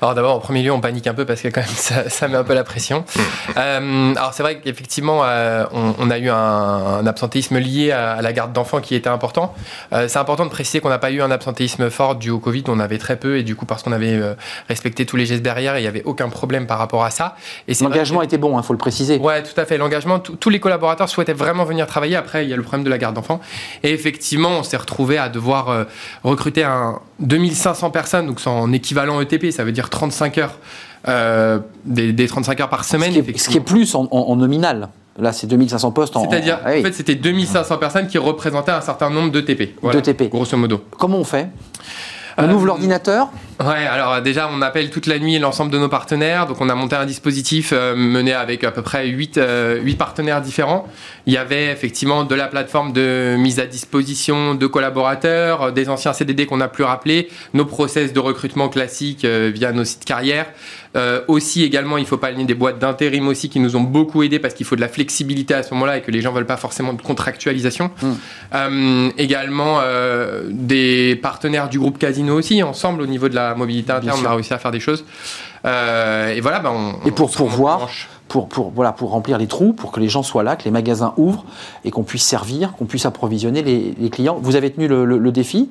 Alors 0.01 0.15
d'abord, 0.15 0.35
en 0.35 0.39
premier 0.39 0.63
lieu, 0.63 0.71
on 0.71 0.79
panique 0.79 1.07
un 1.07 1.13
peu 1.13 1.25
parce 1.25 1.41
que 1.41 1.47
quand 1.49 1.61
même 1.61 1.69
ça, 1.69 2.27
met 2.27 2.35
un 2.35 2.43
peu 2.43 2.53
la 2.53 2.63
pression. 2.63 2.99
Mm. 2.99 3.21
Euh, 3.57 4.15
alors 4.15 4.33
c'est 4.33 4.43
vrai 4.43 4.59
qu'effectivement, 4.59 5.21
euh, 5.23 5.65
on, 5.73 6.09
a 6.09 6.17
eu 6.17 6.29
un, 6.29 7.05
absentéisme 7.05 7.57
lié 7.57 7.91
à, 7.91 8.21
la 8.21 8.33
garde 8.33 8.53
d'enfants 8.53 8.81
qui 8.81 8.95
était 8.95 9.09
important. 9.09 9.53
Euh, 9.93 10.07
c'est 10.07 10.19
important 10.19 10.45
de 10.45 10.51
préciser 10.51 10.79
qu'on 10.79 10.89
n'a 10.89 10.99
pas 10.99 11.11
eu 11.11 11.21
un 11.21 11.31
absentéisme 11.31 11.89
fort 11.89 12.15
dû 12.15 12.29
au 12.29 12.39
Covid, 12.39 12.63
on 12.67 12.79
avait 12.79 12.97
très 12.97 13.17
peu 13.17 13.37
et 13.37 13.43
du 13.43 13.55
coup 13.55 13.65
parce 13.65 13.83
qu'on 13.83 13.91
avait 13.91 14.19
respecté 14.67 15.05
tous 15.05 15.15
les 15.15 15.25
gestes 15.25 15.43
barrières, 15.43 15.77
il 15.77 15.81
n'y 15.81 15.87
avait 15.87 16.03
aucun 16.03 16.29
problème 16.29 16.67
par 16.67 16.77
rapport 16.77 17.03
à 17.03 17.11
ça. 17.11 17.35
L'engagement 17.81 18.21
était 18.21 18.37
bon, 18.37 18.55
il 18.55 18.59
hein, 18.59 18.63
faut 18.63 18.73
le 18.73 18.79
préciser. 18.79 19.17
Ouais, 19.17 19.43
tout 19.43 19.59
à 19.59 19.65
fait. 19.65 19.77
L'engagement, 19.77 20.19
tous 20.19 20.49
les 20.49 20.59
collaborateurs 20.59 21.09
souhaitaient 21.09 21.33
vraiment 21.33 21.65
venir 21.65 21.87
travailler. 21.87 22.15
Après, 22.15 22.45
il 22.45 22.49
y 22.49 22.53
a 22.53 22.55
le 22.55 22.63
problème 22.63 22.83
de 22.83 22.89
la 22.89 22.97
garde 22.97 23.15
d'enfants. 23.15 23.39
Et 23.83 23.91
effectivement, 23.91 24.49
on 24.49 24.63
s'est 24.63 24.77
retrouvé 24.77 25.17
à 25.17 25.29
devoir 25.29 25.85
recruter 26.23 26.63
un 26.63 26.99
2500 27.19 27.89
personnes, 27.91 28.27
donc 28.27 28.39
en 28.45 28.71
équivalent 28.71 29.21
ETP, 29.31 29.51
ça 29.51 29.63
veut 29.63 29.71
dire 29.71 29.89
35 29.89 30.37
heures 30.37 30.57
des, 31.85 32.27
35 32.27 32.59
heures 32.59 32.69
par 32.69 32.83
semaine. 32.83 33.13
Ce 33.13 33.49
qui 33.49 33.57
est, 33.57 33.61
plus 33.61 33.95
en, 33.95 34.35
nominal. 34.35 34.89
Là, 35.17 35.33
c'est 35.33 35.47
2500 35.47 35.91
postes 35.91 36.15
en. 36.15 36.29
C'est-à-dire, 36.29 36.59
ah 36.63 36.69
en 36.69 36.81
fait, 36.81 36.93
c'était 36.93 37.15
2500 37.15 37.77
personnes 37.77 38.07
qui 38.07 38.17
représentaient 38.17 38.71
un 38.71 38.81
certain 38.81 39.09
nombre 39.09 39.31
de 39.31 39.41
TP. 39.41 39.75
de 39.83 39.99
TP. 39.99 40.29
Grosso 40.29 40.55
modo. 40.55 40.81
Comment 40.97 41.17
on 41.17 41.23
fait? 41.23 41.49
On 42.37 42.49
ouvre 42.51 42.67
l'ordinateur 42.67 43.29
Ouais, 43.61 43.85
alors 43.85 44.21
déjà, 44.21 44.49
on 44.49 44.61
appelle 44.61 44.89
toute 44.89 45.05
la 45.05 45.19
nuit 45.19 45.37
l'ensemble 45.37 45.69
de 45.69 45.77
nos 45.77 45.89
partenaires. 45.89 46.47
Donc, 46.47 46.61
on 46.61 46.69
a 46.69 46.75
monté 46.75 46.95
un 46.95 47.05
dispositif 47.05 47.71
euh, 47.73 47.93
mené 47.93 48.31
avec 48.31 48.63
à 48.63 48.71
peu 48.71 48.81
près 48.81 49.05
8, 49.07 49.37
euh, 49.37 49.95
partenaires 49.97 50.39
différents. 50.39 50.87
Il 51.25 51.33
y 51.33 51.37
avait 51.37 51.65
effectivement 51.65 52.23
de 52.23 52.35
la 52.35 52.47
plateforme 52.47 52.93
de 52.93 53.35
mise 53.37 53.59
à 53.59 53.65
disposition 53.65 54.55
de 54.55 54.65
collaborateurs, 54.65 55.61
euh, 55.63 55.71
des 55.71 55.89
anciens 55.89 56.13
CDD 56.13 56.45
qu'on 56.45 56.61
a 56.61 56.69
plus 56.69 56.85
rappelés, 56.85 57.27
nos 57.53 57.65
process 57.65 58.13
de 58.13 58.19
recrutement 58.21 58.69
classiques 58.69 59.25
via 59.25 59.73
nos 59.73 59.83
sites 59.83 60.05
carrière. 60.05 60.45
aussi, 61.27 61.63
également, 61.63 61.97
il 61.97 62.05
faut 62.05 62.17
pas 62.17 62.31
des 62.31 62.53
boîtes 62.53 62.79
d'intérim 62.79 63.27
aussi 63.27 63.49
qui 63.49 63.59
nous 63.59 63.75
ont 63.75 63.81
beaucoup 63.81 64.23
aidé 64.23 64.39
parce 64.39 64.53
qu'il 64.53 64.65
faut 64.65 64.75
de 64.77 64.81
la 64.81 64.87
flexibilité 64.87 65.53
à 65.53 65.63
ce 65.63 65.73
moment-là 65.73 65.97
et 65.97 66.01
que 66.01 66.11
les 66.11 66.21
gens 66.21 66.31
veulent 66.31 66.45
pas 66.45 66.57
forcément 66.57 66.93
de 66.93 67.01
contractualisation. 67.01 67.91
Hmm. 68.01 69.09
également, 69.17 69.81
des 70.49 71.15
partenaires 71.21 71.69
du 71.69 71.77
groupe 71.77 71.97
Casino 71.97 72.37
aussi, 72.37 72.63
ensemble 72.63 73.01
au 73.01 73.05
niveau 73.05 73.29
de 73.29 73.35
la 73.35 73.48
mobilité 73.55 73.91
interne, 73.91 74.19
on 74.21 74.25
a 74.25 74.33
réussi 74.33 74.53
à 74.53 74.59
faire 74.59 74.71
des 74.71 74.79
choses. 74.79 75.05
Euh, 75.65 76.29
et 76.29 76.41
voilà, 76.41 76.59
ben 76.59 76.71
on, 76.71 77.07
Et 77.07 77.11
pour, 77.11 77.31
pour 77.31 77.49
voir, 77.49 77.89
pour, 78.29 78.47
pour, 78.47 78.71
voilà, 78.71 78.93
pour 78.93 79.09
remplir 79.11 79.37
les 79.37 79.47
trous, 79.47 79.73
pour 79.73 79.91
que 79.91 79.99
les 79.99 80.07
gens 80.07 80.23
soient 80.23 80.43
là, 80.43 80.55
que 80.55 80.63
les 80.63 80.71
magasins 80.71 81.13
ouvrent 81.17 81.43
et 81.83 81.91
qu'on 81.91 82.03
puisse 82.03 82.23
servir, 82.23 82.71
qu'on 82.77 82.85
puisse 82.85 83.05
approvisionner 83.05 83.61
les, 83.61 84.09
clients. 84.09 84.39
Vous 84.41 84.55
avez 84.55 84.71
tenu 84.71 84.87
le 84.87 85.31
défi? 85.31 85.69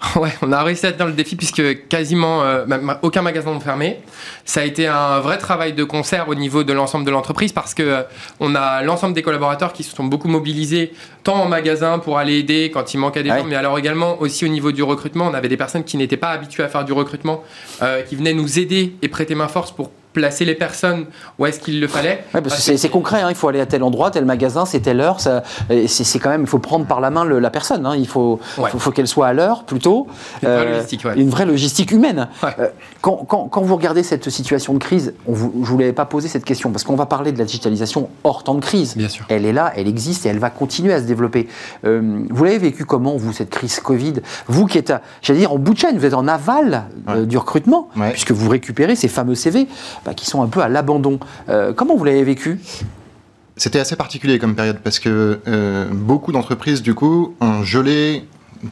Ouais, 0.16 0.32
on 0.42 0.52
a 0.52 0.62
réussi 0.62 0.86
à 0.86 0.92
tenir 0.92 1.06
le 1.06 1.12
défi 1.12 1.36
puisque 1.36 1.88
quasiment 1.88 2.42
euh, 2.42 2.64
aucun 3.02 3.22
magasin 3.22 3.52
n'est 3.52 3.60
fermé. 3.60 4.00
Ça 4.44 4.60
a 4.60 4.64
été 4.64 4.86
un 4.86 5.20
vrai 5.20 5.38
travail 5.38 5.72
de 5.72 5.84
concert 5.84 6.28
au 6.28 6.34
niveau 6.34 6.64
de 6.64 6.72
l'ensemble 6.72 7.04
de 7.04 7.10
l'entreprise 7.10 7.52
parce 7.52 7.74
que 7.74 7.82
euh, 7.82 8.02
on 8.40 8.54
a 8.54 8.82
l'ensemble 8.82 9.14
des 9.14 9.22
collaborateurs 9.22 9.72
qui 9.72 9.82
se 9.82 9.94
sont 9.94 10.04
beaucoup 10.04 10.28
mobilisés 10.28 10.92
tant 11.22 11.36
en 11.36 11.48
magasin 11.48 11.98
pour 11.98 12.18
aller 12.18 12.38
aider 12.38 12.70
quand 12.72 12.94
il 12.94 12.98
manquait 12.98 13.22
des 13.22 13.30
gens, 13.30 13.44
mais 13.44 13.56
alors 13.56 13.78
également 13.78 14.20
aussi 14.20 14.44
au 14.44 14.48
niveau 14.48 14.72
du 14.72 14.82
recrutement. 14.82 15.26
On 15.26 15.34
avait 15.34 15.48
des 15.48 15.56
personnes 15.56 15.84
qui 15.84 15.96
n'étaient 15.96 16.16
pas 16.16 16.30
habituées 16.30 16.62
à 16.62 16.68
faire 16.68 16.84
du 16.84 16.92
recrutement, 16.92 17.42
euh, 17.82 18.02
qui 18.02 18.16
venaient 18.16 18.34
nous 18.34 18.58
aider 18.58 18.94
et 19.02 19.08
prêter 19.08 19.34
main 19.34 19.48
force 19.48 19.72
pour 19.72 19.90
placer 20.16 20.46
les 20.46 20.54
personnes 20.54 21.04
où 21.38 21.44
est-ce 21.44 21.60
qu'il 21.60 21.78
le 21.78 21.88
fallait. 21.88 22.24
c'est 22.48 22.88
concret, 22.88 23.20
hein, 23.20 23.28
il 23.28 23.36
faut 23.36 23.48
aller 23.48 23.60
à 23.60 23.66
tel 23.66 23.82
endroit, 23.82 24.10
tel 24.10 24.24
magasin, 24.24 24.64
c'est 24.64 24.80
telle 24.80 25.02
heure. 25.02 25.18
C'est 25.20 26.18
quand 26.18 26.30
même, 26.30 26.40
il 26.40 26.46
faut 26.46 26.58
prendre 26.58 26.86
par 26.86 27.02
la 27.02 27.10
main 27.10 27.26
la 27.26 27.50
personne. 27.50 27.84
Hein, 27.84 27.96
il 27.96 28.08
faut, 28.08 28.40
faut, 28.78 28.92
qu'elle 28.92 29.06
soit 29.06 29.26
à 29.26 29.34
l'heure 29.34 29.64
plutôt. 29.64 30.06
Une, 30.42 30.48
vraie 30.48 30.66
euh, 30.66 30.72
logistique, 30.72 31.04
une 31.16 31.28
vraie 31.28 31.44
logistique 31.44 31.92
humaine. 31.92 32.28
Euh, 32.44 32.68
quand, 33.02 33.26
quand, 33.28 33.48
quand, 33.48 33.60
vous 33.60 33.76
regardez 33.76 34.02
cette 34.02 34.30
situation 34.30 34.72
de 34.72 34.78
crise, 34.78 35.12
on 35.26 35.32
vous, 35.32 35.52
je 35.56 35.60
ne 35.60 35.64
vous 35.66 35.78
l'avais 35.78 35.92
pas 35.92 36.06
posé 36.06 36.28
cette 36.28 36.44
question 36.44 36.70
parce 36.70 36.82
qu'on 36.82 36.96
va 36.96 37.04
parler 37.04 37.32
de 37.32 37.38
la 37.38 37.44
digitalisation 37.44 38.08
hors 38.24 38.42
temps 38.42 38.54
de 38.54 38.60
crise. 38.60 38.96
Bien 38.96 39.10
sûr. 39.10 39.26
Elle 39.28 39.44
est 39.44 39.52
là, 39.52 39.70
elle 39.76 39.86
existe 39.86 40.24
et 40.24 40.30
elle 40.30 40.38
va 40.38 40.48
continuer 40.48 40.94
à 40.94 41.00
se 41.00 41.04
développer. 41.04 41.46
Euh, 41.84 42.22
vous 42.30 42.44
l'avez 42.44 42.58
vécu 42.58 42.86
comment, 42.86 43.18
vous, 43.18 43.34
cette 43.34 43.50
crise 43.50 43.80
Covid? 43.80 44.14
Vous 44.46 44.64
qui 44.64 44.78
êtes, 44.78 44.94
j'allais 45.20 45.40
dire, 45.40 45.52
en 45.52 45.58
bout 45.58 45.74
de 45.74 45.78
chaîne, 45.78 45.98
vous 45.98 46.06
êtes 46.06 46.14
en 46.14 46.26
aval 46.26 46.84
du 47.24 47.36
recrutement, 47.36 47.90
puisque 48.12 48.32
vous 48.32 48.48
récupérez 48.48 48.96
ces 48.96 49.08
fameux 49.08 49.34
CV. 49.34 49.68
Bah, 50.06 50.14
qui 50.14 50.24
sont 50.24 50.40
un 50.40 50.46
peu 50.46 50.60
à 50.60 50.68
l'abandon. 50.68 51.18
Euh, 51.48 51.72
comment 51.72 51.96
vous 51.96 52.04
l'avez 52.04 52.22
vécu? 52.22 52.60
C'était 53.56 53.80
assez 53.80 53.96
particulier 53.96 54.38
comme 54.38 54.54
période 54.54 54.78
parce 54.78 55.00
que 55.00 55.40
euh, 55.48 55.88
beaucoup 55.90 56.30
d'entreprises, 56.30 56.80
du 56.80 56.94
coup, 56.94 57.34
ont 57.40 57.64
gelé 57.64 58.24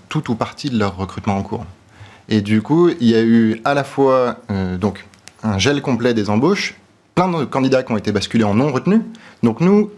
tout 0.09 0.31
ou 0.31 0.37
partie 0.37 0.71
de 0.71 0.79
leur 0.79 0.97
recrutement 0.97 1.37
en 1.37 1.43
cours. 1.43 1.65
Et 2.29 2.41
du 2.41 2.63
coup, 2.63 2.89
il 3.01 3.09
y 3.09 3.17
a 3.17 3.23
eu 3.23 3.61
à 3.65 3.75
la 3.75 3.83
fois 3.83 4.37
euh, 4.53 4.77
donc, 4.77 5.05
un 5.43 5.59
gel 5.59 5.83
complet 5.83 6.15
des 6.15 6.31
embauches, 6.31 6.77
plein 7.17 7.29
de 7.29 7.45
candidats 7.45 7.83
qui 7.83 7.91
ont 7.91 7.97
été 7.97 8.13
basculés 8.13 8.45
en 8.45 8.55
non 8.55 8.71
retenus. 8.71 9.01
Donc 9.43 9.61
nous, 9.61 9.91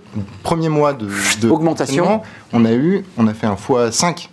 premier 0.43 0.71
mois 0.71 0.95
de, 0.95 1.07
de 1.43 1.51
augmentation, 1.51 2.23
on 2.55 2.65
a 2.65 2.73
eu, 2.73 3.05
on 3.19 3.27
a 3.27 3.35
fait 3.35 3.47
un 3.47 3.57
x 3.57 3.95
5 3.95 4.31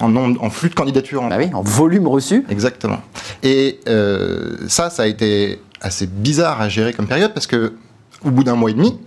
en, 0.00 0.14
en 0.14 0.50
flux 0.50 0.68
de 0.68 0.74
candidatures. 0.74 1.22
En, 1.22 1.28
bah 1.28 1.36
oui, 1.38 1.48
en 1.54 1.62
volume 1.62 2.06
reçu. 2.06 2.44
Exactement. 2.50 3.00
Et 3.42 3.80
ça, 4.68 4.90
ça 4.90 5.04
a 5.04 5.06
été 5.06 5.58
assez 5.84 6.06
bizarre 6.06 6.60
à 6.60 6.68
gérer 6.68 6.92
comme 6.92 7.06
période 7.06 7.32
parce 7.34 7.46
que 7.46 7.74
au 8.24 8.30
bout 8.30 8.42
d'un 8.42 8.56
mois 8.56 8.70
et 8.70 8.74
demi, 8.74 8.98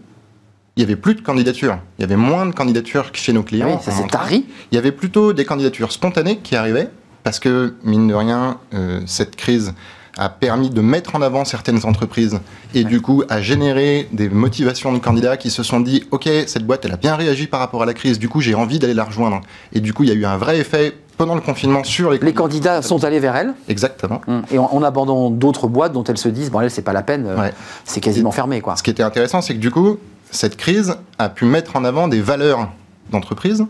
il 0.76 0.82
y 0.82 0.84
avait 0.84 0.96
plus 0.96 1.16
de 1.16 1.22
candidatures. 1.22 1.80
Il 1.98 2.02
y 2.02 2.06
avait 2.06 2.16
moins 2.16 2.46
de 2.46 2.54
candidatures 2.54 3.12
que 3.12 3.18
chez 3.18 3.34
nos 3.34 3.42
clients. 3.42 3.78
Oui, 3.78 3.84
ça 3.84 3.92
s'est 3.92 4.08
tari. 4.08 4.46
Il 4.72 4.76
y 4.76 4.78
avait 4.78 4.92
plutôt 4.92 5.34
des 5.34 5.44
candidatures 5.44 5.92
spontanées 5.92 6.38
qui 6.38 6.56
arrivaient 6.56 6.90
parce 7.24 7.40
que, 7.40 7.74
mine 7.84 8.08
de 8.08 8.14
rien, 8.14 8.60
euh, 8.76 9.02
cette 9.08 9.36
crise 9.36 9.74
a 10.18 10.30
permis 10.30 10.70
de 10.70 10.82
mettre 10.82 11.16
en 11.16 11.22
avant 11.22 11.46
certaines 11.46 11.84
entreprises 11.86 12.40
et 12.74 12.84
du 12.84 13.02
coup 13.02 13.24
a 13.30 13.42
généré 13.42 14.08
des 14.12 14.30
motivations 14.30 14.92
de 14.92 14.98
candidats 14.98 15.38
qui 15.38 15.52
se 15.52 15.62
sont 15.62 15.80
dit 15.80 16.06
ok 16.10 16.28
cette 16.48 16.66
boîte 16.66 16.86
elle 16.86 16.94
a 16.94 16.98
bien 16.98 17.16
réagi 17.16 17.46
par 17.46 17.60
rapport 17.60 17.84
à 17.84 17.86
la 17.86 17.94
crise 17.94 18.18
du 18.18 18.28
coup 18.28 18.42
j'ai 18.42 18.56
envie 18.56 18.80
d'aller 18.80 18.96
la 18.96 19.04
rejoindre 19.04 19.42
et 19.74 19.80
du 19.80 19.94
coup 19.94 20.04
il 20.04 20.10
y 20.10 20.12
a 20.12 20.16
eu 20.16 20.26
un 20.26 20.38
vrai 20.38 20.58
effet 20.58 20.98
pendant 21.18 21.36
le 21.36 21.42
confinement 21.42 21.84
sur 21.84 22.12
les 22.12 22.20
les 22.20 22.34
candidats 22.34 22.82
sont 22.82 23.04
allés 23.04 23.20
vers 23.20 23.36
elle 23.36 23.54
exactement 23.68 24.22
hum. 24.28 24.44
et 24.52 24.60
on, 24.60 24.84
abandonne 24.84 25.38
d'autres 25.38 25.68
boîtes 25.68 25.94
dont 25.94 26.04
elles 26.04 26.18
se 26.18 26.30
disent 26.30 26.52
bon 26.52 26.62
elle 26.62 26.72
c'est 26.72 26.82
pas 26.82 26.94
la 26.94 27.04
peine 27.04 27.26
euh, 27.28 27.50
c'est 27.86 28.02
quasiment 28.02 28.32
fermé 28.32 28.62
quoi 28.62 28.76
ce 28.76 28.84
qui 28.84 28.90
était 28.90 29.04
intéressant 29.04 29.42
c'est 29.42 29.54
que 29.54 29.60
du 29.60 29.72
coup 29.72 29.98
cette 30.32 30.58
crise 30.58 30.96
a 31.18 31.30
pu 31.30 31.46
mettre 31.46 31.76
en 31.76 31.84
avant 31.84 32.08
des 32.08 32.22
valeurs 32.22 32.70
d'entreprise 33.12 33.66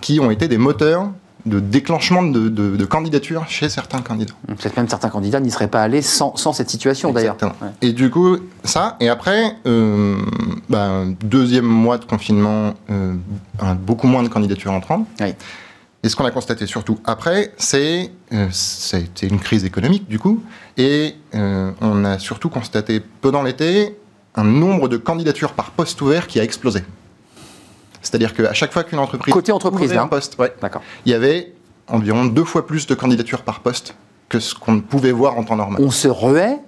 qui 0.00 0.20
ont 0.20 0.30
été 0.30 0.48
des 0.48 0.58
moteurs 0.58 1.10
de 1.46 1.60
déclenchement 1.60 2.22
de, 2.22 2.48
de, 2.48 2.84
candidature 2.84 3.46
chez 3.48 3.68
certains 3.68 4.00
candidats. 4.00 4.34
Peut-être 4.46 4.76
même 4.76 4.88
certains 4.88 5.08
candidats 5.08 5.40
n'y 5.40 5.50
seraient 5.50 5.68
pas 5.68 5.82
allés 5.82 6.02
sans, 6.02 6.36
sans 6.36 6.52
cette 6.52 6.68
situation 6.68 7.12
d'ailleurs. 7.12 7.36
Et 7.80 7.92
du 7.92 8.10
coup, 8.10 8.36
ça, 8.64 8.96
et 9.00 9.08
après, 9.08 9.56
euh, 9.66 10.16
ben, 10.68 11.14
deuxième 11.22 11.64
mois 11.64 11.98
de 11.98 12.04
confinement, 12.04 12.74
euh, 12.90 13.14
beaucoup 13.80 14.06
moins 14.06 14.22
de 14.22 14.28
candidatures 14.28 14.72
entrantes. 14.72 15.06
Oui. 15.20 15.34
Et 16.02 16.08
ce 16.08 16.16
qu'on 16.16 16.24
a 16.24 16.30
constaté 16.30 16.66
surtout 16.66 16.98
après, 17.04 17.52
c'est 17.58 18.10
euh, 18.32 18.48
été 18.94 19.28
une 19.28 19.38
crise 19.38 19.64
économique 19.64 20.08
du 20.08 20.18
coup, 20.18 20.42
et 20.78 21.14
euh, 21.34 21.72
on 21.80 22.04
a 22.04 22.18
surtout 22.18 22.48
constaté 22.48 23.00
pendant 23.20 23.42
l'été 23.42 23.98
un 24.34 24.44
nombre 24.44 24.88
de 24.88 24.96
candidatures 24.96 25.52
par 25.52 25.72
poste 25.72 26.00
ouvert 26.00 26.26
qui 26.26 26.40
a 26.40 26.44
explosé. 26.44 26.82
C'est-à-dire 28.00 28.34
qu'à 28.34 28.54
chaque 28.54 28.72
fois 28.72 28.82
qu'une 28.84 28.98
entreprise. 28.98 29.34
Côté 29.34 29.52
entreprise, 29.52 29.92
un 29.92 30.04
hein. 30.04 30.06
poste, 30.06 30.38
ouais, 30.38 30.54
D'accord. 30.62 30.80
il 31.04 31.12
y 31.12 31.14
avait 31.14 31.52
environ 31.86 32.24
deux 32.24 32.44
fois 32.44 32.66
plus 32.66 32.86
de 32.86 32.94
candidatures 32.94 33.42
par 33.42 33.60
poste 33.60 33.94
que 34.30 34.40
ce 34.40 34.54
qu'on 34.54 34.80
pouvait 34.80 35.12
voir 35.12 35.36
en 35.36 35.44
temps 35.44 35.56
normal. 35.56 35.82
On 35.84 35.90
se 35.90 36.08
ruait 36.08 36.60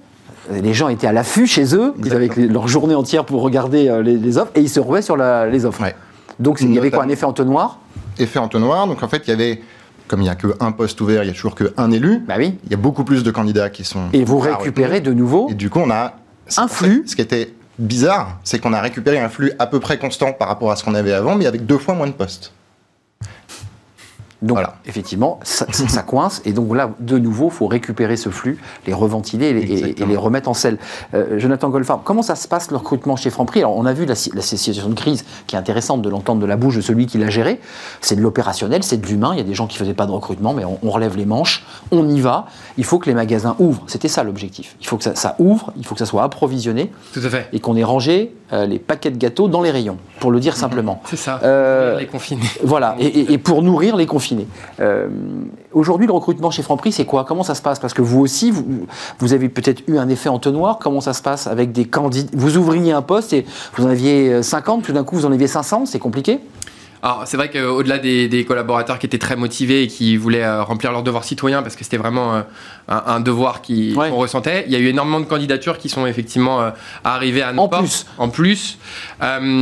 les 0.50 0.74
gens 0.74 0.88
étaient 0.88 1.06
à 1.06 1.12
l'affût 1.12 1.46
chez 1.46 1.74
eux, 1.74 1.94
ils 2.04 2.12
avaient 2.12 2.28
leur 2.36 2.66
journée 2.68 2.94
entière 2.94 3.24
pour 3.24 3.42
regarder 3.42 3.88
euh, 3.88 4.02
les, 4.02 4.38
offres, 4.38 4.50
et 4.54 4.60
ils 4.60 4.68
se 4.68 4.80
ruaient 4.80 5.02
sur 5.02 5.16
les 5.16 5.64
offres. 5.64 5.82
Donc 6.38 6.60
il 6.60 6.72
y 6.74 6.78
avait 6.78 6.90
quoi 6.90 7.04
Un 7.04 7.08
effet 7.08 7.24
entonnoir 7.24 7.78
Effet 8.18 8.38
entonnoir, 8.38 8.86
donc 8.86 9.02
en 9.02 9.08
fait 9.08 9.22
il 9.26 9.30
y 9.30 9.32
avait, 9.32 9.62
comme 10.08 10.20
il 10.20 10.24
n'y 10.24 10.30
a 10.30 10.34
qu'un 10.34 10.72
poste 10.72 11.00
ouvert, 11.00 11.24
il 11.24 11.28
y 11.28 11.30
a 11.30 11.32
toujours 11.32 11.54
qu'un 11.54 11.90
élu, 11.90 12.22
bah 12.26 12.34
oui. 12.38 12.58
il 12.64 12.70
y 12.70 12.74
a 12.74 12.78
beaucoup 12.78 13.04
plus 13.04 13.22
de 13.22 13.30
candidats 13.30 13.70
qui 13.70 13.84
sont... 13.84 14.08
Et 14.12 14.24
vous 14.24 14.38
récupérez 14.38 15.00
de 15.00 15.12
nouveau 15.12 15.48
Et 15.50 15.54
du 15.54 15.70
coup 15.70 15.80
on 15.80 15.90
a... 15.90 16.14
Un 16.56 16.68
flux 16.68 17.04
Ce 17.06 17.16
qui 17.16 17.22
était 17.22 17.54
bizarre, 17.78 18.38
c'est 18.44 18.58
qu'on 18.58 18.72
a 18.72 18.80
récupéré 18.80 19.18
un 19.18 19.28
flux 19.28 19.52
à 19.58 19.66
peu 19.66 19.80
près 19.80 19.98
constant 19.98 20.32
par 20.32 20.48
rapport 20.48 20.70
à 20.70 20.76
ce 20.76 20.84
qu'on 20.84 20.94
avait 20.94 21.12
avant, 21.12 21.36
mais 21.36 21.46
avec 21.46 21.66
deux 21.66 21.78
fois 21.78 21.94
moins 21.94 22.06
de 22.06 22.12
postes. 22.12 22.52
Donc, 24.42 24.56
voilà. 24.56 24.74
effectivement, 24.86 25.38
ça, 25.44 25.66
coince. 26.02 26.42
Et 26.44 26.52
donc 26.52 26.74
là, 26.74 26.90
de 26.98 27.16
nouveau, 27.16 27.46
il 27.46 27.52
faut 27.52 27.68
récupérer 27.68 28.16
ce 28.16 28.28
flux, 28.28 28.58
les 28.86 28.92
reventiler 28.92 29.48
et, 29.48 30.04
les 30.04 30.16
remettre 30.16 30.48
en 30.48 30.54
selle. 30.54 30.78
Euh, 31.14 31.38
Jonathan 31.38 31.70
Golfard, 31.70 32.00
comment 32.04 32.22
ça 32.22 32.34
se 32.34 32.48
passe 32.48 32.70
le 32.70 32.76
recrutement 32.76 33.14
chez 33.14 33.30
Franprix? 33.30 33.60
Alors, 33.60 33.76
on 33.76 33.86
a 33.86 33.92
vu 33.92 34.04
la, 34.04 34.14
situation 34.16 34.88
de 34.88 34.94
crise 34.94 35.24
qui 35.46 35.54
est 35.54 35.58
intéressante 35.58 36.02
de 36.02 36.08
l'entendre 36.08 36.40
de 36.40 36.46
la 36.46 36.56
bouche 36.56 36.76
de 36.76 36.80
celui 36.80 37.06
qui 37.06 37.18
l'a 37.18 37.30
géré. 37.30 37.60
C'est 38.00 38.16
de 38.16 38.20
l'opérationnel, 38.20 38.82
c'est 38.82 39.00
de 39.00 39.06
l'humain. 39.06 39.30
Il 39.32 39.38
y 39.38 39.40
a 39.40 39.44
des 39.44 39.54
gens 39.54 39.68
qui 39.68 39.76
ne 39.76 39.78
faisaient 39.78 39.94
pas 39.94 40.06
de 40.06 40.10
recrutement, 40.10 40.54
mais 40.54 40.64
on, 40.64 40.90
relève 40.90 41.16
les 41.16 41.24
manches, 41.24 41.64
on 41.92 42.08
y 42.08 42.20
va. 42.20 42.46
Il 42.76 42.84
faut 42.84 42.98
que 42.98 43.06
les 43.06 43.14
magasins 43.14 43.54
ouvrent. 43.60 43.84
C'était 43.86 44.08
ça 44.08 44.24
l'objectif. 44.24 44.76
Il 44.80 44.86
faut 44.86 44.98
que 44.98 45.04
ça, 45.04 45.36
ouvre, 45.38 45.72
il 45.76 45.86
faut 45.86 45.94
que 45.94 46.00
ça 46.00 46.06
soit 46.06 46.24
approvisionné. 46.24 46.90
Tout 47.12 47.20
à 47.24 47.30
fait. 47.30 47.48
Et 47.52 47.60
qu'on 47.60 47.76
ait 47.76 47.84
rangé 47.84 48.34
euh, 48.52 48.66
les 48.66 48.78
paquets 48.78 49.10
de 49.10 49.16
gâteaux 49.16 49.48
dans 49.48 49.62
les 49.62 49.70
rayons, 49.70 49.96
pour 50.20 50.30
le 50.30 50.40
dire 50.40 50.56
simplement. 50.56 51.00
C'est 51.08 51.16
ça. 51.16 51.40
Euh, 51.44 51.98
les 51.98 52.06
confinés. 52.06 52.42
Voilà. 52.62 52.96
et, 52.98 53.32
et 53.32 53.38
pour 53.38 53.62
nourrir 53.62 53.96
les 53.96 54.06
confinés. 54.06 54.31
Euh, 54.80 55.08
aujourd'hui, 55.72 56.06
le 56.06 56.12
recrutement 56.12 56.50
chez 56.50 56.62
Franprix, 56.62 56.92
c'est 56.92 57.04
quoi? 57.04 57.24
Comment 57.24 57.42
ça 57.42 57.54
se 57.54 57.62
passe? 57.62 57.78
Parce 57.78 57.94
que 57.94 58.02
vous 58.02 58.20
aussi, 58.20 58.52
vous, 59.18 59.32
avez 59.32 59.48
peut-être 59.48 59.82
eu 59.88 59.98
un 59.98 60.08
effet 60.08 60.28
entonnoir. 60.28 60.78
Comment 60.80 61.00
ça 61.00 61.12
se 61.12 61.22
passe 61.22 61.46
avec 61.46 61.72
des 61.72 61.84
candidats? 61.84 62.30
Vous 62.34 62.56
ouvriez 62.56 62.92
un 62.92 63.02
poste 63.02 63.32
et 63.32 63.46
vous 63.74 63.84
en 63.84 63.88
aviez 63.88 64.42
50, 64.42 64.82
tout 64.82 64.92
d'un 64.92 65.04
coup 65.04 65.16
vous 65.16 65.26
en 65.26 65.32
aviez 65.32 65.46
500, 65.46 65.86
c'est 65.86 65.98
compliqué? 65.98 66.40
Alors, 67.04 67.24
c'est 67.26 67.36
vrai 67.36 67.50
qu'au-delà 67.50 67.98
des, 67.98 68.44
collaborateurs 68.46 69.00
qui 69.00 69.06
étaient 69.06 69.18
très 69.18 69.34
motivés 69.34 69.82
et 69.82 69.86
qui 69.88 70.16
voulaient 70.16 70.44
euh, 70.44 70.62
remplir 70.62 70.92
leur 70.92 71.02
devoir 71.02 71.24
citoyen, 71.24 71.62
parce 71.62 71.74
que 71.74 71.82
c'était 71.82 71.96
vraiment 71.96 72.36
euh, 72.36 72.42
un, 72.86 73.18
devoir 73.18 73.60
qu'on 73.60 74.14
ressentait, 74.14 74.64
il 74.66 74.72
y 74.72 74.76
a 74.76 74.78
eu 74.78 74.86
énormément 74.86 75.18
de 75.18 75.24
candidatures 75.24 75.78
qui 75.78 75.88
sont 75.88 76.06
effectivement 76.06 76.62
euh, 76.62 76.70
arrivées 77.02 77.42
à 77.42 77.52
nos 77.52 77.62
en 77.62 77.68
Plus. 77.68 78.06
En 78.18 78.28
plus. 78.28 78.78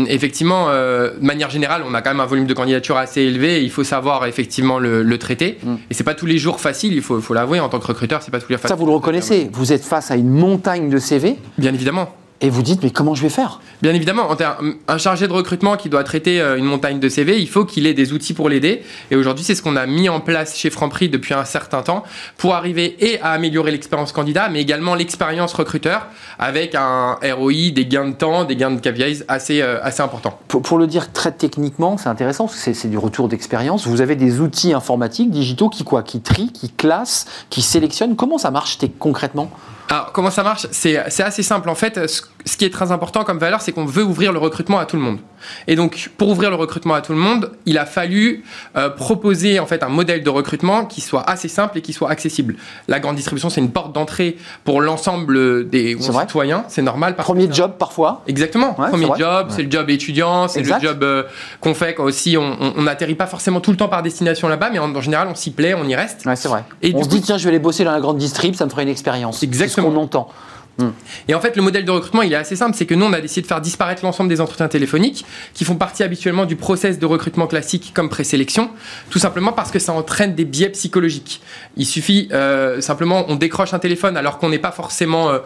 effectivement, 0.09 0.69
de 0.69 1.15
manière 1.21 1.49
générale, 1.49 1.83
on 1.89 1.95
a 1.95 2.03
quand 2.03 2.11
même 2.11 2.21
un 2.21 2.27
volume 2.27 2.47
de 2.47 2.55
candidatures 2.55 2.99
assez 2.99 3.23
élevé 3.23 3.57
et 3.57 3.63
il 3.63 3.71
faut 3.71 3.85
savoir 3.85 4.27
effectivement 4.27 4.79
le, 4.79 5.19
traiter. 5.19 5.59
Mm. 5.63 5.75
Et 5.91 5.95
c'est 5.95 6.05
pas 6.05 6.15
tous 6.15 6.27
les 6.27 6.39
jours 6.39 6.61
facile, 6.61 6.93
il 6.93 7.03
faut, 7.03 7.21
faut 7.21 7.35
l'avouer, 7.35 7.61
en 7.61 7.69
tant 7.69 7.79
que 7.79 7.87
recruteur, 7.87 8.23
c'est 8.23 8.31
pas 8.31 8.39
tous 8.39 8.49
les 8.49 8.57
jours 8.57 8.63
facile. 8.63 8.77
Ça, 8.77 8.81
vous 8.81 8.87
le 8.87 8.93
reconnaissez, 8.93 9.49
vous 9.53 9.73
êtes 9.73 9.85
face 9.85 10.11
à 10.11 10.17
une 10.17 10.31
montagne 10.31 10.91
de 10.91 10.99
CV 10.99 11.37
Bien 11.57 11.73
évidemment 11.73 12.15
et 12.41 12.51
vous 12.51 12.63
dites 12.63 12.83
mais 12.83 12.91
comment 12.91 13.15
je 13.15 13.23
vais 13.23 13.29
faire? 13.29 13.61
Bien 13.83 13.95
évidemment, 13.95 14.29
un 14.89 14.99
chargé 14.99 15.29
de 15.29 15.33
recrutement 15.33 15.77
qui 15.77 15.89
doit 15.89 16.05
traiter 16.05 16.41
euh, 16.41 16.57
une 16.57 16.65
montagne 16.65 16.99
de 16.99 17.09
CV, 17.09 17.41
il 17.41 17.49
faut 17.49 17.65
qu'il 17.65 17.87
ait 17.87 17.95
des 17.95 18.13
outils 18.13 18.35
pour 18.35 18.49
l'aider. 18.49 18.83
Et 19.11 19.17
aujourd'hui, 19.17 19.45
c'est 19.45 19.55
ce 19.55 19.63
qu'on 19.63 19.77
a 19.77 19.87
mis 19.87 20.09
en 20.09 20.21
place 20.21 20.57
chez 20.57 20.71
Franprix 20.71 21.09
depuis 21.09 21.35
un 21.35 21.45
certain 21.45 21.83
temps 21.83 22.05
pour 22.37 22.55
arriver 22.55 22.97
et 23.01 23.21
à 23.21 23.31
améliorer 23.31 23.71
l'expérience 23.71 24.13
candidat, 24.13 24.49
mais 24.49 24.61
également 24.61 24.95
l'expérience 24.95 25.53
recruteur 25.53 26.07
avec 26.39 26.75
un 26.75 27.19
ROI, 27.23 27.71
des 27.75 27.87
gains 27.87 28.09
de 28.09 28.15
temps, 28.15 28.45
des 28.45 28.57
gains 28.57 28.71
de 28.71 28.81
KPIs 28.81 29.25
assez, 29.29 29.61
euh, 29.61 29.79
assez 29.83 30.03
importants. 30.03 30.39
Pour, 30.49 30.79
le 30.79 30.87
dire 30.87 31.13
très 31.13 31.33
techniquement, 31.33 31.99
c'est 31.99 32.09
intéressant 32.09 32.47
parce 32.47 32.63
que 32.63 32.73
c'est 32.73 32.89
du 32.89 32.99
retour 32.99 33.29
d'expérience. 33.29 33.87
Vous 33.87 34.01
avez 34.01 34.17
des 34.17 34.41
outils 34.41 34.73
informatiques, 34.73 35.31
digitaux 35.31 35.69
qui 35.69 35.85
quoi? 35.85 36.03
Qui 36.03 36.21
trient, 36.21 36.53
qui 36.53 36.71
classent, 36.71 37.27
qui 37.51 37.61
sélectionnent. 37.61 38.17
Comment 38.17 38.39
ça 38.39 38.51
marche 38.51 38.79
concrètement? 38.99 39.51
Alors, 39.91 40.13
comment 40.13 40.31
ça 40.31 40.45
marche? 40.45 40.69
C'est 40.71 40.97
assez 40.97 41.43
simple. 41.43 41.69
En 41.69 41.75
fait, 41.75 41.99
ce, 42.45 42.57
qui 42.57 42.65
est 42.65 42.71
très 42.71 42.93
important 42.93 43.25
comme 43.25 43.39
valeur, 43.39 43.61
c'est 43.61 43.73
qu'on 43.73 43.85
veut 43.85 44.05
ouvrir 44.05 44.33
le 44.33 44.39
recrutement 44.39 44.79
à 44.79 44.87
tout 44.87 44.97
le 44.97 45.03
monde. 45.03 45.19
Et 45.67 45.77
donc, 45.77 46.11
pour 46.17 46.29
ouvrir 46.29 46.51
le 46.51 46.57
recrutement 46.57 46.95
à 46.95 47.01
tout 47.01 47.13
le 47.13 47.19
monde, 47.19 47.53
il 47.67 47.79
a 47.79 47.87
fallu 47.87 48.45
euh, 48.77 48.91
proposer 48.91 49.59
en 49.59 49.67
fait 49.67 49.83
un 49.83 49.89
modèle 49.89 50.23
de 50.23 50.31
recrutement 50.31 50.85
qui 50.85 51.01
soit 51.01 51.29
assez 51.29 51.49
simple 51.49 51.79
et 51.79 51.83
qui 51.83 51.93
soit 51.93 52.11
accessible. 52.11 52.57
La 52.89 53.01
grande 53.01 53.17
distribution, 53.17 53.51
c'est 53.51 53.61
une 53.61 53.71
porte 53.71 53.93
d'entrée 53.95 54.37
pour 54.65 54.81
l'ensemble 54.81 55.69
des 55.69 55.97
citoyens. 55.99 56.65
C'est 56.69 56.83
normal. 56.83 57.17
Premier 57.17 57.53
job 57.53 57.73
parfois. 57.79 58.23
Exactement. 58.27 58.75
Premier 58.75 59.09
job, 59.19 59.49
c'est 59.51 59.63
le 59.63 59.71
job 59.71 59.89
étudiant, 59.91 60.49
c'est 60.49 60.63
le 60.63 60.75
job 60.81 61.03
euh, 61.03 61.25
qu'on 61.61 61.75
fait 61.75 61.95
quand 61.95 62.05
aussi 62.05 62.37
on 62.37 62.83
n'atterrit 62.83 63.15
pas 63.15 63.27
forcément 63.27 63.61
tout 63.61 63.71
le 63.71 63.77
temps 63.77 63.89
par 63.89 64.03
destination 64.03 64.49
là-bas, 64.49 64.71
mais 64.73 64.79
en, 64.79 65.01
général, 65.01 65.29
on 65.29 65.35
s'y 65.35 65.51
plaît, 65.51 65.75
on 65.75 65.85
y 65.85 65.95
reste. 65.95 66.25
Ouais, 66.27 66.37
c'est 66.37 66.49
vrai. 66.49 66.65
Et 66.83 66.93
on 66.95 67.03
se 67.03 67.09
dit 67.09 67.21
tiens, 67.21 67.39
je 67.39 67.45
vais 67.45 67.51
aller 67.51 67.59
bosser 67.59 67.85
dans 67.85 67.93
la 67.93 68.01
grande 68.01 68.19
distrib, 68.19 68.55
ça 68.55 68.65
me 68.65 68.71
ferait 68.71 68.83
une 68.83 68.89
expérience. 68.89 69.43
Exactement 69.43 69.91
qu'on 69.91 69.97
entend. 69.97 70.29
Hmm. 70.81 70.93
Et 71.29 71.35
en 71.35 71.41
fait, 71.41 71.57
le 71.57 71.63
modèle 71.63 71.85
de 71.85 71.91
recrutement, 71.91 72.23
il 72.23 72.33
est 72.33 72.37
assez 72.37 72.57
simple. 72.57 72.77
C'est 72.77 72.87
que 72.87 72.95
nous, 72.95 73.07
on 73.07 73.13
a 73.13 73.21
décidé 73.21 73.43
de 73.43 73.47
faire 73.47 73.61
disparaître 73.61 74.05
l'ensemble 74.05 74.29
des 74.29 74.41
entretiens 74.41 74.69
téléphoniques 74.69 75.25
qui 75.55 75.65
font 75.65 75.77
partie 75.77 76.03
habituellement 76.03 76.47
du 76.47 76.57
process 76.57 76.99
de 76.99 77.07
recrutement 77.07 77.47
classique 77.47 77.93
comme 77.95 78.09
présélection, 78.09 78.71
tout 79.11 79.19
simplement 79.19 79.53
parce 79.53 79.71
que 79.71 79.79
ça 79.79 79.93
entraîne 79.93 80.35
des 80.35 80.45
biais 80.45 80.71
psychologiques. 80.71 81.41
Il 81.77 81.87
suffit 81.87 82.29
euh, 82.33 82.81
simplement, 82.81 83.25
on 83.29 83.37
décroche 83.37 83.75
un 83.75 83.79
téléphone 83.79 84.17
alors 84.17 84.39
qu'on 84.39 84.49
n'est 84.49 84.59
pas 84.59 84.73
forcément 84.73 85.31
euh, 85.31 85.39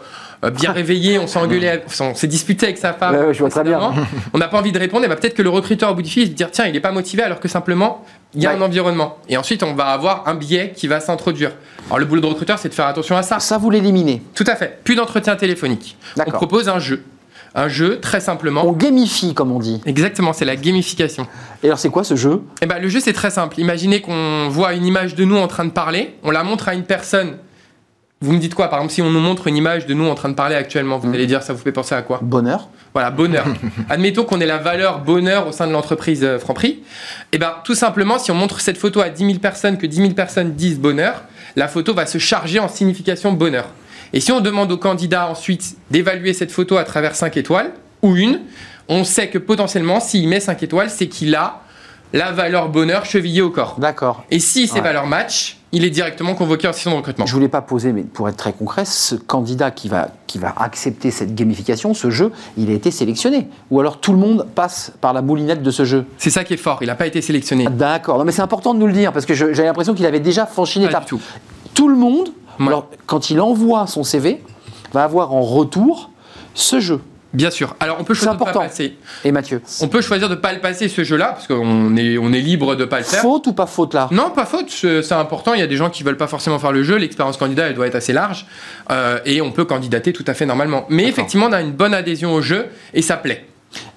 bien 0.51 0.71
réveillé, 0.73 1.19
on 1.19 1.27
s'est 1.27 1.39
engueulé, 1.39 1.81
on 1.99 2.13
s'est 2.13 2.27
disputé 2.27 2.67
avec 2.67 2.77
sa 2.77 2.93
femme. 2.93 3.31
je 3.31 3.39
vois 3.39 3.49
très 3.49 3.63
bien. 3.63 3.79
On 4.33 4.37
n'a 4.37 4.47
pas 4.47 4.59
envie 4.59 4.71
de 4.71 4.79
répondre, 4.79 5.05
et 5.05 5.07
bah, 5.07 5.15
peut-être 5.15 5.35
que 5.35 5.41
le 5.41 5.49
recruteur 5.49 5.91
au 5.91 5.95
bout 5.95 6.01
du 6.01 6.09
fil, 6.09 6.23
il 6.23 6.29
se 6.29 6.33
dire 6.33 6.51
tiens, 6.51 6.65
il 6.65 6.73
n'est 6.73 6.79
pas 6.79 6.91
motivé 6.91 7.23
alors 7.23 7.39
que 7.39 7.47
simplement 7.47 8.03
il 8.35 8.43
y 8.43 8.47
a 8.47 8.51
un 8.51 8.61
environnement. 8.61 9.17
Et 9.29 9.37
ensuite, 9.37 9.63
on 9.63 9.73
va 9.73 9.85
avoir 9.85 10.27
un 10.27 10.35
biais 10.35 10.73
qui 10.75 10.87
va 10.87 10.99
s'introduire. 10.99 11.51
Alors, 11.87 11.99
le 11.99 12.05
boulot 12.05 12.21
de 12.21 12.27
recruteur, 12.27 12.59
c'est 12.59 12.69
de 12.69 12.73
faire 12.73 12.87
attention 12.87 13.15
à 13.15 13.23
ça. 13.23 13.39
Ça, 13.39 13.57
vous 13.57 13.69
l'éliminez 13.69 14.21
Tout 14.33 14.43
à 14.47 14.55
fait. 14.55 14.79
Plus 14.83 14.95
d'entretien 14.95 15.35
téléphonique. 15.35 15.97
On 16.17 16.31
propose 16.31 16.69
un 16.69 16.79
jeu. 16.79 17.03
Un 17.57 17.69
jeu, 17.69 18.01
très 18.01 18.19
simplement. 18.19 18.65
On 18.65 18.73
gamifie, 18.73 19.33
comme 19.33 19.51
on 19.53 19.59
dit. 19.59 19.81
Exactement, 19.85 20.33
c'est 20.33 20.43
la 20.43 20.57
gamification. 20.57 21.25
Et 21.63 21.67
alors, 21.67 21.79
c'est 21.79 21.89
quoi 21.89 22.03
ce 22.03 22.15
jeu? 22.15 22.41
Eh 22.61 22.65
ben, 22.65 22.79
le 22.79 22.89
jeu, 22.89 22.99
c'est 22.99 23.13
très 23.13 23.29
simple. 23.29 23.59
Imaginez 23.61 24.01
qu'on 24.01 24.49
voit 24.49 24.73
une 24.73 24.85
image 24.85 25.15
de 25.15 25.23
nous 25.23 25.37
en 25.37 25.47
train 25.47 25.63
de 25.63 25.71
parler. 25.71 26.15
On 26.23 26.31
la 26.31 26.43
montre 26.43 26.67
à 26.67 26.73
une 26.73 26.83
personne 26.83 27.37
vous 28.21 28.31
me 28.31 28.39
dites 28.39 28.55
quoi 28.55 28.69
Par 28.69 28.79
exemple, 28.79 28.93
si 28.93 29.01
on 29.01 29.09
nous 29.09 29.19
montre 29.19 29.47
une 29.47 29.57
image 29.57 29.85
de 29.85 29.93
nous 29.93 30.07
en 30.07 30.15
train 30.15 30.29
de 30.29 30.35
parler 30.35 30.55
actuellement, 30.55 30.97
vous 30.97 31.09
hmm. 31.09 31.13
allez 31.13 31.27
dire 31.27 31.43
ça 31.43 31.53
vous 31.53 31.61
fait 31.61 31.71
penser 31.71 31.95
à 31.95 32.01
quoi? 32.01 32.19
Bonheur. 32.21 32.69
Voilà, 32.93 33.11
bonheur. 33.11 33.45
Admettons 33.89 34.23
qu'on 34.23 34.39
ait 34.39 34.45
la 34.45 34.57
valeur 34.57 34.99
bonheur 34.99 35.47
au 35.47 35.51
sein 35.51 35.67
de 35.67 35.73
l'entreprise 35.73 36.23
euh, 36.23 36.39
Franprix. 36.39 36.79
Eh 37.33 37.37
bien, 37.37 37.53
tout 37.65 37.75
simplement, 37.75 38.17
si 38.17 38.31
on 38.31 38.35
montre 38.35 38.61
cette 38.61 38.77
photo 38.77 39.01
à 39.01 39.09
10 39.09 39.25
000 39.25 39.39
personnes, 39.39 39.77
que 39.77 39.85
10 39.85 39.97
000 39.97 40.09
personnes 40.11 40.53
disent 40.53 40.79
bonheur, 40.79 41.23
la 41.57 41.67
photo 41.67 41.93
va 41.93 42.05
se 42.05 42.17
charger 42.17 42.59
en 42.59 42.69
signification 42.69 43.33
bonheur. 43.33 43.65
Et 44.13 44.21
si 44.21 44.31
on 44.31 44.39
demande 44.39 44.71
au 44.71 44.77
candidat 44.77 45.29
ensuite 45.29 45.75
d'évaluer 45.91 46.33
cette 46.33 46.51
photo 46.51 46.77
à 46.77 46.85
travers 46.85 47.15
5 47.15 47.35
étoiles, 47.35 47.71
ou 48.01 48.15
une, 48.15 48.39
on 48.87 49.03
sait 49.03 49.29
que 49.29 49.37
potentiellement, 49.37 49.99
s'il 49.99 50.27
met 50.29 50.39
5 50.39 50.63
étoiles, 50.63 50.89
c'est 50.89 51.07
qu'il 51.07 51.35
a 51.35 51.61
la 52.13 52.31
valeur 52.31 52.69
bonheur 52.69 53.05
chevillée 53.05 53.41
au 53.41 53.49
corps. 53.49 53.75
D'accord. 53.77 54.23
Et 54.31 54.39
si 54.39 54.67
ces 54.67 54.79
valeurs 54.79 55.07
match, 55.07 55.57
il 55.75 55.83
est 55.83 55.89
directement 55.89 56.35
convoqué 56.35 56.69
en 56.69 56.73
session 56.73 56.91
de 56.91 56.95
recrutement. 56.95 57.25
Je 57.25 57.31
ne 57.31 57.35
voulais 57.35 57.49
pas 57.49 57.61
poser, 57.61 57.91
mais 57.91 58.03
pour 58.03 58.29
être 58.29 58.37
très 58.37 58.53
concret, 58.53 58.85
ce 58.85 59.15
candidat 59.15 59.71
qui 59.71 59.89
va, 59.89 60.07
qui 60.25 60.37
va 60.37 60.53
accepter 60.55 61.11
cette 61.11 61.35
gamification, 61.35 61.93
ce 61.93 62.09
jeu, 62.09 62.31
il 62.57 62.69
a 62.69 62.73
été 62.73 62.91
sélectionné. 62.91 63.49
Ou 63.71 63.81
alors 63.81 63.99
tout 63.99 64.13
le 64.13 64.17
monde 64.17 64.47
passe 64.55 64.93
par 65.01 65.11
la 65.11 65.21
moulinette 65.21 65.61
de 65.61 65.71
ce 65.71 65.83
jeu. 65.83 66.05
C'est 66.17 66.29
ça 66.29 66.45
qui 66.45 66.53
est 66.53 66.57
fort, 66.57 66.77
il 66.79 66.87
n'a 66.87 66.95
pas 66.95 67.07
été 67.07 67.21
sélectionné. 67.21 67.67
D'accord, 67.69 68.23
mais 68.23 68.31
c'est 68.31 68.41
important 68.41 68.73
de 68.73 68.79
nous 68.79 68.87
le 68.87 68.93
dire, 68.93 69.11
parce 69.11 69.25
que 69.25 69.33
j'ai 69.33 69.63
l'impression 69.63 69.93
qu'il 69.93 70.05
avait 70.05 70.21
déjà 70.21 70.45
franchi 70.45 70.79
l'étape. 70.79 71.05
Tout. 71.05 71.21
tout 71.73 71.89
le 71.89 71.97
monde, 71.97 72.29
alors, 72.59 72.87
quand 73.05 73.29
il 73.29 73.41
envoie 73.41 73.85
son 73.85 74.03
CV, 74.03 74.41
va 74.93 75.03
avoir 75.03 75.33
en 75.33 75.41
retour 75.41 76.09
ce 76.53 76.79
jeu. 76.79 77.01
Bien 77.35 77.51
sûr. 77.51 77.75
Alors 77.79 77.97
on 77.99 78.03
peut 78.03 78.13
choisir 78.13 78.33
de 78.33 78.43
pas 78.43 78.51
passer. 78.51 78.95
Et 79.23 79.31
Mathieu 79.31 79.61
On 79.81 79.87
peut 79.87 80.01
choisir 80.01 80.29
de 80.29 80.35
pas 80.35 80.53
le 80.53 80.59
passer 80.59 80.87
ce 80.87 81.03
jeu-là 81.03 81.33
parce 81.33 81.47
qu'on 81.47 81.95
est 81.97 82.17
on 82.17 82.31
est 82.31 82.39
libre 82.39 82.75
de 82.75 82.85
pas 82.85 82.99
le 82.99 83.03
faire. 83.03 83.21
Faute 83.21 83.47
ou 83.47 83.53
pas 83.53 83.65
faute 83.65 83.93
là? 83.93 84.07
Non, 84.11 84.29
pas 84.29 84.45
faute. 84.45 84.69
C'est 84.69 85.11
important. 85.11 85.53
Il 85.53 85.59
y 85.59 85.63
a 85.63 85.67
des 85.67 85.75
gens 85.75 85.89
qui 85.89 86.03
veulent 86.03 86.17
pas 86.17 86.27
forcément 86.27 86.59
faire 86.59 86.71
le 86.71 86.83
jeu. 86.83 86.95
L'expérience 86.95 87.37
candidat 87.37 87.67
elle 87.67 87.75
doit 87.75 87.87
être 87.87 87.95
assez 87.95 88.13
large 88.13 88.45
euh, 88.91 89.19
et 89.25 89.41
on 89.41 89.51
peut 89.51 89.65
candidater 89.65 90.13
tout 90.13 90.25
à 90.27 90.33
fait 90.33 90.45
normalement. 90.45 90.85
Mais 90.89 91.07
effectivement, 91.07 91.47
on 91.47 91.53
a 91.53 91.61
une 91.61 91.73
bonne 91.73 91.93
adhésion 91.93 92.33
au 92.33 92.41
jeu 92.41 92.67
et 92.93 93.01
ça 93.01 93.17
plaît. 93.17 93.45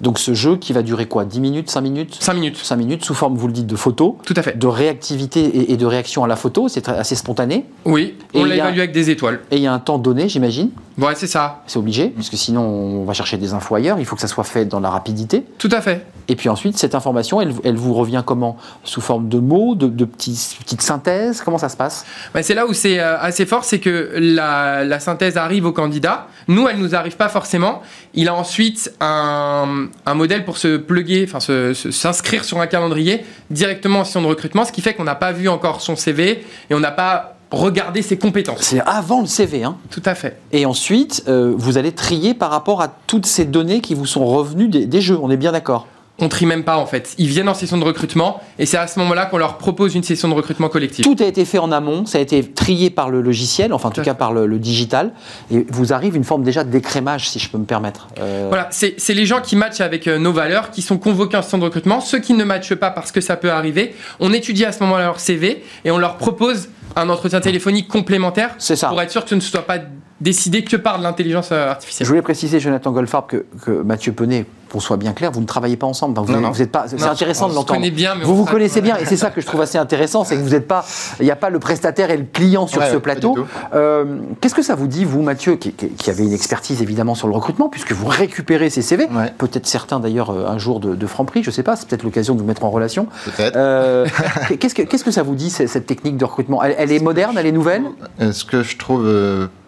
Donc 0.01 0.19
ce 0.19 0.35
jeu 0.35 0.57
qui 0.57 0.73
va 0.73 0.83
durer 0.83 1.07
quoi 1.07 1.25
10 1.25 1.41
minutes 1.41 1.71
5 1.71 1.81
minutes 1.81 2.17
5 2.21 2.35
minutes. 2.35 2.57
5 2.57 2.77
minutes 2.77 3.05
sous 3.05 3.15
forme, 3.15 3.37
vous 3.37 3.47
le 3.47 3.53
dites, 3.53 3.67
de 3.67 3.77
photo. 3.77 4.19
Tout 4.25 4.35
à 4.37 4.43
fait. 4.43 4.59
De 4.59 4.67
réactivité 4.67 5.73
et, 5.73 5.77
de 5.77 5.87
réaction 5.87 6.25
à 6.25 6.29
la 6.29 6.37
photo, 6.37 6.69
c'est 6.69 6.89
assez 6.89 7.15
spontané. 7.15 7.65
Oui, 7.85 8.15
on 8.35 8.45
l'a 8.45 8.57
évalué 8.57 8.81
avec 8.81 8.93
des 8.93 9.11
étoiles. 9.11 9.41
Et 9.51 9.57
il 9.57 9.63
y 9.63 9.67
a 9.67 9.73
un 9.73 9.79
temps 9.79 9.99
donné, 9.99 10.29
j'imagine 10.29 10.71
Ouais, 10.99 11.15
c'est 11.15 11.27
ça. 11.27 11.63
C'est 11.67 11.79
obligé, 11.79 12.09
puisque 12.09 12.37
sinon 12.37 12.63
on 12.63 13.05
va 13.05 13.13
chercher 13.13 13.37
des 13.37 13.55
infos 13.55 13.75
ailleurs, 13.75 13.99
il 13.99 14.05
faut 14.05 14.17
que 14.17 14.21
ça 14.21 14.29
soit 14.29 14.45
fait 14.45 14.65
dans 14.65 14.81
la 14.81 14.91
rapidité. 14.91 15.45
Tout 15.59 15.71
à 15.73 15.81
fait. 15.81 16.05
Et 16.29 16.37
puis 16.37 16.49
ensuite, 16.49 16.77
cette 16.77 16.95
information, 16.95 17.41
elle, 17.41 17.77
vous 17.77 17.95
revient 17.95 18.23
comment? 18.25 18.57
Sous 18.85 19.01
forme 19.01 19.29
de 19.29 19.39
mots, 19.39 19.75
de, 19.75 20.05
petites 20.05 20.83
synthèses? 20.83 21.41
Comment 21.43 21.59
ça 21.59 21.69
se 21.69 21.77
passe? 21.77 22.05
Bah, 22.35 22.43
C'est 22.43 22.55
là 22.55 22.67
où 22.67 22.75
c'est 22.75 23.01
euh, 23.01 23.19
assez 23.19 23.47
fort, 23.47 23.65
c'est 23.65 23.81
que 23.81 24.13
la, 24.17 25.01
synthèse 25.01 25.37
arrive 25.37 25.65
au 25.65 25.73
candidat. 25.73 26.29
Nous, 26.49 26.69
elle 26.69 26.79
nous 26.79 26.95
arrive 26.95 27.17
pas 27.17 27.29
forcément. 27.29 27.83
Il 28.15 28.29
a 28.29 28.35
ensuite 28.35 28.93
un, 29.01 29.89
un 30.05 30.15
modèle 30.15 30.45
pour 30.45 30.59
se 30.59 30.77
pluguer, 30.77 31.29
enfin 31.29 31.41
s'inscrire 31.41 32.45
sur 32.45 32.61
un 32.61 32.67
calendrier 32.67 33.25
directement 33.51 34.01
en 34.01 34.05
session 34.05 34.23
de 34.23 34.27
recrutement, 34.27 34.65
ce 34.65 34.73
qui 34.73 34.83
fait 34.83 34.95
qu'on 34.95 35.05
n'a 35.05 35.15
pas 35.15 35.33
vu 35.33 35.49
encore 35.49 35.81
son 35.81 35.97
CV 35.97 36.45
et 36.69 36.75
on 36.75 36.81
n'a 36.81 36.91
pas 36.91 37.37
regardé 37.51 38.03
ses 38.03 38.19
compétences. 38.19 38.61
C'est 38.61 38.81
avant 38.81 39.21
le 39.21 39.27
CV, 39.27 39.65
hein 39.65 39.77
Tout 39.91 40.03
à 40.05 40.15
fait. 40.15 40.39
Et 40.53 40.67
ensuite, 40.67 41.25
euh, 41.29 41.55
vous 41.57 41.79
allez 41.79 41.93
trier 41.93 42.35
par 42.35 42.51
rapport 42.51 42.83
à 42.83 42.89
toutes 43.07 43.27
ces 43.27 43.45
données 43.45 43.81
qui 43.81 43.95
vous 43.95 44.07
sont 44.07 44.27
revenues 44.27 44.69
des 44.69 45.01
jeux, 45.01 45.19
on 45.21 45.31
est 45.31 45.37
bien 45.37 45.53
d'accord? 45.53 45.87
On 46.19 46.29
trie 46.29 46.47
même 46.47 46.65
pas 46.65 46.79
en 46.79 46.87
fait. 46.87 47.15
Ils 47.19 47.29
viennent 47.29 47.49
en 47.49 47.55
session 47.55 47.79
de 47.79 47.85
recrutement 47.85 48.41
et 48.59 48.67
c'est 48.67 48.77
à 48.77 48.87
ce 48.87 48.99
moment-là 48.99 49.27
qu'on 49.27 49.39
leur 49.39 49.59
propose 49.59 49.95
une 49.95 50.03
session 50.03 50.29
de 50.29 50.35
recrutement 50.35 50.69
collectif. 50.69 51.05
Tout 51.05 51.17
a 51.21 51.27
été 51.27 51.45
fait 51.45 51.59
en 51.59 51.71
amont, 51.71 52.07
ça 52.07 52.19
a 52.19 52.21
été 52.21 52.43
trié 52.43 52.91
par 52.91 53.11
le 53.11 53.21
logiciel, 53.21 53.73
enfin 53.73 53.89
en 53.89 53.93
tout 53.93 54.03
cas 54.03 54.15
par 54.15 54.33
le, 54.33 54.59
digital, 54.59 55.13
et 55.53 55.65
vous 55.71 55.93
arrive 55.93 56.17
une 56.17 56.25
forme 56.25 56.43
déjà 56.43 56.65
d'écrémage, 56.65 57.29
si 57.29 57.39
je 57.39 57.49
peux 57.49 57.59
me 57.59 57.65
permettre. 57.65 58.09
Euh, 58.19 58.47
voilà, 58.49 58.69
c'est 58.71 59.15
les 59.15 59.27
gens 59.27 59.41
qui 59.41 59.55
matchent 59.55 59.81
avec 59.81 60.09
euh, 60.09 60.19
nos 60.19 60.33
valeurs, 60.33 60.71
qui 60.71 60.83
sont 60.83 60.99
convoqués 60.99 61.37
en 61.37 61.43
session 61.43 61.59
de 61.59 61.65
recrutement. 61.65 62.01
Ceux 62.01 62.19
qui 62.19 62.35
ne 62.35 62.43
matchent 62.45 62.75
pas 62.75 62.91
parce 62.91 63.13
que 63.13 63.21
ça 63.21 63.37
peut 63.37 63.51
arriver, 63.51 63.95
on 64.19 64.33
étudie 64.33 64.65
à 64.65 64.73
ce 64.73 64.83
moment-là 64.83 65.05
leur 65.05 65.21
CV 65.21 65.63
et 65.85 65.91
on 65.91 65.99
leur 65.99 66.17
propose 66.17 66.69
un 66.97 67.09
entretien 67.09 67.41
téléphonique 67.41 67.87
complémentaire 67.87 68.55
ça. 68.59 68.89
pour 68.89 69.01
être 69.01 69.11
sûr 69.11 69.23
que 69.23 69.31
ce 69.31 69.35
ne 69.37 69.41
soit 69.41 69.67
pas 69.67 69.79
décidé 70.21 70.65
que 70.65 70.77
par 70.77 70.99
de 70.99 71.05
l'intelligence 71.05 71.51
euh, 71.53 71.71
artificielle. 71.71 72.07
Je 72.07 72.11
voulais 72.11 72.23
préciser, 72.23 72.59
Jonathan 72.59 72.91
Goldfarb, 72.91 73.27
que, 73.29 73.47
que 73.65 73.71
Mathieu 73.71 74.13
Penet 74.13 74.47
qu'on 74.71 74.81
soit 74.81 74.97
bien 74.97 75.13
clair, 75.13 75.31
vous 75.31 75.41
ne 75.41 75.47
travaillez 75.47 75.77
pas 75.77 75.87
ensemble. 75.87 76.19
vous, 76.21 76.53
vous 76.53 76.63
êtes 76.63 76.73
pas. 76.73 76.87
C'est 76.89 77.03
intéressant 77.03 77.49
de 77.49 77.55
l'entendre. 77.55 77.85
Vous 78.23 78.37
vous 78.37 78.45
connaissez 78.45 78.81
bien, 78.81 78.97
et 78.97 79.05
c'est 79.05 79.17
ça 79.17 79.31
que 79.31 79.41
je 79.41 79.47
trouve 79.47 79.61
assez 79.61 79.79
intéressant, 79.79 80.25
c'est 80.25 80.37
que 80.37 80.43
vous 80.43 80.51
n'êtes 80.51 80.69
pas. 80.69 80.85
Il 81.21 81.25
n'y 81.25 81.31
a 81.31 81.37
pas 81.37 81.51
le 81.51 81.59
prestataire 81.59 82.11
et 82.11 82.17
le 82.17 82.25
client 82.25 82.67
sur 82.67 82.83
ce 82.83 82.97
plateau. 82.97 83.37
Euh, 83.75 84.19
qu'est-ce 84.41 84.55
que 84.55 84.63
ça 84.63 84.75
vous 84.75 84.87
dit, 84.87 85.05
vous, 85.05 85.23
Mathieu, 85.23 85.57
qui, 85.57 85.73
qui, 85.73 86.11
avez 86.11 86.25
une 86.25 86.33
expertise 86.33 86.83
évidemment 86.83 87.15
sur 87.15 87.29
le 87.29 87.35
recrutement, 87.35 87.69
puisque 87.69 87.93
vous 87.93 88.07
récupérez 88.07 88.71
ces 88.71 88.83
CV, 88.83 89.09
peut-être 89.39 89.67
certains 89.67 90.01
d'ailleurs 90.01 90.31
euh, 90.31 90.47
un 90.47 90.59
jour 90.59 90.81
de, 90.81 90.95
de 90.95 91.07
Franprix, 91.07 91.43
je 91.43 91.51
ne 91.51 91.55
sais 91.55 91.63
pas, 91.63 91.77
c'est 91.77 91.89
peut-être 91.89 92.03
l'occasion 92.03 92.35
de 92.35 92.41
vous 92.41 92.47
mettre 92.47 92.65
en 92.65 92.71
relation. 92.71 93.07
Peut-être. 93.25 93.57
Euh, 93.57 94.07
qu'est-ce 94.61 94.75
que 94.75 94.83
qu'est-ce 94.83 95.05
que 95.05 95.11
ça 95.11 95.23
vous 95.23 95.35
dit 95.35 95.51
cette 95.51 95.87
technique 95.87 96.17
de 96.17 96.25
recrutement? 96.25 96.63
Elle, 96.63 96.93
est 96.93 97.03
moderne, 97.03 97.37
elle 97.39 97.47
est 97.47 97.53
nouvelle? 97.53 97.85
Ce 98.19 98.45
que 98.45 98.63
je 98.63 98.77
trouve 98.77 99.09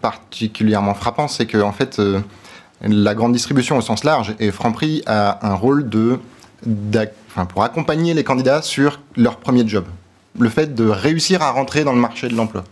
particulièrement 0.01 0.93
frappant, 0.93 1.27
c'est 1.27 1.45
que 1.45 1.61
en 1.61 1.71
fait 1.71 1.99
la 2.83 3.15
grande 3.15 3.33
distribution 3.33 3.77
au 3.77 3.81
sens 3.81 4.03
large 4.03 4.35
et 4.39 4.51
Franprix 4.51 5.03
a 5.05 5.47
un 5.47 5.53
rôle 5.53 5.89
de 5.89 6.19
pour 7.49 7.63
accompagner 7.63 8.13
les 8.13 8.23
candidats 8.23 8.61
sur 8.61 8.99
leur 9.15 9.37
premier 9.37 9.67
job. 9.67 9.85
Le 10.37 10.49
fait 10.49 10.75
de 10.75 10.87
réussir 10.87 11.41
à 11.41 11.51
rentrer 11.51 11.83
dans 11.83 11.93
le 11.93 11.99
marché 11.99 12.27
de 12.27 12.35
l'emploi 12.35 12.63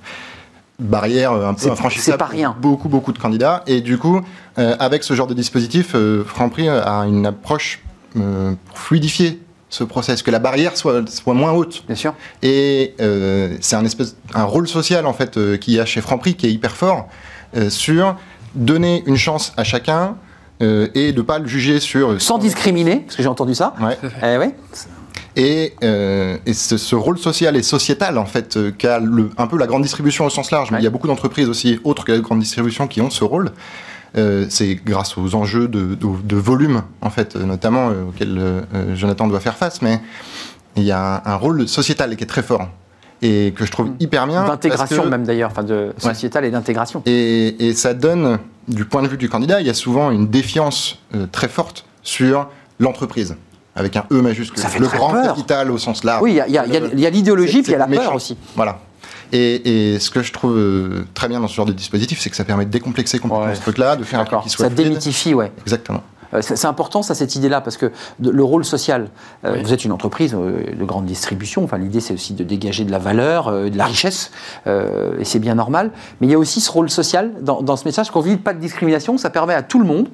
barrière 0.80 1.34
un 1.34 1.54
peu 1.54 1.70
infranchissable 1.70 2.18
pas 2.18 2.26
rien. 2.26 2.56
beaucoup 2.58 2.88
beaucoup 2.88 3.12
de 3.12 3.20
candidats 3.20 3.64
et 3.68 3.82
du 3.82 3.98
coup 3.98 4.22
avec 4.56 5.04
ce 5.04 5.14
genre 5.14 5.28
de 5.28 5.34
dispositif 5.34 5.94
Franprix 6.26 6.70
a 6.70 7.02
une 7.02 7.26
approche 7.26 7.82
pour 8.14 8.78
fluidifier 8.78 9.42
ce 9.70 9.84
process, 9.84 10.24
que 10.24 10.32
la 10.32 10.40
barrière 10.40 10.76
soit, 10.76 11.08
soit 11.10 11.34
moins 11.34 11.52
haute. 11.52 11.84
Bien 11.86 11.96
sûr. 11.96 12.14
Et 12.42 12.96
euh, 13.00 13.56
c'est 13.62 13.76
un 13.76 13.86
espèce, 13.86 14.16
un 14.34 14.44
rôle 14.44 14.68
social 14.68 15.06
en 15.06 15.14
fait 15.14 15.38
euh, 15.38 15.58
qu'il 15.58 15.76
y 15.76 15.80
a 15.80 15.86
chez 15.86 16.02
Franprix 16.02 16.36
qui 16.36 16.48
est 16.48 16.52
hyper 16.52 16.76
fort 16.76 17.08
euh, 17.56 17.70
sur 17.70 18.16
donner 18.56 19.04
une 19.06 19.18
chance 19.18 19.54
à 19.58 19.64
chacun 19.64 20.16
et 20.62 21.14
de 21.14 21.18
ne 21.18 21.22
pas 21.22 21.40
le 21.40 21.48
juger 21.48 21.80
sur. 21.80 22.22
Sans 22.22 22.38
discriminer, 22.38 22.98
parce 22.98 23.16
que 23.16 23.24
j'ai 23.24 23.30
entendu 23.30 23.56
ça. 23.56 23.74
Ouais. 23.82 23.98
Eh 24.24 24.38
ouais. 24.38 24.56
Et, 25.36 25.74
et 26.46 26.54
ce, 26.54 26.78
ce, 26.78 26.96
rôle 26.96 27.18
social 27.18 27.56
et 27.56 27.64
sociétal, 27.64 28.18
en 28.18 28.26
fait, 28.26 28.58
qu'a 28.78 29.00
un 29.38 29.48
peu 29.48 29.58
la 29.58 29.68
grande 29.68 29.84
distribution 29.84 30.26
au 30.26 30.30
sens 30.30 30.52
large, 30.52 30.72
mais 30.72 30.80
il 30.80 30.84
y 30.84 30.88
a 30.88 30.90
beaucoup 30.90 31.08
d'entreprises 31.08 31.48
aussi, 31.48 31.80
autres 31.86 32.04
que 32.04 32.12
la 32.12 32.20
grande 32.20 32.40
distribution, 32.40 32.88
qui 32.88 33.00
ont 33.00 33.10
ce 33.10 33.24
rôle. 33.24 33.52
Euh, 34.18 34.48
c'est 34.50 34.76
grâce 34.76 35.18
aux 35.18 35.36
enjeux 35.36 35.68
de, 35.68 36.36
volume, 36.36 36.84
en 37.02 37.10
fait, 37.10 37.36
notamment 37.36 37.90
euh, 37.90 38.06
auxquels 38.10 38.38
euh, 38.38 38.96
Jonathan 38.96 39.28
doit 39.28 39.40
faire 39.40 39.56
face, 39.56 39.82
mais 39.82 40.02
il 40.76 40.84
y 40.84 40.92
a 40.92 41.22
un, 41.26 41.36
rôle 41.36 41.68
sociétal 41.68 42.16
qui 42.16 42.24
est 42.24 42.28
très 42.28 42.44
fort 42.44 42.70
et 43.22 43.54
que 43.56 43.66
je 43.66 43.72
trouve 43.72 43.88
mm. 43.88 43.96
hyper 44.00 44.28
bien. 44.28 44.46
D'intégration 44.46 45.06
même 45.06 45.24
d'ailleurs, 45.24 45.52
enfin 45.52 45.64
de 45.64 45.94
sociétal 45.98 46.46
et 46.46 46.52
d'intégration. 46.52 47.02
Et, 47.06 47.74
ça 47.74 47.94
donne, 47.94 48.40
du 48.68 48.86
point 48.86 49.02
de 49.02 49.08
vue 49.08 49.18
du 49.18 49.30
candidat, 49.30 49.62
il 49.62 49.68
y 49.68 49.70
a 49.70 49.74
souvent 49.74 50.12
une 50.12 50.28
défiance 50.28 51.00
très 51.32 51.48
forte 51.48 51.86
sur 52.04 52.48
l'entreprise. 52.80 53.36
Avec 53.76 53.96
un 53.96 54.06
E 54.12 54.22
majuscule. 54.22 54.62
le 54.80 54.88
grand 54.88 55.14
capital 55.22 55.72
au 55.72 55.78
sens 55.78 56.04
large. 56.04 56.22
Oui, 56.22 56.40
il 56.48 56.54
y 56.54 56.58
a, 56.58 57.10
l'idéologie, 57.10 57.62
puis 57.62 57.72
il 57.72 57.74
y 57.74 57.76
a 57.76 57.88
la 57.88 57.88
peur 57.88 58.16
aussi. 58.16 58.36
Voilà. 58.56 58.80
Et, 59.32 59.98
ce 60.00 60.10
que 60.10 60.24
je 60.24 60.34
trouve 60.34 60.58
euh, 60.58 61.06
très 61.14 61.28
bien 61.28 61.40
dans 61.40 61.48
ce 61.48 61.56
genre 61.56 61.66
de 61.66 61.74
dispositif, 61.74 62.20
c'est 62.20 62.30
que 62.30 62.36
ça 62.36 62.44
permet 62.44 62.66
de 62.66 62.72
décomplexer 62.72 63.20
complètement 63.20 63.54
ce 63.54 63.62
truc-là, 63.62 63.96
de 63.96 64.04
faire 64.04 64.20
un 64.20 64.26
truc 64.26 64.42
qui 64.42 64.50
soit 64.50 64.66
Ça 64.66 64.70
démythifie, 64.70 65.34
ouais. 65.34 65.52
Exactement. 65.62 66.04
Euh, 66.34 66.42
c'est 66.42 66.66
important, 66.66 67.02
ça, 67.02 67.16
cette 67.16 67.36
idée-là, 67.36 67.62
parce 67.62 67.78
que 67.78 67.92
le 68.20 68.44
rôle 68.44 68.66
social, 68.66 69.10
euh, 69.46 69.62
vous 69.64 69.74
êtes 69.74 69.86
une 69.86 69.92
entreprise 69.92 70.34
de 70.34 70.86
grande 70.86 71.06
distribution, 71.06 71.64
enfin, 71.64 71.78
l'idée, 71.78 72.00
c'est 72.00 72.14
aussi 72.14 72.34
de 72.34 72.44
dégager 72.44 72.86
de 72.86 72.92
la 72.92 73.00
valeur, 73.00 73.52
de 73.52 73.78
la 73.78 73.86
richesse, 73.86 74.32
et 74.66 75.24
c'est 75.24 75.40
bien 75.40 75.56
normal. 75.56 75.92
Mais 76.20 76.28
il 76.28 76.32
y 76.32 76.36
a 76.36 76.40
aussi 76.40 76.62
ce 76.62 76.72
rôle 76.72 76.90
social 76.90 77.32
dans, 77.42 77.62
dans 77.62 77.76
ce 77.76 77.86
message. 77.86 78.12
Vous 78.14 78.22
dites 78.24 78.44
pas 78.44 78.54
de 78.54 78.60
discrimination, 78.60 79.18
ça 79.18 79.30
permet 79.30 79.54
à 79.54 79.64
tout 79.64 79.80
le 79.80 79.86
monde, 79.86 80.10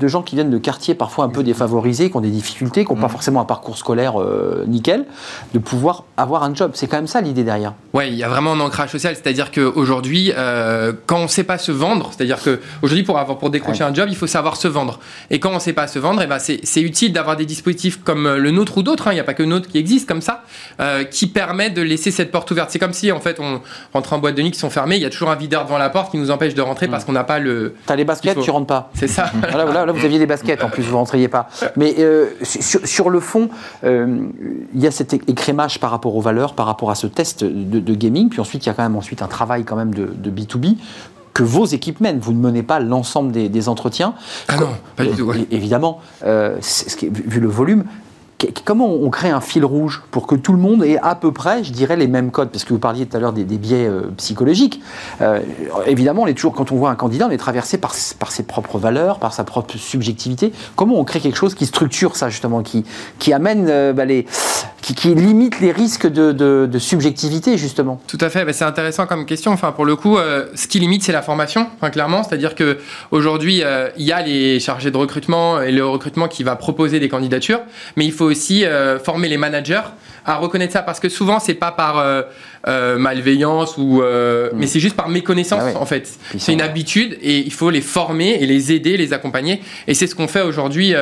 de 0.00 0.08
gens 0.08 0.22
qui 0.22 0.34
viennent 0.34 0.50
de 0.50 0.58
quartiers 0.58 0.94
parfois 0.94 1.24
un 1.24 1.28
peu 1.28 1.42
défavorisés, 1.42 2.10
qui 2.10 2.16
ont 2.16 2.20
des 2.20 2.30
difficultés, 2.30 2.84
qui 2.84 2.92
n'ont 2.92 3.00
pas 3.00 3.06
mmh. 3.06 3.10
forcément 3.10 3.40
un 3.40 3.44
parcours 3.44 3.76
scolaire 3.76 4.20
euh, 4.20 4.64
nickel, 4.66 5.06
de 5.54 5.58
pouvoir 5.58 6.04
avoir 6.16 6.44
un 6.44 6.54
job. 6.54 6.72
C'est 6.74 6.86
quand 6.86 6.96
même 6.96 7.06
ça 7.06 7.20
l'idée 7.20 7.44
derrière. 7.44 7.74
Oui, 7.92 8.08
il 8.08 8.14
y 8.14 8.22
a 8.22 8.28
vraiment 8.28 8.52
un 8.52 8.60
ancrage 8.60 8.90
social, 8.90 9.14
c'est-à-dire 9.14 9.50
qu'aujourd'hui, 9.50 10.32
euh, 10.36 10.92
quand 11.06 11.18
on 11.18 11.22
ne 11.24 11.28
sait 11.28 11.44
pas 11.44 11.58
se 11.58 11.72
vendre, 11.72 12.10
c'est-à-dire 12.16 12.38
qu'aujourd'hui, 12.42 13.02
pour, 13.02 13.18
avoir, 13.18 13.38
pour 13.38 13.50
décrocher 13.50 13.84
un 13.84 13.92
job, 13.92 14.08
il 14.08 14.16
faut 14.16 14.26
savoir 14.26 14.56
se 14.56 14.68
vendre. 14.68 15.00
Et 15.30 15.40
quand 15.40 15.50
on 15.50 15.54
ne 15.54 15.60
sait 15.60 15.72
pas 15.72 15.88
se 15.88 15.98
vendre, 15.98 16.22
eh 16.22 16.26
ben 16.26 16.38
c'est 16.38 16.80
utile 16.80 17.12
d'avoir 17.12 17.36
des 17.36 17.46
dispositifs 17.46 18.02
comme 18.02 18.26
euh, 18.26 18.38
le 18.38 18.50
nôtre 18.50 18.78
ou 18.78 18.82
d'autres, 18.82 19.08
hein. 19.08 19.12
il 19.12 19.16
n'y 19.16 19.20
a 19.20 19.24
pas 19.24 19.34
que 19.34 19.42
le 19.42 19.48
nôtre 19.48 19.68
qui 19.68 19.78
existe 19.78 20.08
comme 20.08 20.22
ça, 20.22 20.44
qui 21.10 21.26
permet 21.26 21.70
de 21.70 21.82
laisser 21.82 22.10
cette 22.10 22.30
porte 22.30 22.50
ouverte. 22.50 22.70
C'est 22.70 22.78
comme 22.78 22.92
si, 22.92 23.10
en 23.10 23.20
fait, 23.20 23.40
on 23.40 23.60
rentre 23.92 24.12
en 24.12 24.18
boîte 24.18 24.36
de 24.36 24.42
nuit 24.42 24.50
qui 24.50 24.58
sont 24.58 24.70
fermées, 24.70 24.96
il 24.96 25.02
y 25.02 25.06
a 25.06 25.10
toujours 25.10 25.30
un 25.30 25.34
videur 25.34 25.64
devant 25.64 25.78
la 25.78 25.90
porte 25.90 26.10
qui 26.10 26.18
nous 26.18 26.30
empêche 26.30 26.54
de 26.54 26.62
rentrer 26.62 26.86
mmh. 26.86 26.90
parce 26.90 27.04
qu'on 27.04 27.12
n'a 27.12 27.24
pas 27.24 27.38
le... 27.38 27.74
T'as 27.86 27.96
les 27.96 28.04
baskets, 28.04 28.40
tu 28.40 28.50
rentres 28.50 28.66
pas. 28.66 28.90
C'est 28.94 29.08
ça. 29.08 29.30
voilà, 29.50 29.87
là, 29.88 29.92
vous 29.92 30.04
aviez 30.04 30.18
des 30.18 30.26
baskets 30.26 30.62
en 30.62 30.68
plus, 30.68 30.82
vous 30.84 30.92
ne 30.92 30.96
rentriez 30.96 31.28
pas. 31.28 31.48
Mais 31.76 31.96
euh, 31.98 32.28
sur, 32.42 33.10
le 33.10 33.20
fond, 33.20 33.48
euh, 33.84 34.18
il 34.74 34.80
y 34.80 34.86
a 34.86 34.90
cet 34.90 35.14
écrémage 35.28 35.80
par 35.80 35.90
rapport 35.90 36.14
aux 36.14 36.20
valeurs, 36.20 36.54
par 36.54 36.66
rapport 36.66 36.90
à 36.90 36.94
ce 36.94 37.06
test 37.06 37.44
de, 37.44 37.94
gaming. 37.94 38.28
Puis 38.28 38.40
ensuite, 38.40 38.64
il 38.64 38.68
y 38.68 38.70
a 38.70 38.74
quand 38.74 38.82
même 38.82 38.96
ensuite 38.96 39.22
un 39.22 39.26
travail 39.26 39.64
quand 39.64 39.76
même 39.76 39.94
de, 39.94 40.30
B2B 40.30 40.76
que 41.34 41.42
vos 41.42 41.66
équipes 41.66 42.00
mènent. 42.00 42.18
Vous 42.18 42.32
ne 42.32 42.40
menez 42.40 42.62
pas 42.62 42.80
l'ensemble 42.80 43.32
des, 43.32 43.68
entretiens. 43.68 44.14
Ah 44.48 44.56
non, 44.56 44.68
pas 44.96 45.04
du 45.04 45.10
tout. 45.16 45.32
Évidemment, 45.50 46.00
euh, 46.24 46.58
vu 47.02 47.40
le 47.40 47.48
volume, 47.48 47.84
Comment 48.64 48.86
on 48.86 49.10
crée 49.10 49.30
un 49.30 49.40
fil 49.40 49.64
rouge 49.64 50.00
pour 50.12 50.28
que 50.28 50.36
tout 50.36 50.52
le 50.52 50.60
monde 50.60 50.84
ait 50.84 50.98
à 50.98 51.16
peu 51.16 51.32
près, 51.32 51.64
je 51.64 51.72
dirais, 51.72 51.96
les 51.96 52.06
mêmes 52.06 52.30
codes? 52.30 52.50
Parce 52.50 52.62
que 52.62 52.72
vous 52.72 52.78
parliez 52.78 53.04
tout 53.04 53.16
à 53.16 53.20
l'heure 53.20 53.32
des, 53.32 53.42
biais 53.44 53.88
euh, 53.88 54.12
psychologiques. 54.16 54.80
Euh, 55.20 55.40
évidemment, 55.86 56.22
on 56.22 56.32
toujours, 56.32 56.52
quand 56.52 56.70
on 56.70 56.76
voit 56.76 56.90
un 56.90 56.94
candidat, 56.94 57.26
on 57.26 57.30
est 57.30 57.36
traversé 57.36 57.78
par, 57.78 57.94
ses 57.94 58.42
propres 58.44 58.78
valeurs, 58.78 59.18
par 59.18 59.32
sa 59.32 59.42
propre 59.42 59.76
subjectivité. 59.76 60.52
Comment 60.76 61.00
on 61.00 61.04
crée 61.04 61.18
quelque 61.18 61.36
chose 61.36 61.56
qui 61.56 61.66
structure 61.66 62.14
ça, 62.14 62.28
justement, 62.28 62.62
qui, 62.62 62.84
amène 63.32 63.66
euh, 63.68 63.92
bah, 63.92 64.04
les, 64.04 64.24
qui, 64.82 65.16
limite 65.16 65.58
les 65.58 65.72
risques 65.72 66.06
de, 66.06 66.78
subjectivité, 66.78 67.58
justement? 67.58 68.00
Tout 68.06 68.18
à 68.20 68.30
fait, 68.30 68.44
bah, 68.44 68.52
c'est 68.52 68.64
intéressant 68.64 69.06
comme 69.06 69.26
question. 69.26 69.50
Enfin, 69.50 69.72
pour 69.72 69.84
le 69.84 69.96
coup, 69.96 70.16
ce 70.54 70.68
qui 70.68 70.78
limite, 70.78 71.02
c'est 71.02 71.12
la 71.12 71.22
formation, 71.22 71.66
enfin, 71.74 71.90
clairement. 71.90 72.22
C'est-à-dire 72.22 72.54
qu'aujourd'hui, 72.54 73.64
il 73.96 74.06
y 74.06 74.12
a 74.12 74.22
les 74.22 74.60
chargés 74.60 74.92
de 74.92 74.96
recrutement 74.96 75.60
et 75.60 75.72
le 75.72 75.84
recrutement 75.84 76.28
qui 76.28 76.44
va 76.44 76.54
proposer 76.54 77.00
des 77.00 77.08
candidatures, 77.08 77.62
mais 77.96 78.04
il 78.04 78.12
faut 78.12 78.27
aussi 78.28 78.64
euh, 78.64 78.98
former 78.98 79.28
les 79.28 79.36
managers 79.36 79.82
à 80.24 80.36
reconnaître 80.36 80.72
ça 80.72 80.82
parce 80.82 81.00
que 81.00 81.08
souvent 81.08 81.40
c'est 81.40 81.54
pas 81.54 81.72
par 81.72 81.98
euh, 81.98 82.22
euh, 82.66 82.98
malveillance 82.98 83.76
ou 83.78 84.02
mm. 84.02 84.50
mais 84.54 84.66
c'est 84.66 84.80
juste 84.80 84.96
par 84.96 85.08
méconnaissance 85.08 85.62
ah 85.74 85.78
en 85.80 85.86
fait. 85.86 86.08
C'est 86.38 86.52
une 86.52 86.60
habitude 86.60 87.16
et 87.22 87.38
il 87.38 87.52
faut 87.52 87.70
les 87.70 87.80
former 87.80 88.38
et 88.40 88.46
les 88.46 88.72
aider 88.72 88.96
les 88.96 89.12
accompagner. 89.12 89.62
Et 89.86 89.94
c'est 89.94 90.06
ce 90.06 90.14
qu'on 90.14 90.28
fait 90.28 90.42
aujourd'hui 90.42 90.94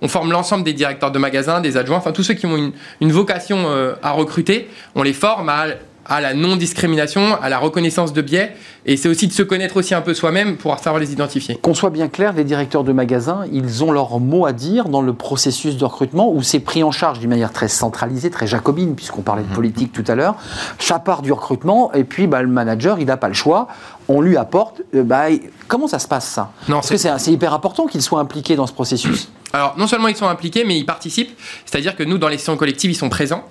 on 0.00 0.08
forme 0.08 0.32
l'ensemble 0.32 0.64
des 0.64 0.72
directeurs 0.72 1.12
de 1.12 1.18
magasins 1.18 1.60
des 1.60 1.76
adjoints 1.76 1.98
enfin 1.98 2.12
tous 2.12 2.24
ceux 2.24 2.34
qui 2.34 2.46
ont 2.46 2.56
une, 2.56 2.72
une 3.00 3.12
vocation 3.12 3.66
à 4.02 4.10
recruter 4.10 4.68
on 4.94 5.02
les 5.02 5.12
forme 5.12 5.48
à 5.48 5.66
à 6.06 6.20
la 6.20 6.34
non-discrimination, 6.34 7.36
à 7.40 7.48
la 7.48 7.58
reconnaissance 7.58 8.12
de 8.12 8.22
biais. 8.22 8.54
Et 8.84 8.96
c'est 8.96 9.08
aussi 9.08 9.28
de 9.28 9.32
se 9.32 9.42
connaître 9.42 9.76
aussi 9.76 9.94
un 9.94 10.00
peu 10.00 10.14
soi-même 10.14 10.56
pour 10.56 10.76
savoir 10.78 10.98
les 10.98 11.12
identifier. 11.12 11.56
Qu'on 11.62 11.74
soit 11.74 11.90
bien 11.90 12.08
clair, 12.08 12.32
les 12.32 12.44
directeurs 12.44 12.82
de 12.82 12.92
magasins, 12.92 13.44
ils 13.52 13.84
ont 13.84 13.92
leur 13.92 14.18
mot 14.18 14.44
à 14.44 14.52
dire 14.52 14.88
dans 14.88 15.02
le 15.02 15.12
processus 15.12 15.76
de 15.76 15.84
recrutement 15.84 16.32
où 16.32 16.42
c'est 16.42 16.58
pris 16.60 16.82
en 16.82 16.90
charge 16.90 17.20
d'une 17.20 17.30
manière 17.30 17.52
très 17.52 17.68
centralisée, 17.68 18.30
très 18.30 18.48
jacobine, 18.48 18.96
puisqu'on 18.96 19.22
parlait 19.22 19.44
de 19.44 19.48
mhm. 19.48 19.54
politique 19.54 19.92
tout 19.92 20.04
à 20.08 20.14
l'heure. 20.14 20.34
Ça 20.78 20.98
part 20.98 21.22
du 21.22 21.32
recrutement 21.32 21.92
et 21.92 22.04
puis 22.04 22.26
bah, 22.26 22.42
le 22.42 22.48
manager, 22.48 22.98
il 22.98 23.06
n'a 23.06 23.16
pas 23.16 23.28
le 23.28 23.34
choix. 23.34 23.68
On 24.08 24.20
lui 24.20 24.36
apporte. 24.36 24.82
Euh, 24.94 25.02
bah, 25.02 25.26
comment 25.68 25.86
ça 25.86 25.98
se 25.98 26.08
passe 26.08 26.26
ça? 26.26 26.52
Non, 26.68 26.76
Parce 26.76 26.90
que 26.90 26.96
c'est 26.96 27.32
hyper 27.32 27.54
important 27.54 27.86
qu'ils 27.86 28.02
soient 28.02 28.20
impliqués 28.20 28.56
dans 28.56 28.66
ce 28.66 28.72
processus. 28.72 29.28
Alors, 29.52 29.74
non 29.76 29.86
seulement 29.86 30.08
ils 30.08 30.16
sont 30.16 30.28
impliqués, 30.28 30.64
mais 30.64 30.78
ils 30.78 30.86
participent. 30.86 31.38
C'est-à-dire 31.66 31.94
que 31.94 32.02
nous, 32.02 32.18
dans 32.18 32.28
les 32.28 32.38
sessions 32.38 32.56
collectives, 32.56 32.90
ils 32.90 32.96
sont 32.96 33.10
présents. 33.10 33.44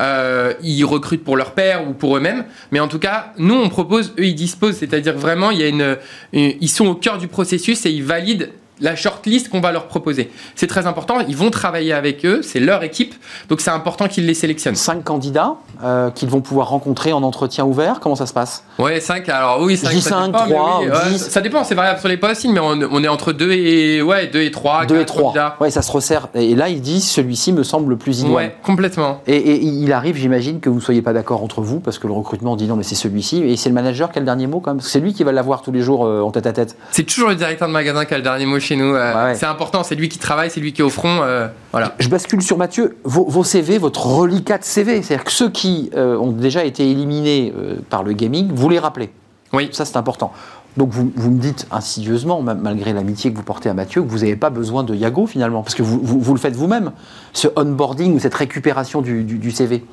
Euh, 0.00 0.52
ils 0.62 0.84
recrutent 0.84 1.24
pour 1.24 1.36
leur 1.36 1.52
père 1.52 1.88
ou 1.88 1.92
pour 1.92 2.16
eux-mêmes. 2.16 2.44
Mais 2.72 2.80
en 2.80 2.88
tout 2.88 2.98
cas, 2.98 3.32
nous, 3.38 3.54
on 3.54 3.68
propose, 3.68 4.12
eux, 4.18 4.26
ils 4.26 4.34
disposent. 4.34 4.76
C'est-à-dire 4.76 5.16
vraiment, 5.16 5.50
il 5.50 5.58
y 5.58 5.62
a 5.62 5.68
une, 5.68 5.96
ils 6.32 6.68
sont 6.68 6.86
au 6.86 6.94
cœur 6.94 7.16
du 7.16 7.28
processus 7.28 7.86
et 7.86 7.90
ils 7.90 8.04
valident 8.04 8.50
la 8.80 8.96
shortlist 8.96 9.48
qu'on 9.48 9.60
va 9.60 9.72
leur 9.72 9.86
proposer. 9.86 10.30
C'est 10.54 10.66
très 10.66 10.86
important, 10.86 11.18
ils 11.26 11.36
vont 11.36 11.50
travailler 11.50 11.92
avec 11.92 12.24
eux, 12.24 12.40
c'est 12.42 12.60
leur 12.60 12.82
équipe, 12.82 13.14
donc 13.48 13.60
c'est 13.60 13.70
important 13.70 14.08
qu'ils 14.08 14.26
les 14.26 14.34
sélectionnent. 14.34 14.76
Cinq 14.76 15.04
candidats 15.04 15.54
euh, 15.82 16.10
qu'ils 16.10 16.28
vont 16.28 16.40
pouvoir 16.40 16.68
rencontrer 16.68 17.12
en 17.12 17.22
entretien 17.22 17.64
ouvert, 17.64 18.00
comment 18.00 18.16
ça 18.16 18.26
se 18.26 18.32
passe? 18.32 18.64
Ouais, 18.78 19.00
cinq, 19.00 19.28
alors 19.28 19.60
oui, 19.60 19.76
cinq, 19.76 19.92
ça, 20.00 20.26
dépend, 20.26 20.46
3, 20.46 20.82
ça 21.16 21.40
dépend, 21.40 21.64
c'est 21.64 21.74
variable 21.74 22.00
sur 22.00 22.08
les 22.08 22.16
postes, 22.16 22.46
mais 22.46 22.60
on, 22.60 23.02
est 23.02 23.08
entre 23.08 23.32
deux 23.32 23.52
et, 23.52 24.02
ouais, 24.02 24.26
deux 24.26 24.42
et 24.42 24.50
trois. 24.50 24.84
Deux 24.86 25.00
et 25.00 25.06
trois, 25.06 25.32
ouais, 25.60 25.70
ça 25.70 25.82
se 25.82 25.90
resserre. 25.90 26.28
Et 26.34 26.54
là, 26.54 26.68
il 26.68 26.80
dit, 26.80 27.00
celui-ci 27.00 27.52
me 27.52 27.62
semble 27.62 27.90
le 27.90 27.96
plus 27.96 28.20
idoine. 28.20 28.34
Ouais, 28.34 28.56
complètement. 28.62 29.22
Et, 29.26 29.62
il 29.62 29.92
arrive, 29.92 30.16
j'imagine, 30.16 30.60
que 30.60 30.68
vous 30.68 30.76
ne 30.76 30.80
soyez 30.80 31.02
pas 31.02 31.12
d'accord 31.12 31.42
entre 31.42 31.62
vous, 31.62 31.80
parce 31.80 31.98
que 31.98 32.06
le 32.06 32.12
recrutement 32.12 32.56
dit 32.56 32.66
non, 32.66 32.76
mais 32.76 32.82
c'est 32.82 32.94
celui-ci, 32.94 33.42
et 33.42 33.56
c'est 33.56 33.68
le 33.68 33.74
manager 33.74 34.10
qui 34.10 34.18
a 34.18 34.20
le 34.20 34.26
dernier 34.26 34.46
mot 34.46 34.60
quand 34.60 34.72
même, 34.72 34.80
c'est 34.80 35.00
lui 35.00 35.14
qui 35.14 35.24
va 35.24 35.32
l'avoir 35.32 35.62
tous 35.62 35.72
les 35.72 35.80
jours 35.80 36.06
euh, 36.06 36.20
en 36.20 36.30
tête 36.30 36.46
à 36.46 36.52
tête. 36.52 36.76
C'est 36.90 37.04
toujours 37.04 37.28
le 37.28 37.34
directeur 37.36 37.68
de 37.68 37.72
magasin 37.72 38.04
qui 38.04 38.14
a 38.14 38.18
le 38.18 38.22
dernier 38.22 38.46
mot 38.46 38.58
chez 38.66 38.76
nous. 38.76 38.94
Euh, 38.94 39.34
c'est 39.34 39.46
important, 39.46 39.82
c'est 39.82 39.94
lui 39.94 40.08
qui 40.08 40.18
travaille, 40.18 40.50
c'est 40.50 40.60
lui 40.60 40.72
qui 40.72 40.80
est 40.80 40.84
au 40.84 40.90
front. 40.90 41.20
Euh, 41.22 41.48
voilà. 41.72 41.94
Je 41.98 42.08
bascule 42.08 42.42
sur 42.42 42.58
Mathieu. 42.58 42.96
Vos, 43.04 43.44
CV, 43.44 43.78
votre 43.78 44.06
reliquat 44.06 44.58
de 44.58 44.64
CV, 44.64 45.02
c'est-à-dire 45.02 45.24
que 45.24 45.32
ceux 45.32 45.50
qui 45.50 45.90
euh, 45.94 46.16
ont 46.18 46.32
déjà 46.32 46.64
été 46.64 46.90
éliminés 46.90 47.52
euh, 47.56 47.76
par 47.88 48.02
le 48.02 48.12
gaming, 48.12 48.50
vous 48.52 48.68
les 48.68 48.78
rappelez. 48.78 49.10
Oui. 49.52 49.68
Ça, 49.72 49.84
c'est 49.84 49.96
important. 49.96 50.32
Donc 50.76 50.90
vous, 50.90 51.10
vous, 51.16 51.30
me 51.30 51.38
dites 51.38 51.66
insidieusement, 51.70 52.42
malgré 52.42 52.92
l'amitié 52.92 53.32
que 53.32 53.36
vous 53.36 53.42
portez 53.42 53.70
à 53.70 53.74
Mathieu, 53.74 54.02
que 54.02 54.08
vous 54.08 54.18
n'avez 54.18 54.36
pas 54.36 54.50
besoin 54.50 54.84
de 54.84 54.94
Yago 54.94 55.26
finalement, 55.26 55.62
parce 55.62 55.74
que 55.74 55.82
vous, 55.82 56.00
vous, 56.02 56.34
le 56.34 56.40
faites 56.40 56.54
vous-même, 56.54 56.92
ce 57.32 57.48
onboarding 57.56 58.14
ou 58.14 58.18
cette 58.18 58.34
récupération 58.34 59.00
du, 59.00 59.24
du 59.24 59.50
CV. 59.50 59.84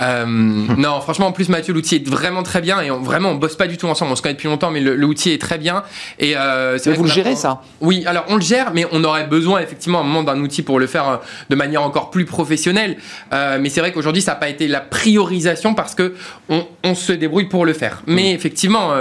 Euh, 0.00 0.24
non, 0.26 1.00
franchement, 1.00 1.26
en 1.26 1.32
plus, 1.32 1.48
Mathieu, 1.48 1.72
l'outil 1.72 1.96
est 1.96 2.08
vraiment 2.08 2.42
très 2.42 2.60
bien 2.60 2.80
et 2.80 2.90
on, 2.90 3.00
vraiment, 3.00 3.30
on 3.30 3.34
bosse 3.36 3.56
pas 3.56 3.66
du 3.66 3.76
tout 3.76 3.86
ensemble. 3.86 4.12
On 4.12 4.16
se 4.16 4.22
connaît 4.22 4.34
depuis 4.34 4.48
longtemps, 4.48 4.70
mais 4.70 4.80
l'outil 4.80 5.32
est 5.32 5.40
très 5.40 5.58
bien. 5.58 5.82
Et 6.18 6.34
euh, 6.36 6.78
vous 6.84 7.04
le 7.04 7.10
gérez 7.10 7.36
ça? 7.36 7.62
Oui, 7.80 8.04
alors 8.06 8.24
on 8.28 8.36
le 8.36 8.42
gère, 8.42 8.72
mais 8.74 8.86
on 8.92 9.04
aurait 9.04 9.26
besoin 9.26 9.60
effectivement 9.60 9.98
à 9.98 10.02
un 10.02 10.04
moment 10.04 10.22
d'un 10.22 10.40
outil 10.40 10.62
pour 10.62 10.78
le 10.78 10.86
faire 10.86 11.08
euh, 11.08 11.16
de 11.50 11.56
manière 11.56 11.82
encore 11.82 12.10
plus 12.10 12.24
professionnelle. 12.24 12.96
Euh, 13.32 13.58
mais 13.60 13.68
c'est 13.68 13.80
vrai 13.80 13.92
qu'aujourd'hui, 13.92 14.22
ça 14.22 14.32
n'a 14.32 14.36
pas 14.36 14.48
été 14.48 14.68
la 14.68 14.80
priorisation 14.80 15.74
parce 15.74 15.94
que 15.94 16.14
on, 16.48 16.66
on, 16.84 16.94
se 16.94 17.12
débrouille 17.12 17.48
pour 17.48 17.64
le 17.64 17.72
faire. 17.72 18.02
Mais 18.06 18.32
mm. 18.32 18.36
effectivement. 18.36 18.92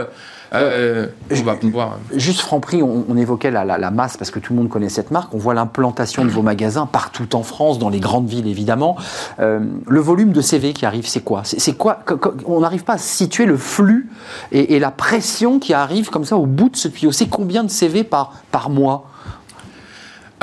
Euh, 0.61 1.07
on 1.31 1.43
va 1.43 1.55
pouvoir... 1.55 1.99
Juste 2.13 2.41
Franprix, 2.41 2.81
on, 2.81 3.05
on 3.09 3.17
évoquait 3.17 3.51
la, 3.51 3.65
la, 3.65 3.91
masse 3.91 4.17
parce 4.17 4.31
que 4.31 4.39
tout 4.39 4.53
le 4.53 4.59
monde 4.59 4.69
connaît 4.69 4.89
cette 4.89 5.11
marque. 5.11 5.33
On 5.33 5.37
voit 5.37 5.53
l'implantation 5.53 6.25
de 6.25 6.29
vos 6.29 6.41
magasins 6.41 6.85
partout 6.85 7.35
en 7.35 7.43
France, 7.43 7.79
dans 7.79 7.89
les 7.89 7.99
grandes 7.99 8.27
villes 8.27 8.47
évidemment. 8.47 8.97
le 9.37 9.99
volume 9.99 10.31
de 10.31 10.41
CV 10.41 10.73
qui 10.73 10.85
arrive, 10.85 11.07
c'est 11.07 11.23
quoi? 11.23 11.43
C'est 11.43 11.77
quoi? 11.77 11.99
On 12.45 12.61
n'arrive 12.61 12.83
pas 12.83 12.93
à 12.93 12.97
situer 12.97 13.45
le 13.45 13.57
flux 13.57 14.09
et, 14.51 14.75
et, 14.75 14.79
la 14.79 14.91
pression 14.91 15.59
qui 15.59 15.73
arrive 15.73 16.09
comme 16.09 16.25
ça 16.25 16.37
au 16.37 16.45
bout 16.45 16.69
de 16.69 16.75
ce 16.75 16.87
tuyau. 16.87 17.11
C'est 17.11 17.27
combien 17.27 17.63
de 17.63 17.69
CV 17.69 18.03
par, 18.03 18.33
par 18.51 18.69
mois? 18.69 19.09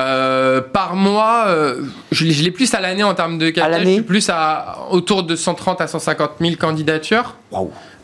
Euh, 0.03 0.61
par 0.61 0.97
mois, 0.97 1.45
euh, 1.49 1.83
je, 2.11 2.25
l'ai 2.25 2.51
plus 2.51 2.73
à 2.75 2.81
l'année 2.81 3.05
en 3.05 3.15
termes 3.15 3.39
de 3.39 3.51
capital. 3.51 3.85
Je 3.85 3.89
suis 3.89 4.03
plus 4.03 4.29
à 4.31 4.79
autour 4.91 5.23
de 5.23 5.37
130 5.37 5.81
à 5.81 5.87
150 5.87 6.31
000 6.41 6.55
candidatures. 6.57 7.37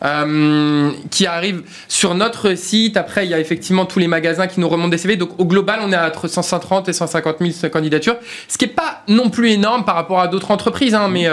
Euh, 0.01 0.91
qui 1.09 1.25
arrivent 1.25 1.63
sur 1.89 2.13
notre 2.15 2.53
site. 2.53 2.95
Après, 2.95 3.25
il 3.25 3.31
y 3.31 3.33
a 3.33 3.39
effectivement 3.39 3.85
tous 3.85 3.99
les 3.99 4.07
magasins 4.07 4.47
qui 4.47 4.59
nous 4.61 4.69
remontent 4.69 4.89
des 4.89 4.97
CV. 4.97 5.17
Donc, 5.17 5.31
au 5.39 5.45
global, 5.45 5.79
on 5.83 5.91
est 5.91 5.97
entre 5.97 6.27
130 6.27 6.87
et 6.87 6.93
150 6.93 7.37
000 7.39 7.71
candidatures. 7.73 8.15
Ce 8.47 8.57
qui 8.57 8.65
n'est 8.65 8.71
pas 8.71 9.01
non 9.07 9.29
plus 9.29 9.49
énorme 9.49 9.83
par 9.83 9.95
rapport 9.95 10.21
à 10.21 10.27
d'autres 10.27 10.51
entreprises. 10.51 10.93
Hein, 10.93 11.09
mais, 11.09 11.27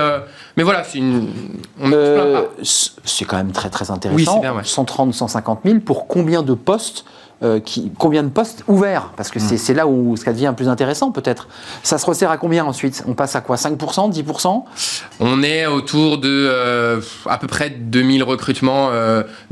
mais 0.56 0.62
voilà, 0.62 0.82
c'est 0.82 0.98
une. 0.98 1.28
c'est 3.04 3.24
quand 3.26 3.36
même 3.36 3.52
très, 3.52 3.70
très 3.70 3.90
intéressant. 3.90 4.40
Oui, 4.42 4.60
130, 4.64 5.14
150 5.14 5.60
000 5.64 5.80
pour 5.80 6.08
combien 6.08 6.42
de 6.42 6.54
postes 6.54 7.04
euh, 7.42 7.60
qui, 7.60 7.92
combien 7.98 8.22
de 8.22 8.30
postes 8.30 8.64
ouverts 8.66 9.12
Parce 9.14 9.30
que 9.30 9.38
c'est 9.38 9.74
mm. 9.74 9.76
là 9.76 9.86
où 9.86 10.16
ça 10.16 10.32
devient 10.32 10.54
plus 10.56 10.70
intéressant 10.70 11.12
peut-être. 11.12 11.48
Ça 11.82 11.98
se 11.98 12.06
resserre 12.06 12.30
à 12.30 12.38
combien 12.38 12.64
ensuite? 12.64 13.04
On 13.06 13.12
passe 13.12 13.36
à 13.36 13.42
quoi? 13.42 13.56
5% 13.56 14.10
10% 14.10 14.64
On 15.20 15.42
est 15.42 15.66
autour 15.66 16.16
de 16.16 16.30
euh, 16.30 17.02
à 17.26 17.36
peu 17.36 17.46
près 17.46 17.68
2000 17.68 18.22
recrutements, 18.22 18.90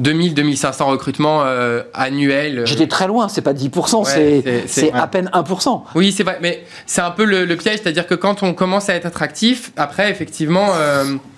2000-2500 0.00 0.64
euh, 0.80 0.84
recrutements 0.84 1.44
annuels. 1.92 2.62
J'étais 2.64 2.86
très 2.86 3.06
loin, 3.06 3.28
c'est 3.28 3.42
pas 3.42 3.52
10%, 3.52 4.06
c'est 4.66 4.92
à 4.94 5.06
peine 5.06 5.28
1%. 5.34 5.82
Oui, 5.94 6.10
c'est 6.10 6.22
vrai, 6.22 6.38
mais 6.40 6.64
c'est 6.86 7.02
un 7.02 7.10
peu 7.10 7.26
le, 7.26 7.54
piège, 7.56 7.80
c'est-à-dire 7.82 8.06
que 8.06 8.14
quand 8.14 8.42
on 8.42 8.54
commence 8.54 8.88
à 8.88 8.94
être 8.94 9.04
attractif, 9.04 9.72
après 9.76 10.10
effectivement... 10.10 10.68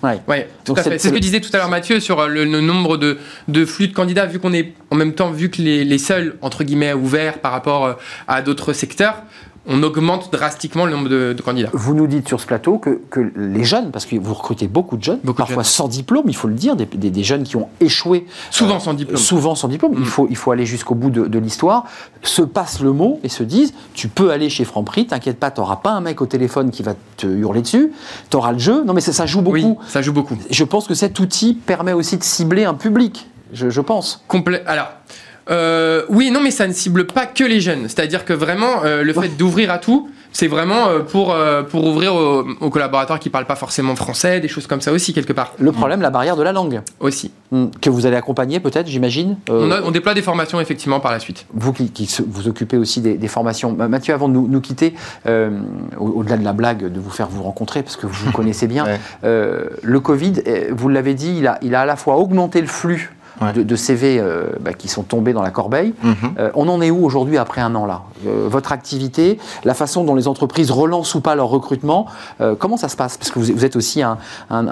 ouais. 0.01 0.21
ouais 0.29 0.47
c'est 0.77 0.97
ce 0.97 1.09
que 1.09 1.19
disait 1.19 1.41
tout 1.41 1.49
à 1.51 1.57
l'heure 1.57 1.69
Mathieu 1.69 1.99
sur 1.99 2.25
le, 2.25 2.45
nombre 2.45 2.95
de, 2.95 3.17
de, 3.49 3.65
flux 3.65 3.89
de 3.89 3.93
candidats, 3.93 4.25
vu 4.25 4.39
qu'on 4.39 4.53
est 4.53 4.73
en 4.91 4.95
même 4.95 5.11
temps, 5.11 5.31
vu 5.31 5.49
que 5.49 5.61
les, 5.61 5.83
les 5.83 5.97
seuls 5.97 6.36
entre 6.41 6.63
guillemets 6.63 6.93
ouvert 6.93 7.39
par 7.39 7.51
rapport 7.51 7.85
euh, 7.85 7.93
à 8.27 8.41
d'autres 8.41 8.73
secteurs, 8.73 9.23
on 9.67 9.83
augmente 9.83 10.31
drastiquement 10.31 10.85
le 10.85 10.93
nombre 10.93 11.09
de, 11.09 11.35
candidats. 11.43 11.69
Vous 11.73 11.93
nous 11.93 12.07
dites 12.07 12.27
sur 12.27 12.39
ce 12.39 12.45
plateau 12.45 12.77
que, 12.77 13.01
les 13.35 13.63
jeunes, 13.65 13.91
parce 13.91 14.05
que 14.05 14.15
vous 14.15 14.33
recrutez 14.33 14.67
beaucoup 14.67 14.97
de 14.97 15.03
jeunes, 15.03 15.19
parfois 15.35 15.63
sans 15.63 15.87
diplôme, 15.87 16.23
il 16.27 16.35
faut 16.35 16.47
le 16.47 16.53
dire, 16.53 16.75
des, 16.75 17.23
jeunes 17.23 17.43
qui 17.43 17.57
ont 17.57 17.67
échoué. 17.81 18.25
Souvent 18.49 18.79
sans 18.79 18.93
diplôme. 18.93 19.17
Souvent 19.17 19.55
sans 19.55 19.67
diplôme. 19.67 19.93
Il, 19.93 19.99
mm. 19.99 20.05
faut, 20.05 20.27
il 20.29 20.37
faut 20.37 20.51
aller 20.51 20.65
jusqu'au 20.65 20.95
bout 20.95 21.09
de, 21.09 21.39
l'histoire, 21.39 21.85
se 22.23 22.41
passent 22.41 22.81
le 22.81 22.93
mot 22.93 23.19
et 23.23 23.29
se 23.29 23.43
disent 23.43 23.73
tu 23.93 24.07
peux 24.07 24.31
aller 24.31 24.49
chez 24.49 24.63
Franprix, 24.63 25.07
t'inquiète 25.07 25.39
pas, 25.39 25.51
t'auras 25.51 25.77
pas 25.77 25.91
un 25.91 26.01
mec 26.01 26.21
au 26.21 26.25
téléphone 26.25 26.71
qui 26.71 26.81
va 26.81 26.93
te 27.17 27.27
hurler 27.27 27.61
dessus, 27.61 27.91
t'auras 28.29 28.53
le 28.53 28.59
jeu. 28.59 28.83
Non, 28.85 28.93
mais 28.93 29.01
ça, 29.01 29.11
ça 29.11 29.25
joue 29.25 29.41
beaucoup. 29.41 29.55
Oui, 29.55 29.75
ça 29.87 30.01
joue 30.01 30.13
beaucoup. 30.13 30.37
Je 30.49 30.63
pense 30.63 30.87
que 30.87 30.93
cet 30.93 31.19
outil 31.19 31.53
permet 31.53 31.93
aussi 31.93 32.17
de 32.17 32.23
cibler 32.23 32.63
un 32.63 32.73
public. 32.73 33.27
Je, 33.53 33.69
je 33.69 33.81
pense. 33.81 34.23
Complé 34.27 34.61
Alors, 34.65 34.87
euh, 35.49 36.03
oui, 36.09 36.31
non, 36.31 36.41
mais 36.41 36.51
ça 36.51 36.67
ne 36.67 36.73
cible 36.73 37.07
pas 37.07 37.25
que 37.25 37.43
les 37.43 37.61
jeunes. 37.61 37.83
C'est-à-dire 37.83 38.25
que 38.25 38.33
vraiment, 38.33 38.83
euh, 38.83 39.03
le 39.03 39.13
fait 39.13 39.29
d'ouvrir 39.29 39.71
à 39.71 39.77
tout, 39.77 40.09
c'est 40.33 40.47
vraiment 40.47 40.87
euh, 40.87 40.99
pour, 40.99 41.35
pour 41.69 41.85
ouvrir 41.85 42.13
aux, 42.13 42.69
collaborateurs 42.69 43.19
qui 43.19 43.29
ne 43.29 43.31
parlent 43.31 43.45
pas 43.45 43.55
forcément 43.55 43.95
français, 43.95 44.39
des 44.39 44.47
choses 44.47 44.67
comme 44.67 44.81
ça 44.81 44.91
aussi, 44.91 45.13
quelque 45.13 45.33
part. 45.33 45.53
Le 45.57 45.71
problème, 45.71 46.01
la 46.01 46.09
barrière 46.09 46.35
de 46.35 46.43
la 46.43 46.51
langue. 46.51 46.81
Aussi. 46.99 47.31
Hmm. 47.51 47.67
Que 47.81 47.89
vous 47.89 48.05
allez 48.05 48.17
accompagner, 48.17 48.59
peut-être, 48.59 48.87
j'imagine 48.87 49.37
on, 49.49 49.91
déploie 49.91 50.13
des 50.13 50.21
formations, 50.21 50.59
effectivement, 50.59 50.99
par 50.99 51.11
la 51.11 51.19
suite. 51.19 51.45
Vous 51.53 51.71
qui, 51.71 52.09
vous 52.27 52.47
occupez 52.47 52.77
aussi 52.77 53.01
des, 53.01 53.27
formations. 53.27 53.73
Mathieu, 53.73 54.13
avant 54.13 54.27
de 54.27 54.33
nous, 54.33 54.61
quitter, 54.61 54.93
au-delà 55.97 56.37
de 56.37 56.43
la 56.43 56.53
blague 56.53 56.91
de 56.91 56.99
vous 56.99 57.09
faire 57.09 57.27
vous 57.27 57.43
rencontrer, 57.43 57.83
parce 57.83 57.95
que 57.95 58.05
vous 58.05 58.25
vous 58.25 58.31
connaissez 58.33 58.67
bien, 58.67 58.85
le 59.23 59.99
Covid, 59.99 60.43
vous 60.71 60.89
l'avez 60.89 61.13
dit, 61.13 61.35
il 61.37 61.47
a, 61.47 61.57
il 61.61 61.73
a 61.73 61.81
à 61.81 61.85
la 61.85 61.95
fois 61.95 62.17
augmenté 62.17 62.61
le 62.61 62.67
flux 62.67 63.11
de, 63.55 63.75
CV 63.75 64.19
euh, 64.19 64.47
bah, 64.59 64.73
qui 64.73 64.87
sont 64.87 65.03
tombés 65.03 65.33
dans 65.33 65.41
la 65.41 65.51
corbeille. 65.51 65.93
Mhm. 66.03 66.15
Euh, 66.39 66.51
on 66.55 66.67
en 66.67 66.81
est 66.81 66.91
où 66.91 67.05
aujourd'hui 67.05 67.37
après 67.37 67.61
un 67.61 67.75
an 67.75 67.85
là? 67.85 68.03
Euh, 68.25 68.47
Votre 68.49 68.71
activité, 68.71 69.39
la 69.63 69.73
façon 69.73 70.03
dont 70.03 70.15
les 70.15 70.27
entreprises 70.27 70.71
relancent 70.71 71.15
ou 71.15 71.21
pas 71.21 71.35
leur 71.35 71.47
recrutement, 71.47 72.07
comment 72.59 72.77
ça 72.77 72.89
se 72.89 72.95
passe? 72.95 73.17
Parce 73.17 73.31
que 73.31 73.39
vous, 73.39 73.65
êtes 73.65 73.75
aussi 73.75 74.01
un, 74.01 74.17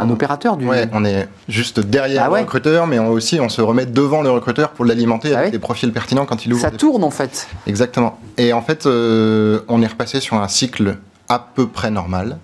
opérateur 0.10 0.58
du. 0.58 0.68
Oui, 0.68 0.78
on 0.94 1.06
est 1.06 1.28
juste 1.48 1.80
derrière 1.80 2.24
ah 2.26 2.30
le 2.30 2.42
recruteur, 2.42 2.88
mais 2.88 3.00
on 3.00 3.10
aussi 3.10 3.40
on 3.40 3.50
se 3.50 3.62
remet 3.62 3.86
devant 3.86 4.22
le 4.22 4.30
recruteur 4.30 4.70
pour 4.70 4.86
l'alimenter 4.86 5.34
ah 5.34 5.40
avec 5.40 5.52
des 5.52 5.60
profils 5.60 5.92
pertinents 5.92 6.26
quand 6.26 6.46
il 6.46 6.54
ouvre. 6.54 6.62
Ça 6.62 6.72
tourne 6.72 7.04
en 7.04 7.12
fait. 7.12 7.48
Exactement. 7.68 8.18
Et 8.38 8.54
en 8.54 8.62
fait, 8.62 8.86
on 8.86 9.82
est 9.82 9.88
repassé 9.88 10.20
sur 10.20 10.38
un 10.38 10.48
cycle 10.48 10.98
à 11.30 11.40
peu 11.40 11.68
près 11.68 11.92
normal 11.92 12.38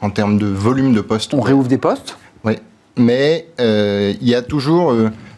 en 0.00 0.10
termes 0.10 0.38
de 0.38 0.46
volume 0.46 0.94
de 0.94 1.00
postes. 1.00 1.34
On 1.34 1.40
réouvre 1.40 1.68
des 1.68 1.78
postes? 1.78 2.16
Oui, 2.44 2.58
mais 2.98 3.46
il 3.58 4.28
y 4.28 4.34
a 4.34 4.42
toujours 4.42 4.92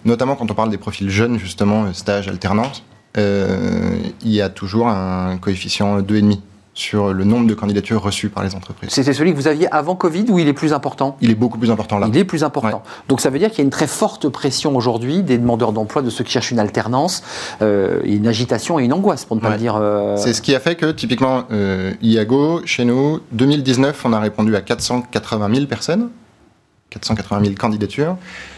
notamment 0.05 0.37
quand 0.37 0.51
on 0.51 0.55
parle 0.55 0.71
des 0.71 0.79
profils 0.79 1.11
jeunes, 1.11 1.39
justement, 1.39 1.85
euh, 1.85 1.93
stage, 1.93 2.29
alternance, 2.29 2.83
euh, 3.19 3.97
il 4.23 4.33
y 4.33 4.41
a 4.41 4.49
toujours 4.49 4.89
un 4.89 5.37
coefficient 5.39 6.01
2,5 6.01 6.39
sur 6.73 7.13
le 7.13 7.25
nombre 7.25 7.49
de 7.49 7.53
candidatures 7.53 8.01
reçues 8.01 8.29
par 8.29 8.45
les 8.45 8.55
entreprises. 8.55 8.91
C'était 8.91 9.13
celui 9.13 9.33
que 9.33 9.37
vous 9.37 9.49
aviez 9.49 9.71
avant 9.71 9.97
Covid 9.97 10.27
ou 10.29 10.39
il 10.39 10.47
est 10.47 10.53
plus 10.53 10.73
important? 10.73 11.17
Il 11.21 11.29
est 11.31 11.35
beaucoup 11.35 11.59
plus 11.59 11.71
important 11.71 11.99
là. 11.99 12.07
Il 12.09 12.17
est 12.17 12.25
plus 12.25 12.45
important. 12.45 12.83
Donc 13.09 13.21
ça 13.21 13.29
veut 13.29 13.41
dire 13.41 13.51
qu'il 13.51 13.59
y 13.59 13.61
a 13.63 13.65
une 13.65 13.71
très 13.71 13.89
forte 13.89 14.29
pression 14.29 14.77
aujourd'hui 14.77 15.23
des 15.23 15.37
demandeurs 15.37 15.73
d'emploi, 15.73 16.01
de 16.01 16.09
ceux 16.09 16.23
qui 16.23 16.31
cherchent 16.31 16.53
une 16.53 16.61
alternance, 16.61 17.25
euh, 17.61 18.01
une 18.05 18.29
agitation 18.29 18.79
et 18.79 18.85
une 18.85 18.93
angoisse, 18.93 19.25
pour 19.25 19.37
ne 19.37 19.43
pas 19.43 19.51
le 19.51 19.59
dire. 19.59 19.83
C'est 20.17 20.33
ce 20.33 20.41
qui 20.41 20.55
a 20.55 20.61
fait 20.61 20.77
que, 20.77 20.93
typiquement, 20.93 21.45
IAGO, 22.01 22.63
chez 22.65 22.85
nous, 22.85 23.19
2019, 23.33 24.03
on 24.05 24.13
a 24.13 24.21
répondu 24.21 24.55
à 24.55 24.61
480 24.61 25.53
000 25.53 25.67
personnes, 25.67 26.09
480 26.91 27.45
000 27.45 27.55
candidatures. 27.57 28.17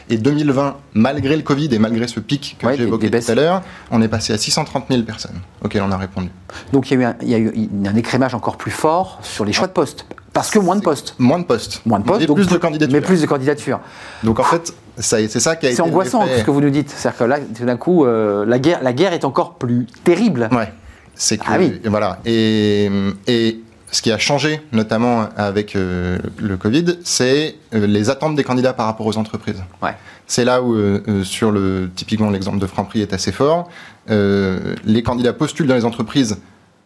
Et 0.08 0.16
2020, 0.16 0.76
malgré 0.94 1.36
le 1.36 1.42
Covid 1.42 1.68
et 1.72 1.78
malgré 1.78 2.08
ce 2.08 2.20
pic 2.20 2.56
que 2.58 2.76
j'ai 2.76 2.82
évoqué 2.82 3.10
tout 3.10 3.30
à 3.30 3.34
l'heure, 3.34 3.62
on 3.90 4.02
est 4.02 4.08
passé 4.08 4.32
à 4.32 4.38
630 4.38 4.86
000 4.90 5.02
personnes 5.02 5.38
auxquelles 5.62 5.82
on 5.82 5.90
a 5.90 5.96
répondu. 5.96 6.30
Donc 6.72 6.90
il 6.90 7.00
y 7.00 7.34
a 7.34 7.38
eu 7.38 7.68
un, 7.86 7.94
écrémage 7.94 8.34
encore 8.34 8.56
plus 8.56 8.70
fort 8.70 9.20
sur 9.22 9.44
les 9.44 9.52
choix 9.52 9.66
de 9.66 9.72
postes. 9.72 10.06
Parce 10.32 10.50
que 10.50 10.58
moins 10.58 10.76
de 10.76 10.80
postes. 10.80 11.14
Moins 11.18 11.38
de 11.38 11.44
postes. 11.44 11.82
Moins 11.84 12.00
de 12.00 12.04
postes. 12.04 12.26
Mais 12.26 12.34
plus 12.34 12.48
de 12.48 12.56
candidatures. 12.56 12.92
Mais 12.94 13.00
plus 13.02 13.20
de 13.20 13.26
candidatures. 13.26 13.80
Donc 14.22 14.40
en 14.40 14.44
fait, 14.44 14.72
c'est 14.96 15.28
ça 15.28 15.56
qui 15.56 15.66
a 15.66 15.68
été. 15.68 15.76
C'est 15.76 15.82
angoissant 15.82 16.26
ce 16.26 16.42
que 16.42 16.50
vous 16.50 16.62
nous 16.62 16.70
dites. 16.70 16.88
C'est-à-dire 16.88 17.18
que 17.18 17.24
là, 17.24 17.38
tout 17.40 17.66
d'un 17.66 17.76
coup, 17.76 18.06
euh, 18.06 18.46
la, 18.46 18.58
guerre, 18.58 18.82
la 18.82 18.94
guerre 18.94 19.12
est 19.12 19.26
encore 19.26 19.54
plus 19.54 19.86
terrible. 20.04 20.48
Ouais. 20.50 20.72
C'est 21.14 21.36
que. 21.36 21.44
Ah 21.46 21.56
oui. 21.58 21.80
Voilà. 21.84 22.18
Et, 22.24 22.90
et 23.26 23.61
ce 23.92 24.00
qui 24.00 24.10
a 24.10 24.18
changé, 24.18 24.60
notamment 24.72 25.28
avec 25.36 25.76
euh, 25.76 26.18
le 26.38 26.56
Covid, 26.56 26.96
c'est 27.04 27.56
euh, 27.74 27.86
les 27.86 28.08
attentes 28.08 28.34
des 28.34 28.42
candidats 28.42 28.72
par 28.72 28.86
rapport 28.86 29.06
aux 29.06 29.18
entreprises. 29.18 29.62
Ouais. 29.82 29.94
C'est 30.26 30.46
là 30.46 30.62
où, 30.62 30.74
euh, 30.74 31.22
sur 31.24 31.52
le, 31.52 31.90
typiquement 31.94 32.30
l'exemple 32.30 32.58
de 32.58 32.66
Franprix 32.66 33.02
est 33.02 33.12
assez 33.12 33.32
fort. 33.32 33.68
les 34.08 35.02
candidats 35.04 35.34
postulent 35.34 35.66
dans 35.66 35.74
les 35.74 35.84
entreprises 35.84 36.38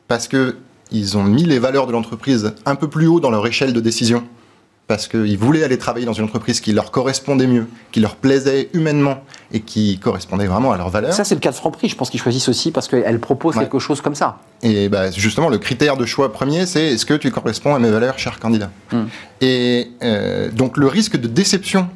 parce 0.09 0.29
que 0.29 0.57
ils 0.93 1.17
ont 1.17 1.25
mis 1.25 1.45
les 1.45 1.59
valeurs 1.59 1.87
de 1.87 1.93
l'entreprise 1.93 2.55
un 2.65 2.75
peu 2.77 2.89
plus 2.89 3.07
haut 3.07 3.19
dans 3.19 3.31
leur 3.31 3.47
échelle 3.47 3.73
de 3.73 3.81
décision 3.81 4.25
parce 4.89 5.09
qu'ils 5.09 5.37
voulaient 5.37 5.65
aller 5.65 5.79
travailler 5.79 6.07
dans 6.07 6.13
une 6.13 6.25
entreprise 6.25 6.61
qui 6.61 6.73
leur 6.73 6.91
correspondait 6.93 7.49
mieux, 7.49 7.67
qui 7.91 7.99
leur 7.99 8.15
plaisait 8.15 8.69
humainement 8.73 9.25
et 9.53 9.61
qui 9.61 9.99
correspondait 9.99 10.47
vraiment 10.47 10.73
à 10.73 10.77
leurs 10.77 10.91
valeurs. 10.91 11.13
Ça, 11.13 11.25
c'est 11.25 11.35
le 11.35 11.41
cas 11.41 11.51
de 11.51 11.57
Franprix. 11.57 11.89
Je 11.89 11.97
pense 11.97 12.09
qu'ils 12.09 12.21
choisissent 12.21 12.49
aussi 12.49 12.71
parce 12.71 12.87
qu'elle 12.87 13.19
propose 13.19 13.57
quelque 13.57 13.81
chose 13.81 14.01
comme 14.01 14.15
ça. 14.15 14.39
Et 14.63 14.89
bah, 14.89 15.11
justement, 15.11 15.49
le 15.49 15.59
critère 15.59 15.97
de 15.97 16.07
choix 16.07 16.33
premier, 16.33 16.67
c'est 16.67 16.93
est-ce 16.93 17.05
que 17.07 17.15
tu 17.15 17.31
corresponds 17.31 17.75
à 17.75 17.79
mes 17.79 17.91
valeurs, 17.91 18.19
cher 18.19 18.39
candidat 18.39 18.71
hmm. 18.93 19.05
Et 19.41 19.91
euh, 20.03 20.51
donc, 20.51 20.77
le 20.77 20.87
risque 20.87 21.17
de 21.17 21.27
déception 21.27 21.89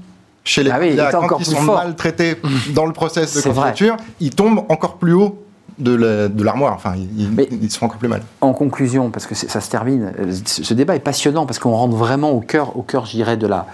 chez 0.43 0.64
les 0.64 0.70
ah 0.70 0.78
candidats 0.78 1.12
quand 1.12 1.38
ils 1.38 1.47
sont 1.47 1.62
maltraités 1.62 2.36
dans 2.74 2.86
le 2.86 2.93
process 2.93 3.36
de 3.36 3.43
candidature, 3.43 3.97
il 4.20 4.30
tombe 4.30 4.64
encore 4.68 4.97
plus 4.97 5.12
haut 5.12 5.38
de 5.81 6.43
l'armoire. 6.45 6.74
enfin, 6.74 6.95
ils, 6.97 7.70
se 7.70 7.78
font 7.78 7.87
encore 7.87 7.99
plus 7.99 8.09
mal. 8.09 8.22
En 8.41 8.53
conclusion, 8.53 9.11
parce 9.11 9.26
que 9.26 9.35
ça 9.35 9.61
se 9.61 9.70
termine, 9.70 10.12
ce 10.45 10.74
débat 10.74 10.97
est 10.97 11.01
passionnant 11.01 11.47
parce 11.47 11.59
qu'on 11.59 11.72
rentre 11.72 11.97
vraiment 11.97 12.31
au 12.31 12.41
cœur, 12.41 12.76
au 12.76 12.83
cœur, 12.83 13.07
je 13.07 13.12
dirais, 13.12 13.37
de 13.37 13.47
la, 13.47 13.66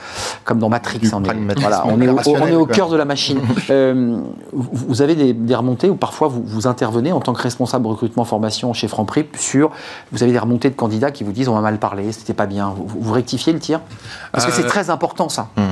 comme 0.44 0.58
dans 0.58 0.68
Matrix, 0.68 1.00
on 1.12 1.24
est, 1.24 1.30
on 1.84 2.00
est, 2.00 2.08
au, 2.08 2.18
on 2.26 2.46
est 2.46 2.54
au 2.54 2.66
cœur 2.66 2.88
de 2.88 2.96
la 2.96 3.04
machine. 3.04 3.40
euh, 3.70 4.18
vous 4.52 5.02
avez 5.02 5.32
des, 5.32 5.54
remontées 5.54 5.90
où 5.90 5.96
parfois 5.96 6.28
vous, 6.28 6.42
vous 6.44 6.66
intervenez 6.66 7.12
en 7.12 7.20
tant 7.20 7.32
que 7.32 7.42
responsable 7.42 7.86
recrutement 7.86 8.24
formation 8.24 8.72
chez 8.72 8.88
Franprix 8.88 9.26
sur, 9.38 9.70
vous 10.12 10.22
avez 10.22 10.32
des 10.32 10.38
remontées 10.38 10.70
de 10.70 10.74
candidats 10.74 11.10
qui 11.10 11.24
vous 11.24 11.32
disent 11.32 11.48
on 11.48 11.54
m'a 11.54 11.60
mal 11.60 11.78
parlé, 11.78 12.12
c'était 12.12 12.34
pas 12.34 12.46
bien. 12.46 12.74
Vous, 12.76 13.12
rectifiez 13.12 13.52
le 13.52 13.58
tir? 13.58 13.80
Parce 14.32 14.46
que 14.46 14.52
c'est 14.52 14.64
euh, 14.64 14.68
très 14.68 14.90
important 14.90 15.28
ça. 15.28 15.48
Mmh. 15.56 15.62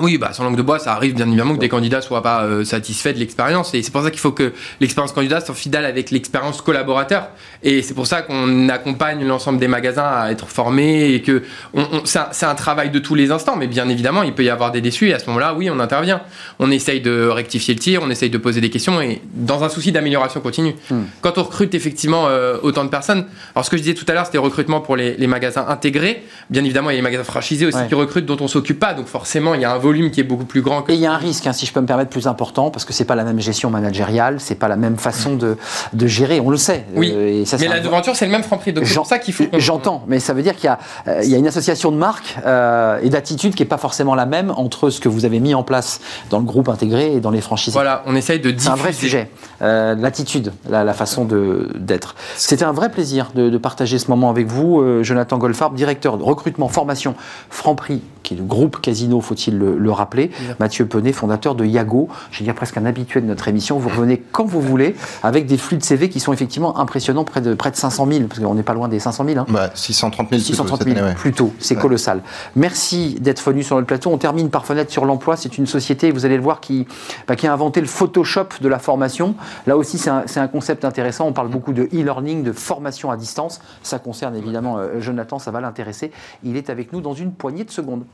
Oui, 0.00 0.18
bah, 0.18 0.32
sans 0.32 0.44
langue 0.44 0.56
de 0.56 0.62
bois, 0.62 0.78
ça 0.78 0.92
arrive 0.92 1.14
bien 1.14 1.26
évidemment 1.26 1.54
que 1.54 1.60
des 1.60 1.68
candidats 1.68 2.00
soient 2.00 2.22
pas 2.22 2.44
euh, 2.44 2.64
satisfaits 2.64 3.12
de 3.12 3.18
l'expérience. 3.18 3.74
Et 3.74 3.82
c'est 3.82 3.90
pour 3.90 4.02
ça 4.02 4.10
qu'il 4.10 4.20
faut 4.20 4.32
que 4.32 4.52
l'expérience 4.80 5.12
candidat 5.12 5.40
soit 5.40 5.54
fidèle 5.54 5.84
avec 5.84 6.10
l'expérience 6.10 6.62
collaborateur. 6.62 7.28
Et 7.62 7.82
c'est 7.82 7.94
pour 7.94 8.06
ça 8.06 8.22
qu'on 8.22 8.68
accompagne 8.68 9.26
l'ensemble 9.26 9.58
des 9.58 9.68
magasins 9.68 10.06
à 10.06 10.30
être 10.30 10.48
formés 10.48 11.12
et 11.12 11.22
que 11.22 11.42
on, 11.74 12.02
c'est 12.04 12.46
un, 12.46 12.54
travail 12.54 12.90
de 12.90 12.98
tous 12.98 13.14
les 13.14 13.30
instants. 13.30 13.56
Mais 13.56 13.66
bien 13.66 13.88
évidemment, 13.88 14.22
il 14.22 14.32
peut 14.32 14.44
y 14.44 14.50
avoir 14.50 14.72
des 14.72 14.80
déçus. 14.80 15.08
Et 15.08 15.14
à 15.14 15.18
ce 15.18 15.26
moment-là, 15.26 15.54
oui, 15.54 15.70
on 15.70 15.80
intervient. 15.80 16.20
On 16.58 16.70
essaye 16.70 17.00
de 17.00 17.28
rectifier 17.28 17.74
le 17.74 17.80
tir, 17.80 18.00
on 18.02 18.10
essaye 18.10 18.30
de 18.30 18.38
poser 18.38 18.60
des 18.60 18.70
questions 18.70 19.00
et 19.00 19.20
dans 19.34 19.64
un 19.64 19.68
souci 19.68 19.92
d'amélioration 19.92 20.40
continue. 20.40 20.74
Hmm. 20.90 21.02
Quand 21.20 21.38
on 21.38 21.42
recrute 21.42 21.74
effectivement 21.74 22.26
euh, 22.28 22.56
autant 22.62 22.84
de 22.84 22.90
personnes, 22.90 23.26
alors 23.54 23.64
ce 23.64 23.70
que 23.70 23.76
je 23.76 23.82
disais 23.82 23.94
tout 23.94 24.06
à 24.08 24.12
l'heure, 24.12 24.26
c'était 24.26 24.38
recrutement 24.38 24.80
pour 24.80 24.96
les, 24.96 25.16
les, 25.16 25.26
magasins 25.26 25.66
intégrés. 25.68 26.22
Bien 26.50 26.64
évidemment, 26.64 26.90
il 26.90 26.94
y 26.94 26.96
a 26.96 26.98
les 26.98 27.02
magasins 27.02 27.24
franchisés 27.24 27.66
aussi 27.66 27.78
qui 27.88 27.94
recrutent 27.94 28.26
dont 28.26 28.38
on 28.40 28.48
s'occupe 28.48 28.78
pas. 28.78 28.94
Donc 28.94 29.06
forcément, 29.06 29.54
il 29.54 29.60
y 29.60 29.64
a 29.64 29.72
un 29.72 29.78
volume 29.88 30.10
qui 30.10 30.20
est 30.20 30.24
beaucoup 30.24 30.44
plus 30.44 30.60
grand. 30.60 30.88
Et 30.88 30.94
il 30.94 31.00
y 31.00 31.06
a 31.06 31.12
un 31.12 31.16
risque, 31.16 31.46
hein, 31.46 31.54
si 31.54 31.64
je 31.64 31.72
peux 31.72 31.80
me 31.80 31.86
permettre, 31.86 32.10
plus 32.10 32.26
important, 32.26 32.70
parce 32.70 32.84
que 32.84 32.92
c'est 32.92 33.06
pas 33.06 33.14
la 33.14 33.24
même 33.24 33.40
gestion 33.40 33.70
managériale, 33.70 34.38
c'est 34.38 34.54
pas 34.54 34.68
la 34.68 34.76
même 34.76 34.98
façon 34.98 35.34
de, 35.34 35.56
de 35.94 36.06
gérer, 36.06 36.40
on 36.40 36.50
le 36.50 36.58
sait. 36.58 36.84
Oui. 36.94 37.10
Euh, 37.14 37.40
et 37.40 37.44
ça, 37.46 37.56
mais 37.58 37.68
la 37.68 37.80
devanture, 37.80 38.14
c'est 38.14 38.26
le 38.26 38.32
même 38.32 38.42
franc 38.42 38.58
prix. 38.58 38.72
Donc 38.72 38.86
c'est 38.86 39.04
ça 39.04 39.18
qu'il 39.18 39.32
faut. 39.32 39.44
J'entends, 39.54 40.04
mais 40.06 40.20
ça 40.20 40.34
veut 40.34 40.42
dire 40.42 40.54
qu'il 40.56 40.66
y, 40.66 40.68
a, 40.68 40.78
euh, 41.08 41.24
y 41.24 41.34
a 41.34 41.38
une 41.38 41.46
association 41.46 41.90
de 41.90 41.96
marques 41.96 42.36
euh, 42.44 43.00
et 43.02 43.08
d'attitude 43.08 43.54
qui 43.54 43.62
est 43.62 43.66
pas 43.66 43.78
forcément 43.78 44.14
la 44.14 44.26
même 44.26 44.50
entre 44.50 44.90
ce 44.90 45.00
que 45.00 45.08
vous 45.08 45.24
avez 45.24 45.40
mis 45.40 45.54
en 45.54 45.62
place 45.62 46.00
dans 46.28 46.38
le 46.38 46.44
groupe 46.44 46.68
intégré 46.68 47.14
et 47.14 47.20
dans 47.20 47.30
les 47.30 47.40
franchises. 47.40 47.72
Voilà, 47.72 48.02
on 48.06 48.14
essaye 48.14 48.40
de 48.40 48.50
diffuser. 48.50 48.68
C'est 48.68 48.72
un 48.72 48.82
vrai 48.82 48.92
sujet, 48.92 49.30
l'attitude, 49.60 50.52
la, 50.68 50.84
la, 50.84 50.92
façon 50.92 51.24
d'être. 51.24 52.14
C'était 52.36 52.64
un 52.64 52.72
vrai 52.72 52.90
plaisir 52.90 53.30
de, 53.34 53.48
de, 53.48 53.58
partager 53.58 53.98
ce 53.98 54.08
moment 54.10 54.28
avec 54.30 54.46
vous, 54.46 55.02
Jonathan 55.02 55.38
Golfarb, 55.38 55.74
directeur 55.74 56.18
de 56.18 56.22
recrutement, 56.22 56.68
formation, 56.68 57.14
Franprix, 57.50 58.02
qui 58.28 58.34
est 58.34 58.36
le 58.36 58.44
groupe 58.44 58.80
Casino, 58.80 59.20
faut-il 59.22 59.56
le, 59.56 59.78
le 59.78 59.90
rappeler 59.90 60.30
Mathieu 60.60 60.84
Penet, 60.86 61.12
fondateur 61.12 61.54
de 61.54 61.64
Yago. 61.64 62.08
Je 62.30 62.40
vais 62.40 62.44
dire 62.44 62.54
presque 62.54 62.76
un 62.76 62.84
habitué 62.84 63.22
de 63.22 63.26
notre 63.26 63.48
émission. 63.48 63.78
Vous 63.78 63.88
revenez 63.88 64.22
quand 64.32 64.44
vous 64.44 64.60
voulez 64.60 64.94
avec 65.22 65.46
des 65.46 65.56
flux 65.56 65.78
de 65.78 65.82
CV 65.82 66.10
qui 66.10 66.20
sont 66.20 66.32
effectivement 66.32 66.78
impressionnants, 66.78 67.24
près 67.24 67.40
de, 67.40 67.54
près 67.54 67.70
de 67.70 67.76
500 67.76 68.06
000, 68.06 68.24
parce 68.28 68.40
qu'on 68.40 68.54
n'est 68.54 68.62
pas 68.62 68.74
loin 68.74 68.88
des 68.88 69.00
500 69.00 69.24
000. 69.24 69.38
Hein. 69.38 69.46
Bah, 69.48 69.70
630 69.72 70.28
000 70.28 70.42
630 70.42 70.84
000 70.84 71.06
plutôt, 71.16 71.54
c'est 71.58 71.76
colossal. 71.76 72.22
Merci 72.54 73.16
d'être 73.18 73.42
venu 73.42 73.62
sur 73.62 73.76
notre 73.76 73.86
plateau. 73.86 74.10
On 74.10 74.18
termine 74.18 74.50
par 74.50 74.66
Fenêtre 74.66 74.92
sur 74.92 75.06
l'emploi. 75.06 75.36
C'est 75.36 75.56
une 75.56 75.66
société, 75.66 76.10
vous 76.10 76.26
allez 76.26 76.36
le 76.36 76.42
voir, 76.42 76.60
qui, 76.60 76.86
bah, 77.26 77.34
qui 77.34 77.46
a 77.46 77.52
inventé 77.52 77.80
le 77.80 77.86
Photoshop 77.86 78.48
de 78.60 78.68
la 78.68 78.78
formation. 78.78 79.36
Là 79.66 79.78
aussi, 79.78 79.96
c'est 79.96 80.10
un, 80.10 80.24
un, 80.36 80.48
concept 80.48 80.84
intéressant. 80.84 81.26
On 81.26 81.32
parle 81.32 81.48
beaucoup 81.48 81.72
de 81.72 81.84
e-learning, 81.84 82.42
de 82.42 82.52
formation 82.52 83.10
à 83.10 83.16
distance. 83.16 83.60
Ça 83.82 83.98
concerne 83.98 84.36
évidemment 84.36 84.76
euh, 84.78 85.00
Jonathan, 85.00 85.38
ça 85.38 85.50
va 85.50 85.62
l'intéresser. 85.62 86.12
Il 86.44 86.56
est 86.56 86.68
avec 86.68 86.92
nous 86.92 87.00
dans 87.00 87.14
une 87.14 87.32
poignée 87.32 87.64
de 87.64 87.70
secondes. 87.70 88.04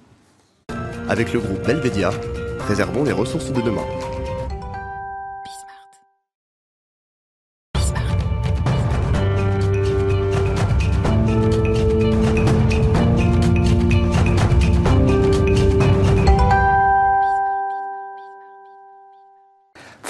Avec 1.08 1.32
le 1.34 1.40
groupe 1.40 1.66
Belvedia, 1.66 2.10
préservons 2.58 3.04
les 3.04 3.12
ressources 3.12 3.52
de 3.52 3.60
demain. 3.60 3.84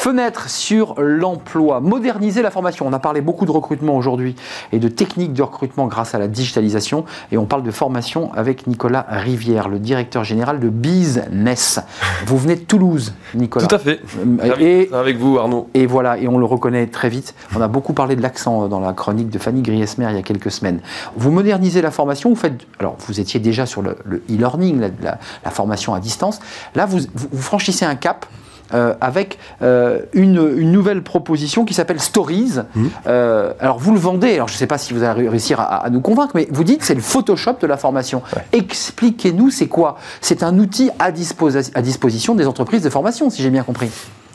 Fenêtre 0.05 0.51
sur 0.51 0.97
l'emploi, 0.99 1.81
moderniser 1.81 2.43
la 2.43 2.51
formation. 2.51 2.87
On 2.87 2.93
a 2.93 2.99
parlé 2.99 3.23
beaucoup 3.23 3.47
de 3.47 3.51
recrutement 3.51 3.97
aujourd'hui 3.97 4.37
et 4.71 4.79
de 4.79 4.89
techniques 4.89 5.33
de 5.33 5.43
recrutement 5.43 5.87
grâce 5.87 6.15
à 6.15 6.19
la 6.19 6.29
digitalisation. 6.29 7.07
Et 7.33 7.39
on 7.39 7.47
parle 7.47 7.63
de 7.63 7.71
formation 7.71 8.31
avec 8.35 8.67
Nicolas 8.67 9.07
Rivière, 9.09 9.71
le 9.71 9.79
directeur 9.79 10.23
général 10.23 10.61
de 10.61 10.69
Business. 10.69 11.81
Vous 12.27 12.37
venez 12.37 12.57
de 12.57 12.61
Toulouse, 12.61 13.15
Nicolas. 13.35 13.67
Tout 13.67 13.75
à 13.75 13.79
fait. 13.79 13.99
Euh, 14.43 14.55
et, 14.59 14.91
avec 14.93 15.17
vous, 15.17 15.39
Arnaud. 15.39 15.71
Et 15.73 15.87
voilà, 15.87 16.19
et 16.19 16.29
on 16.29 16.37
le 16.37 16.45
reconnaît 16.45 16.87
très 16.89 17.09
vite. 17.09 17.35
On 17.57 17.63
a 17.63 17.69
beaucoup 17.69 17.95
parlé 17.95 18.15
de 18.15 18.21
l'accent 18.21 18.69
dans 18.69 18.81
la 18.81 18.93
chronique 18.93 19.31
de 19.31 19.39
Fanny 19.39 19.63
Griesmer 19.63 20.09
il 20.11 20.17
y 20.17 20.19
a 20.19 20.23
quelques 20.23 20.51
semaines. 20.51 20.81
Vous 21.17 21.31
modernisez 21.31 21.81
la 21.81 21.91
formation, 21.91 22.29
vous 22.29 22.37
faites. 22.37 22.61
Alors, 22.79 22.99
vous 23.07 23.21
étiez 23.21 23.41
déjà 23.41 23.65
sur 23.65 23.81
le 23.81 23.97
e-learning, 24.31 24.83
la, 25.01 25.51
formation 25.51 25.95
à 25.95 26.01
distance. 26.01 26.41
Là, 26.75 26.85
vous, 26.85 26.99
vous 27.15 27.43
franchissez 27.43 27.87
un 27.87 27.95
cap 27.95 28.27
euh, 28.73 28.95
avec 29.03 29.39
euh, 29.61 30.01
une, 30.15 30.73
nouvelle 30.73 31.03
proposition 31.03 31.67
qui 31.67 31.75
s'appelle 31.75 32.01
Stories. 32.01 32.61
Mmh. 32.75 32.87
Euh, 33.07 33.53
alors 33.61 33.79
vous 33.79 33.93
le 33.93 33.99
vendez, 33.99 34.35
alors 34.35 34.49
je 34.49 34.55
ne 34.55 34.59
sais 34.59 34.67
pas 34.67 34.79
si 34.79 34.95
vous 34.95 35.03
allez 35.03 35.29
réussir 35.29 35.61
à, 35.61 35.89
nous 35.91 36.01
convaincre, 36.01 36.33
mais 36.35 36.49
vous 36.51 36.65
dites 36.65 36.83
c'est 36.83 36.95
le 36.95 37.03
Photoshop 37.03 37.57
de 37.61 37.67
la 37.67 37.77
formation. 37.77 38.23
Expliquez-nous 38.53 39.51
c'est 39.51 39.69
quoi? 39.69 39.99
C'est 40.23 40.43
un 40.43 40.59
outil 40.59 40.91
à, 40.99 41.07
à, 41.09 41.83
disposition 41.83 42.35
des 42.35 42.47
entreprises 42.47 42.83
de 42.83 42.91
formation, 42.91 43.29
si 43.29 43.43
j'ai 43.43 43.51
bien 43.51 43.65
compris. 43.65 43.91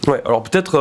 Ouais, 0.07 0.21
alors 0.25 0.43
peut-être 0.43 0.77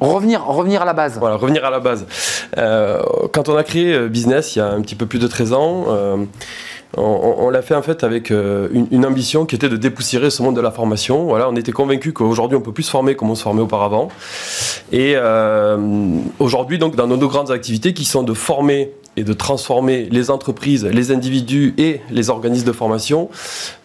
revenir 0.00 0.44
revenir 0.46 0.82
à 0.82 0.84
la 0.84 0.94
base. 0.94 1.18
Voilà, 1.18 1.36
revenir 1.36 1.64
à 1.64 1.70
la 1.70 1.80
base. 1.80 2.06
quand 2.54 3.48
on 3.48 3.56
a 3.56 3.64
créé 3.64 4.08
Business 4.08 4.54
il 4.54 4.60
y 4.60 4.62
a 4.62 4.68
un 4.68 4.80
petit 4.80 4.94
peu 4.94 5.06
plus 5.06 5.18
de 5.18 5.26
13 5.26 5.52
ans, 5.52 5.86
on, 6.96 7.50
l'a 7.50 7.62
fait 7.62 7.74
en 7.74 7.82
fait 7.82 8.04
avec 8.04 8.30
euh, 8.30 8.68
une, 8.90 9.04
ambition 9.04 9.46
qui 9.46 9.54
était 9.54 9.68
de 9.68 9.76
dépoussiérer 9.76 10.30
ce 10.30 10.42
monde 10.42 10.56
de 10.56 10.60
la 10.60 10.70
formation. 10.70 11.24
Voilà, 11.24 11.48
on 11.48 11.56
était 11.56 11.72
convaincus 11.72 12.12
qu'aujourd'hui 12.14 12.56
on 12.56 12.60
peut 12.60 12.72
plus 12.72 12.84
se 12.84 12.90
former 12.90 13.14
comme 13.16 13.30
on 13.30 13.34
se 13.34 13.42
formait 13.42 13.62
auparavant. 13.62 14.08
Et 14.92 15.14
euh, 15.16 15.76
aujourd'hui 16.38 16.78
donc 16.78 16.96
dans 16.96 17.06
nos 17.06 17.16
deux 17.16 17.26
grandes 17.26 17.50
activités 17.50 17.94
qui 17.94 18.04
sont 18.04 18.22
de 18.22 18.34
former 18.34 18.92
et 19.16 19.24
de 19.24 19.32
transformer 19.32 20.08
les 20.10 20.30
entreprises, 20.30 20.84
les 20.84 21.12
individus 21.12 21.74
et 21.78 22.00
les 22.10 22.30
organismes 22.30 22.66
de 22.66 22.72
formation. 22.72 23.28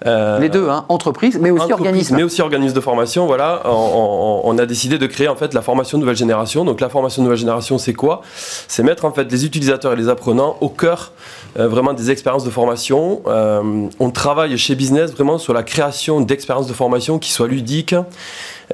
Euh, 0.05 0.39
les 0.39 0.49
deux, 0.49 0.69
hein, 0.69 0.85
entreprises, 0.89 1.37
mais 1.39 1.51
aussi 1.51 1.71
organismes. 1.71 2.15
Mais 2.15 2.23
aussi 2.23 2.41
organismes 2.41 2.75
de 2.75 2.81
formation, 2.81 3.27
voilà. 3.27 3.61
On, 3.65 4.57
a 4.57 4.65
décidé 4.65 4.97
de 4.97 5.05
créer 5.05 5.27
en 5.27 5.35
fait 5.35 5.53
la 5.53 5.61
formation 5.61 5.97
nouvelle 5.97 6.15
génération. 6.15 6.65
Donc 6.65 6.81
la 6.81 6.89
formation 6.89 7.21
nouvelle 7.23 7.37
génération, 7.37 7.77
c'est 7.77 7.93
quoi? 7.93 8.21
C'est 8.67 8.83
mettre 8.83 9.05
en 9.05 9.11
fait 9.11 9.31
les 9.31 9.45
utilisateurs 9.45 9.93
et 9.93 9.95
les 9.95 10.09
apprenants 10.09 10.57
au 10.61 10.69
cœur 10.69 11.13
euh, 11.57 11.67
vraiment 11.67 11.93
des 11.93 12.11
expériences 12.11 12.43
de 12.43 12.49
formation. 12.49 13.21
Euh, 13.27 13.87
on 13.99 14.11
travaille 14.11 14.57
chez 14.57 14.75
Business 14.75 15.11
vraiment 15.11 15.37
sur 15.37 15.53
la 15.53 15.63
création 15.63 16.21
d'expériences 16.21 16.67
de 16.67 16.73
formation 16.73 17.19
qui 17.19 17.31
soient 17.31 17.47
ludiques, 17.47 17.95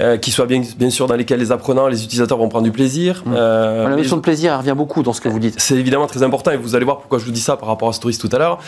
euh, 0.02 0.18
qui 0.18 0.32
soient 0.32 0.46
bien, 0.46 0.62
bien 0.78 0.89
sûr 0.89 1.08
dans 1.08 1.16
lesquelles 1.16 1.39
les 1.39 1.52
apprenants, 1.52 1.88
les 1.88 2.04
utilisateurs 2.04 2.38
vont 2.38 2.50
prendre 2.50 2.66
du 2.66 2.72
plaisir. 2.72 3.24
Mmh. 3.26 3.34
la 3.34 3.96
notion 3.96 4.18
de 4.18 4.22
plaisir 4.22 4.54
elle 4.54 4.60
revient 4.60 4.76
beaucoup 4.76 5.04
dans 5.04 5.14
ce 5.14 5.22
que 5.22 5.30
vous 5.30 5.39
dites. 5.39 5.56
C'est 5.58 5.76
évidemment 5.76 6.08
très 6.08 6.24
important 6.24 6.52
et 6.52 6.58
vous 6.58 6.76
allez 6.76 6.86
voir 6.86 7.00
pourquoi 7.00 7.20
je 7.20 7.26
vous 7.26 7.32
dis 7.32 7.41
ça 7.41 7.58
par 7.58 7.70
rapport 7.70 7.89
à 7.89 7.93
Stories 7.93 8.18
tout 8.18 8.30
à 8.32 8.38
l'heure. 8.38 8.60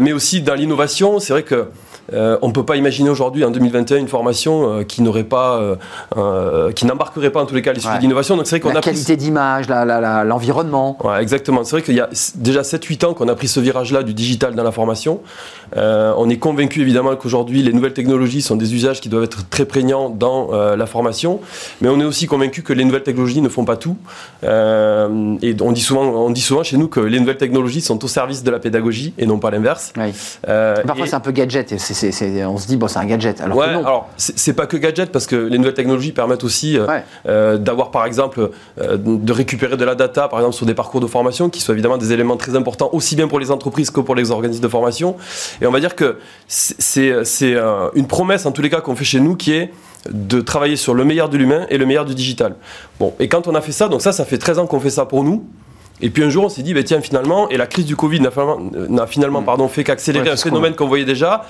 mais 0.00 0.12
aussi 0.12 0.40
dans 0.40 0.54
l'innovation, 0.54 1.18
c'est 1.18 1.32
vrai 1.32 1.42
que 1.42 1.68
euh, 2.12 2.38
on 2.42 2.48
ne 2.48 2.52
peut 2.52 2.64
pas 2.64 2.76
imaginer 2.76 3.10
aujourd'hui, 3.10 3.44
en 3.44 3.50
2021, 3.50 3.98
une 3.98 4.08
formation 4.08 4.68
euh, 4.68 4.82
qui 4.82 5.02
n'aurait 5.02 5.24
pas, 5.24 5.76
euh, 6.16 6.72
qui 6.72 6.86
n'embarquerait 6.86 7.30
pas 7.30 7.42
en 7.42 7.46
tous 7.46 7.54
les 7.54 7.62
cas 7.62 7.72
les 7.72 7.80
sujets 7.80 7.98
d'innovation. 7.98 8.36
Donc 8.36 8.46
c'est 8.46 8.56
vrai 8.56 8.60
qu'on 8.60 8.74
la 8.74 8.80
qualité 8.80 9.16
d'image, 9.16 9.66
l'environnement. 9.68 10.98
Ouais, 11.02 11.22
exactement. 11.22 11.64
C'est 11.64 11.76
vrai 11.76 11.82
qu'il 11.82 11.94
y 11.94 12.00
a 12.00 12.08
déjà 12.34 12.62
7-8 12.62 13.06
ans 13.06 13.14
qu'on 13.14 13.28
a 13.28 13.34
pris 13.34 13.48
ce 13.48 13.60
virage-là 13.60 14.02
du 14.02 14.14
digital 14.14 14.54
dans 14.54 14.62
la 14.62 14.72
formation. 14.72 15.20
on 15.76 16.28
est 16.28 16.38
convaincu 16.38 16.82
évidemment 16.82 17.16
qu'aujourd'hui 17.16 17.62
les 17.62 17.72
nouvelles 17.72 17.92
technologies 17.92 18.42
sont 18.42 18.56
des 18.56 18.74
usages 18.74 19.00
qui 19.00 19.08
doivent 19.08 19.24
être 19.24 19.48
très 19.48 19.64
prégnants 19.64 20.10
dans 20.10 20.50
la 20.52 20.86
formation, 20.86 21.40
mais 21.80 21.88
on 21.88 22.00
est 22.00 22.04
aussi 22.04 22.26
convaincu 22.26 22.62
que 22.62 22.72
les 22.72 22.84
nouvelles 22.84 23.02
technologies 23.02 23.40
ne 23.40 23.48
font 23.48 23.64
pas 23.64 23.76
tout. 23.76 23.96
et 24.42 25.56
on 25.60 25.72
dit 25.72 25.80
souvent, 25.80 26.02
on 26.02 26.30
dit 26.30 26.40
souvent 26.40 26.62
chez 26.62 26.76
nous 26.76 26.88
que 26.88 27.00
les 27.00 27.20
nouvelles 27.20 27.38
technologies 27.38 27.80
sont 27.80 28.04
au 28.04 28.08
service 28.08 28.42
de 28.42 28.50
la 28.50 28.58
pédagogie 28.58 29.14
et 29.18 29.26
non 29.26 29.38
pas 29.38 29.50
l'inverse. 29.50 29.92
Parfois 30.86 31.06
c'est 31.06 31.14
un 31.14 31.20
peu 31.20 31.32
gadget 31.32 31.72
et 31.72 31.78
on 32.46 32.58
se 32.58 32.66
dit, 32.66 32.76
bon, 32.76 32.88
c'est 32.88 32.98
un 32.98 33.04
gadget. 33.04 33.40
Alors 33.40 33.56
ouais, 33.56 33.66
alors 33.66 34.08
c'est 34.16 34.52
pas 34.52 34.66
que 34.66 34.76
gadget 34.76 35.10
parce 35.10 35.26
que 35.26 35.36
les 35.36 35.58
nouvelles 35.58 35.74
technologies 35.74 36.12
permettent 36.12 36.44
aussi 36.44 36.78
euh, 36.78 36.86
euh, 37.26 37.58
d'avoir, 37.58 37.90
par 37.90 38.06
exemple, 38.06 38.50
euh, 38.80 38.96
de 38.98 39.32
récupérer 39.32 39.76
de 39.76 39.84
la 39.84 39.94
data, 39.94 40.28
par 40.28 40.40
exemple, 40.40 40.56
sur 40.56 40.66
des 40.66 40.74
parcours 40.74 41.00
de 41.00 41.06
formation 41.06 41.48
qui 41.50 41.60
sont 41.60 41.72
évidemment 41.72 41.98
des 41.98 42.12
éléments 42.12 42.36
très 42.36 42.56
importants, 42.56 42.90
aussi 42.92 43.16
bien 43.16 43.28
pour 43.28 43.38
les 43.38 43.50
entreprises 43.50 43.90
que 43.90 44.00
pour 44.00 44.14
les 44.14 44.30
organismes 44.30 44.62
de 44.62 44.68
formation. 44.68 45.16
Et 45.60 45.66
on 45.66 45.70
va 45.70 45.80
dire 45.80 45.94
que 45.94 46.18
c'est 46.48 47.56
une 47.94 48.06
promesse, 48.06 48.46
en 48.46 48.52
tous 48.52 48.62
les 48.62 48.70
cas, 48.70 48.80
qu'on 48.80 48.96
fait 48.96 49.04
chez 49.04 49.20
nous 49.20 49.36
qui 49.36 49.52
est 49.52 49.72
de 50.10 50.40
travailler 50.40 50.76
sur 50.76 50.94
le 50.94 51.04
meilleur 51.04 51.28
de 51.28 51.38
l'humain 51.38 51.66
et 51.70 51.78
le 51.78 51.86
meilleur 51.86 52.04
du 52.04 52.14
digital. 52.14 52.56
Bon, 53.00 53.14
et 53.20 53.28
quand 53.28 53.48
on 53.48 53.54
a 53.54 53.60
fait 53.60 53.72
ça, 53.72 53.88
donc 53.88 54.02
ça, 54.02 54.12
ça 54.12 54.24
fait 54.24 54.38
13 54.38 54.58
ans 54.58 54.66
qu'on 54.66 54.80
fait 54.80 54.90
ça 54.90 55.06
pour 55.06 55.24
nous. 55.24 55.44
Et 56.00 56.10
puis 56.10 56.24
un 56.24 56.30
jour, 56.30 56.44
on 56.44 56.48
s'est 56.48 56.62
dit, 56.62 56.74
bah, 56.74 56.82
tiens, 56.82 57.00
finalement, 57.00 57.48
et 57.48 57.56
la 57.56 57.66
crise 57.66 57.86
du 57.86 57.96
Covid 57.96 58.20
n'a 58.20 58.30
finalement, 58.30 59.06
finalement 59.06 59.40
mm. 59.42 59.44
pardon, 59.44 59.68
fait 59.68 59.84
qu'accélérer 59.84 60.30
un 60.30 60.36
phénomène 60.36 60.74
qu'on 60.74 60.88
voyait 60.88 61.04
déjà, 61.04 61.44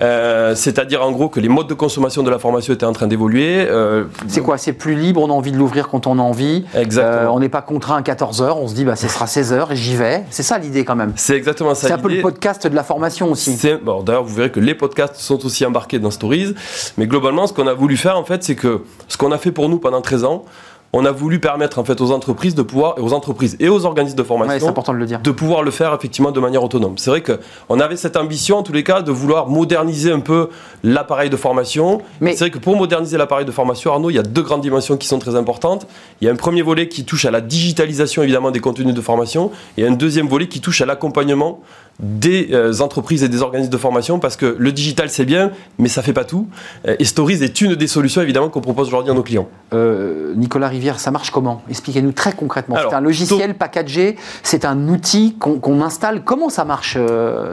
euh, 0.00 0.54
c'est-à-dire 0.54 1.02
en 1.04 1.12
gros 1.12 1.28
que 1.28 1.40
les 1.40 1.48
modes 1.48 1.66
de 1.66 1.74
consommation 1.74 2.22
de 2.22 2.30
la 2.30 2.38
formation 2.38 2.72
étaient 2.72 2.86
en 2.86 2.92
train 2.92 3.06
d'évoluer. 3.06 3.66
Euh, 3.68 4.04
c'est 4.28 4.40
quoi? 4.40 4.56
C'est 4.56 4.72
plus 4.72 4.94
libre, 4.94 5.20
on 5.20 5.28
a 5.28 5.32
envie 5.32 5.52
de 5.52 5.58
l'ouvrir 5.58 5.88
quand 5.88 6.06
on 6.06 6.18
a 6.18 6.22
envie. 6.22 6.64
Exactement. 6.74 7.30
Euh, 7.30 7.34
on 7.34 7.40
n'est 7.40 7.48
pas 7.48 7.60
contraint 7.60 7.96
à 7.96 8.00
14h, 8.00 8.52
on 8.56 8.68
se 8.68 8.74
dit 8.74 8.84
bah, 8.84 8.96
ce 8.96 9.08
sera 9.08 9.26
16h 9.26 9.72
et 9.72 9.76
j'y 9.76 9.96
vais. 9.96 10.24
C'est 10.30 10.42
ça 10.42 10.58
l'idée 10.58 10.84
quand 10.84 10.96
même. 10.96 11.12
C'est 11.16 11.36
exactement 11.36 11.74
ça. 11.74 11.88
C'est 11.88 11.92
un 11.92 11.98
peu 11.98 12.08
le 12.08 12.22
podcast 12.22 12.66
de 12.66 12.74
la 12.74 12.84
formation 12.84 13.30
aussi. 13.30 13.58
Bon, 13.82 14.02
D'ailleurs, 14.02 14.24
vous 14.24 14.34
verrez 14.34 14.50
que 14.50 14.60
les 14.60 14.74
podcasts 14.74 15.16
sont 15.16 15.44
aussi 15.44 15.66
embarqués 15.66 15.98
dans 15.98 16.10
Stories. 16.10 16.54
Mais 16.96 17.06
globalement, 17.06 17.46
ce 17.46 17.52
qu'on 17.52 17.66
a 17.66 17.74
voulu 17.74 17.96
faire 17.96 18.16
en 18.16 18.24
fait, 18.24 18.42
c'est 18.42 18.56
que 18.56 18.82
ce 19.08 19.18
qu'on 19.18 19.32
a 19.32 19.38
fait 19.38 19.52
pour 19.52 19.68
nous 19.68 19.78
pendant 19.78 20.00
13 20.00 20.24
ans, 20.24 20.44
on 20.92 21.04
a 21.04 21.12
voulu 21.12 21.38
permettre 21.38 21.78
en 21.78 21.84
fait 21.84 22.00
aux 22.00 22.10
entreprises 22.10 22.54
de 22.54 22.62
pouvoir, 22.62 22.94
aux 22.98 23.12
entreprises 23.12 23.56
et 23.60 23.68
aux 23.68 23.84
organismes 23.84 24.16
de 24.16 24.22
formation, 24.22 24.68
important 24.68 24.92
de, 24.92 24.98
le 24.98 25.06
dire. 25.06 25.20
de 25.20 25.30
pouvoir 25.30 25.62
le 25.62 25.70
faire 25.70 25.94
effectivement 25.94 26.32
de 26.32 26.40
manière 26.40 26.64
autonome. 26.64 26.98
C'est 26.98 27.10
vrai 27.10 27.22
qu'on 27.22 27.78
avait 27.78 27.96
cette 27.96 28.16
ambition 28.16 28.58
en 28.58 28.62
tous 28.62 28.72
les 28.72 28.82
cas 28.82 29.02
de 29.02 29.12
vouloir 29.12 29.48
moderniser 29.48 30.10
un 30.10 30.20
peu 30.20 30.48
l'appareil 30.82 31.30
de 31.30 31.36
formation. 31.36 32.00
Mais 32.20 32.32
c'est 32.32 32.40
vrai 32.40 32.50
que 32.50 32.58
pour 32.58 32.76
moderniser 32.76 33.18
l'appareil 33.18 33.46
de 33.46 33.52
formation, 33.52 33.92
Arnaud, 33.92 34.10
il 34.10 34.16
y 34.16 34.18
a 34.18 34.24
deux 34.24 34.42
grandes 34.42 34.62
dimensions 34.62 34.96
qui 34.96 35.06
sont 35.06 35.18
très 35.18 35.36
importantes. 35.36 35.86
Il 36.20 36.24
y 36.24 36.28
a 36.28 36.32
un 36.32 36.36
premier 36.36 36.62
volet 36.62 36.88
qui 36.88 37.04
touche 37.04 37.24
à 37.24 37.30
la 37.30 37.40
digitalisation 37.40 38.22
évidemment 38.22 38.50
des 38.50 38.60
contenus 38.60 38.94
de 38.94 39.00
formation 39.00 39.52
et 39.76 39.86
un 39.86 39.92
deuxième 39.92 40.26
volet 40.26 40.48
qui 40.48 40.60
touche 40.60 40.80
à 40.80 40.86
l'accompagnement 40.86 41.60
des 42.00 42.48
euh, 42.52 42.80
entreprises 42.80 43.22
et 43.22 43.28
des 43.28 43.42
organismes 43.42 43.70
de 43.70 43.76
formation 43.76 44.18
parce 44.18 44.36
que 44.36 44.56
le 44.58 44.72
digital 44.72 45.10
c'est 45.10 45.24
bien, 45.24 45.50
mais 45.78 45.88
ça 45.88 46.02
fait 46.02 46.12
pas 46.12 46.24
tout. 46.24 46.48
Euh, 46.86 46.96
et 46.98 47.04
Stories 47.04 47.42
est 47.42 47.60
une 47.60 47.74
des 47.74 47.86
solutions 47.86 48.22
évidemment 48.22 48.48
qu'on 48.48 48.60
propose 48.60 48.88
aujourd'hui 48.88 49.10
à 49.10 49.14
nos 49.14 49.22
clients. 49.22 49.48
Euh, 49.74 50.32
Nicolas 50.34 50.68
Rivière, 50.68 50.98
ça 50.98 51.10
marche 51.10 51.30
comment? 51.30 51.62
Expliquez-nous 51.68 52.12
très 52.12 52.32
concrètement. 52.32 52.76
C'est 52.76 52.94
un 52.94 53.00
logiciel 53.00 53.54
packagé, 53.54 54.16
c'est 54.42 54.64
un 54.64 54.88
outil 54.88 55.36
qu'on 55.38 55.82
installe. 55.82 56.24
Comment 56.24 56.48
ça 56.48 56.64
marche 56.64 56.96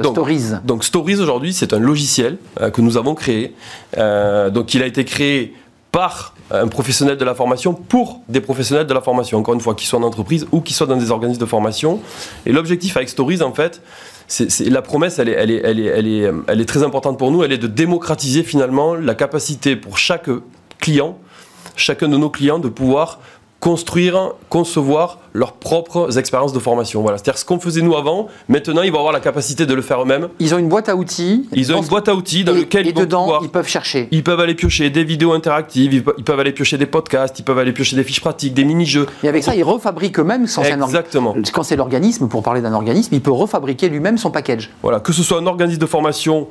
Stories? 0.02 0.54
Donc 0.64 0.84
Stories 0.84 1.20
aujourd'hui 1.20 1.54
c'est 1.54 1.74
un 1.74 1.80
logiciel 1.80 2.38
que 2.74 2.82
nous 2.82 2.98
avons 2.98 3.16
créé. 3.16 3.54
donc 3.98 4.74
il 4.74 4.82
a 4.82 4.86
été 4.86 5.04
créé 5.04 5.54
par 5.92 6.34
un 6.52 6.68
professionnel 6.68 7.18
de 7.18 7.26
la 7.26 7.36
formation 7.36 7.74
pour 7.74 8.22
des 8.30 8.40
professionnels 8.40 8.88
de 8.88 8.94
la 8.94 9.02
formation, 9.02 9.40
encore 9.40 9.54
une 9.54 9.62
fois, 9.62 9.76
qu'ils 9.76 9.88
soient 9.88 10.00
en 10.00 10.04
entreprise 10.04 10.48
ou 10.52 10.62
qu'ils 10.62 10.76
soient 10.76 10.88
dans 10.88 10.96
des 10.96 11.12
organismes 11.12 11.42
de 11.42 11.46
formation. 11.46 12.00
Et 12.46 12.52
l'objectif 12.52 12.96
avec 12.96 13.10
Stories, 13.10 13.42
en 13.42 13.52
fait, 13.52 13.82
la 14.60 14.82
promesse, 14.82 15.20
elle 15.20 15.30
est 15.30 16.66
très 16.66 16.84
importante 16.84 17.18
pour 17.18 17.32
nous, 17.32 17.44
elle 17.44 17.54
est 17.54 17.58
de 17.58 17.68
démocratiser 17.68 18.44
finalement 18.44 18.94
la 18.96 19.16
capacité 19.16 19.76
pour 19.76 19.98
chaque 19.98 20.30
client, 20.80 21.18
chacun 21.76 22.10
de 22.10 22.18
nos 22.18 22.30
clients, 22.30 22.60
de 22.60 22.70
pouvoir 22.70 23.20
construire, 23.60 24.34
concevoir 24.50 25.20
leurs 25.34 25.54
propres 25.54 26.18
expériences 26.18 26.54
de 26.54 26.60
formation. 26.60 27.02
Voilà, 27.02 27.18
c'est-à-dire 27.18 27.38
ce 27.38 27.46
qu'on 27.46 27.60
faisait 27.60 27.82
nous 27.82 27.96
avant, 27.96 28.28
maintenant 28.50 28.82
ils 28.82 28.92
vont 28.92 29.00
avoir 29.00 29.14
la 29.14 29.20
capacité 29.20 29.66
de 29.66 29.74
le 29.74 29.82
faire 29.82 30.02
eux-mêmes. 30.02 30.30
Ils 30.40 30.56
ont 30.56 30.58
une 30.58 30.70
boîte 30.70 30.90
à 30.90 30.96
outils. 30.96 31.48
Ils 31.54 31.74
ont 31.74 31.82
une 31.82 31.88
boîte 31.88 32.08
à 32.08 32.16
outils 32.16 32.44
dans 32.44 32.54
laquelle 32.54 32.88
ils 32.88 32.94
dedans 32.94 33.40
ils 33.42 33.50
peuvent 33.50 33.68
chercher. 33.68 34.08
Ils 34.12 34.24
peuvent 34.24 34.40
aller 34.40 34.56
piocher 34.56 34.90
des 34.90 35.04
vidéos 35.04 35.34
interactives, 35.34 35.94
ils 35.94 36.04
peuvent 36.04 36.40
aller 36.40 36.52
piocher 36.52 36.78
des 36.78 36.86
podcasts, 36.86 37.40
ils 37.40 37.44
peuvent 37.44 37.60
aller 37.60 37.72
piocher 37.72 37.96
des 37.96 38.04
fiches 38.04 38.22
pratiques, 38.22 38.54
des 38.54 38.64
mini-jeux. 38.64 39.08
Et 39.24 39.28
avec 39.28 39.44
ça, 39.44 39.56
ils 39.56 39.64
refabriquent 39.64 40.20
eux-mêmes 40.20 40.48
sans 40.48 40.64
Exactement. 40.64 41.36
Quand 41.54 41.64
c'est 41.64 41.76
l'organisme, 41.76 42.28
pour 42.28 42.44
parler 42.44 42.62
d'un 42.62 42.74
organisme, 42.74 43.14
il 43.14 43.22
peut 43.22 43.32
refabriquer 43.32 43.90
lui-même 43.90 44.18
son 44.18 44.32
package. 44.32 44.70
Voilà, 44.82 45.00
que 45.00 45.14
ce 45.14 45.24
soit 45.24 45.40
un 45.40 45.48
organisme 45.48 45.80
de 45.80 45.86
formation 45.86 46.48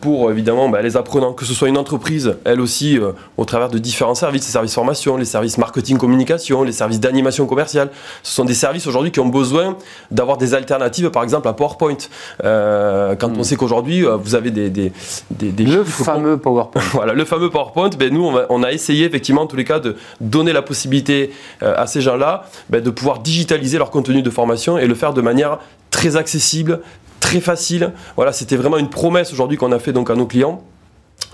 pour 0.00 0.30
évidemment 0.30 0.68
bah, 0.68 0.82
les 0.82 0.96
apprenants, 0.96 1.32
que 1.32 1.44
ce 1.44 1.54
soit 1.54 1.68
une 1.68 1.78
entreprise, 1.78 2.36
elle 2.44 2.60
aussi, 2.60 2.98
euh, 2.98 3.12
au 3.36 3.44
travers 3.44 3.68
de 3.68 3.78
différents 3.78 4.14
services, 4.14 4.44
les 4.44 4.52
services 4.52 4.74
formation, 4.74 5.16
les 5.16 5.24
services 5.24 5.56
marketing 5.56 5.98
communication, 5.98 6.64
les 6.64 6.72
services 6.72 7.00
d'animation 7.00 7.46
commerciale. 7.46 7.90
Ce 8.22 8.34
sont 8.34 8.44
des 8.44 8.54
services 8.54 8.86
aujourd'hui 8.86 9.12
qui 9.12 9.20
ont 9.20 9.28
besoin 9.28 9.76
d'avoir 10.10 10.36
des 10.36 10.54
alternatives, 10.54 11.10
par 11.10 11.22
exemple 11.22 11.48
à 11.48 11.52
PowerPoint. 11.52 11.96
Euh, 12.44 13.14
quand 13.14 13.30
on 13.30 13.40
hmm. 13.40 13.44
sait 13.44 13.56
qu'aujourd'hui, 13.56 14.02
vous 14.02 14.34
avez 14.34 14.50
des, 14.50 14.70
des, 14.70 14.92
des, 15.30 15.64
le 15.64 15.84
fameux 15.84 16.38
PowerPoint. 16.38 16.82
voilà, 16.92 17.12
le 17.12 17.24
fameux 17.24 17.50
PowerPoint. 17.50 17.90
Ben, 17.98 18.12
nous, 18.12 18.30
on, 18.48 18.62
a 18.62 18.72
essayé 18.72 19.06
effectivement, 19.06 19.42
en 19.42 19.46
tous 19.46 19.56
les 19.56 19.64
cas, 19.64 19.78
de 19.78 19.96
donner 20.20 20.52
la 20.52 20.62
possibilité 20.62 21.30
à 21.60 21.86
ces 21.86 22.00
gens-là 22.00 22.44
ben, 22.68 22.82
de 22.82 22.90
pouvoir 22.90 23.20
digitaliser 23.20 23.78
leur 23.78 23.90
contenu 23.90 24.22
de 24.22 24.30
formation 24.30 24.78
et 24.78 24.86
le 24.86 24.94
faire 24.94 25.14
de 25.14 25.20
manière 25.20 25.58
très 25.90 26.16
accessible, 26.16 26.80
très 27.28 27.40
facile. 27.40 27.92
Voilà, 28.16 28.32
c'était 28.32 28.56
vraiment 28.56 28.78
une 28.78 28.88
promesse 28.88 29.34
aujourd'hui 29.34 29.58
qu'on 29.58 29.72
a 29.72 29.78
fait 29.78 29.92
donc 29.92 30.08
à 30.08 30.14
nos 30.14 30.26
clients. 30.26 30.62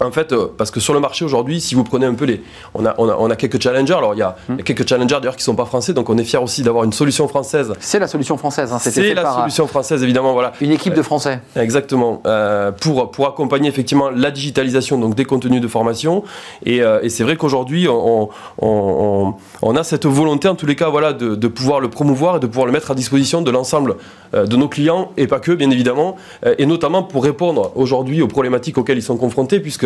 En 0.01 0.11
fait, 0.11 0.33
euh, 0.33 0.49
parce 0.57 0.71
que 0.71 0.81
sur 0.81 0.93
le 0.93 1.01
marché 1.01 1.25
aujourd'hui, 1.25 1.61
si 1.61 1.75
vous 1.75 1.85
prenez 1.85 2.07
un 2.07 2.15
peu 2.15 2.25
les. 2.25 2.43
On 2.75 2.85
a, 2.85 2.95
on 2.99 3.31
a, 3.31 3.37
quelques 3.37 3.63
challengers. 3.63 3.95
Alors, 3.95 4.15
il 4.15 4.19
y, 4.19 4.23
a, 4.23 4.37
hmm. 4.49 4.57
quelques 4.57 4.89
challengers 4.89 5.17
d'ailleurs 5.21 5.37
qui 5.37 5.43
ne 5.43 5.45
sont 5.45 5.55
pas 5.55 5.67
français, 5.67 5.93
donc 5.95 6.11
on 6.11 6.19
est 6.19 6.25
fiers 6.25 6.39
aussi 6.39 6.63
d'avoir 6.63 6.85
une 6.85 6.93
solution 6.93 7.29
française. 7.29 7.73
C'est 7.79 8.01
la 8.01 8.09
solution 8.09 8.37
française. 8.37 8.73
Hein, 8.73 8.79
c'est 8.81 9.15
la 9.15 9.33
solution 9.33 9.67
française, 9.67 10.03
évidemment. 10.03 10.33
Voilà. 10.33 10.53
Une 10.61 10.73
équipe 10.73 10.95
de 10.95 11.03
Français. 11.03 11.41
exactement. 11.57 12.23
Euh, 12.27 12.73
pour, 12.73 13.11
pour 13.11 13.29
accompagner 13.29 13.69
effectivement 13.69 14.11
la 14.11 14.31
digitalisation 14.31 14.99
donc, 14.99 15.15
des 15.15 15.25
contenus 15.25 15.61
de 15.61 15.69
formation. 15.69 16.25
Et, 16.65 16.83
euh, 16.83 17.01
et 17.03 17.09
c'est 17.09 17.23
vrai 17.23 17.37
qu'aujourd'hui, 17.37 17.87
on, 17.89 18.31
on, 18.59 19.35
on, 19.63 19.77
a 19.77 19.85
cette 19.85 20.07
volonté, 20.07 20.49
en 20.49 20.57
tous 20.57 20.67
les 20.67 20.77
cas, 20.77 20.89
voilà, 20.89 21.13
de, 21.13 21.37
de, 21.37 21.49
pouvoir 21.49 21.81
le 21.81 21.89
promouvoir 21.89 22.37
et 22.37 22.41
de 22.41 22.47
pouvoir 22.47 22.67
le 22.67 22.73
mettre 22.73 22.91
à 22.91 22.95
disposition 22.95 23.43
de 23.43 23.51
l'ensemble 23.51 23.97
de 24.33 24.57
nos 24.57 24.69
clients, 24.69 25.13
et 25.17 25.29
pas 25.29 25.39
que, 25.39 25.53
bien 25.53 25.71
évidemment. 25.71 26.17
et 26.59 26.67
notamment 26.67 27.05
pour 27.05 27.23
répondre 27.23 27.71
aujourd'hui 27.77 28.21
aux 28.21 28.27
problématiques 28.27 28.77
auxquelles 28.79 28.99
ils 28.99 29.03
sont 29.03 29.17
confrontés, 29.17 29.61
puisque 29.61 29.84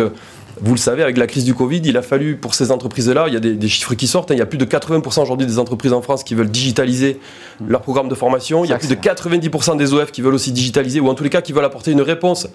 vous 0.61 0.71
le 0.71 0.77
savez, 0.77 1.03
avec 1.03 1.17
la 1.17 1.27
crise 1.27 1.45
du 1.45 1.53
Covid, 1.53 1.81
il 1.85 1.95
a 1.95 2.01
fallu 2.01 2.35
pour 2.35 2.53
ces 2.53 2.71
entreprises-là, 2.71 3.25
il 3.27 3.33
y 3.33 3.37
a 3.37 3.39
des, 3.39 3.67
chiffres 3.67 3.93
qui 3.93 4.07
sortent, 4.07 4.31
hein, 4.31 4.35
il 4.35 4.39
y 4.39 4.41
a 4.41 4.45
plus 4.45 4.57
de 4.57 4.65
80% 4.65 5.21
aujourd'hui 5.21 5.47
des 5.47 5.59
entreprises 5.59 5.93
en 5.93 6.01
France 6.01 6.23
qui 6.23 6.35
veulent 6.35 6.49
digitaliser 6.49 7.19
leur 7.65 7.81
programme 7.81 8.09
de 8.09 8.15
formation, 8.15 8.65
il 8.65 8.69
y 8.69 8.73
a 8.73 8.77
plus 8.77 8.89
de 8.89 8.95
90% 8.95 9.77
des 9.77 9.93
OF 9.93 10.11
qui 10.11 10.21
veulent 10.21 10.33
aussi 10.33 10.51
digitaliser, 10.51 10.99
ou 10.99 11.07
en 11.07 11.13
tous 11.13 11.23
les 11.23 11.29
cas 11.29 11.41
qui 11.41 11.53
veulent 11.53 11.65
apporter 11.65 11.91
une 11.91 12.01
réponse 12.01 12.47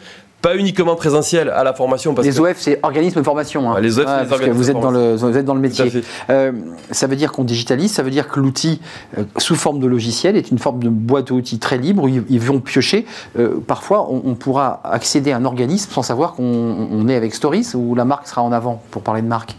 pas 0.42 0.56
uniquement 0.56 0.94
présentielle 0.94 1.48
à 1.48 1.64
la 1.64 1.72
formation. 1.72 2.14
les 2.22 2.38
OF, 2.38 2.56
c'est 2.58 2.78
organisme 2.82 3.20
de 3.20 3.24
formation. 3.24 3.72
Hein. 3.72 3.80
les 3.80 3.98
OF, 3.98 4.06
c'est 4.06 4.50
vous, 4.50 4.70
êtes 4.70 4.78
dans 4.78 4.90
le, 4.90 5.16
vous 5.16 5.38
êtes 5.38 5.46
dans 5.46 5.54
le 5.54 5.60
métier. 5.60 5.90
Euh, 6.28 6.52
ça 6.90 7.06
veut 7.06 7.16
dire 7.16 7.32
qu'on 7.32 7.44
digitalise, 7.44 7.90
ça 7.90 8.02
veut 8.02 8.10
dire 8.10 8.28
que 8.28 8.40
l'outil, 8.40 8.78
euh, 9.16 9.22
sous 9.38 9.54
forme 9.54 9.80
de 9.80 9.86
logiciel, 9.86 10.36
est 10.36 10.50
une 10.50 10.58
forme 10.58 10.82
de 10.82 10.90
boîte 10.90 11.30
à 11.30 11.34
outils 11.34 11.58
très 11.58 11.78
libre 11.78 12.04
où 12.04 12.08
ils, 12.08 12.40
vont 12.40 12.60
piocher. 12.60 13.06
Euh, 13.38 13.54
parfois, 13.66 14.06
on, 14.10 14.20
on, 14.26 14.34
pourra 14.34 14.82
accéder 14.84 15.32
à 15.32 15.38
un 15.38 15.46
organisme 15.46 15.90
sans 15.90 16.02
savoir 16.02 16.34
qu'on 16.34 17.08
est 17.08 17.16
avec 17.16 17.33
Stories 17.34 17.74
la 17.94 18.04
marque 18.04 18.26
sera 18.26 18.42
en 18.42 18.52
avant, 18.52 18.82
pour 18.90 19.02
parler 19.02 19.22
de 19.22 19.26
marque. 19.26 19.56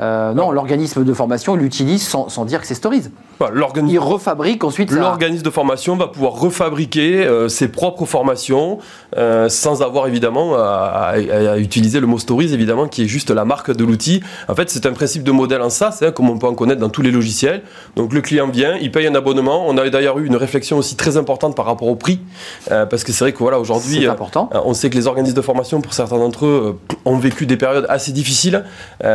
Euh, 0.00 0.34
non, 0.34 0.50
l'organisme 0.50 1.04
de 1.04 1.14
formation 1.14 1.54
l'utilise 1.54 2.06
sans, 2.06 2.28
sans, 2.28 2.44
dire 2.44 2.60
que 2.60 2.66
c'est 2.66 2.74
Stories. 2.74 3.04
Bah, 3.40 3.50
il 3.88 3.98
refabrique 3.98 4.64
ensuite. 4.64 4.90
L'organisme 4.90 5.42
de 5.42 5.50
formation 5.50 5.96
va 5.96 6.08
pouvoir 6.08 6.32
refabriquer 6.32 7.26
euh, 7.26 7.48
ses 7.48 7.68
propres 7.68 8.04
formations 8.04 8.78
euh, 9.16 9.48
sans 9.48 9.82
avoir 9.82 10.06
évidemment 10.06 10.54
à, 10.56 11.14
utiliser 11.58 12.00
le 12.00 12.06
mot 12.06 12.18
Stories, 12.18 12.52
évidemment, 12.52 12.88
qui 12.88 13.04
est 13.04 13.06
juste 13.06 13.30
la 13.30 13.44
marque 13.44 13.70
de 13.70 13.84
l'outil. 13.84 14.22
En 14.48 14.54
fait, 14.54 14.70
c'est 14.70 14.86
un 14.86 14.92
principe 14.92 15.22
de 15.22 15.32
modèle 15.32 15.62
en 15.62 15.70
SaaS, 15.70 16.00
hein, 16.02 16.10
comme 16.10 16.30
on 16.30 16.38
peut 16.38 16.46
en 16.46 16.54
connaître 16.54 16.80
dans 16.80 16.88
tous 16.88 17.02
les 17.02 17.10
logiciels. 17.10 17.62
Donc 17.96 18.12
le 18.12 18.20
client 18.20 18.48
vient, 18.48 18.76
il 18.76 18.90
paye 18.90 19.06
un 19.06 19.14
abonnement. 19.14 19.66
On 19.66 19.76
a 19.78 19.88
d'ailleurs 19.88 20.18
eu 20.18 20.26
une 20.26 20.36
réflexion 20.36 20.78
aussi 20.78 20.96
très 20.96 21.16
importante 21.16 21.54
par 21.54 21.66
rapport 21.66 21.88
au 21.88 21.96
prix, 21.96 22.20
parce 22.68 23.04
que 23.04 23.12
c'est 23.12 23.24
vrai 23.24 23.32
que 23.32 23.38
voilà, 23.38 23.58
aujourd'hui, 23.58 24.06
on 24.52 24.74
sait 24.74 24.90
que 24.90 24.96
les 24.96 25.06
organismes 25.06 25.36
de 25.36 25.42
formation, 25.42 25.80
pour 25.80 25.94
certains 25.94 26.18
d'entre 26.18 26.46
eux, 26.46 26.78
ont 27.04 27.18
vécu 27.18 27.46
des 27.46 27.56
périodes 27.56 27.86
assez 27.88 28.12
difficiles 28.12 28.64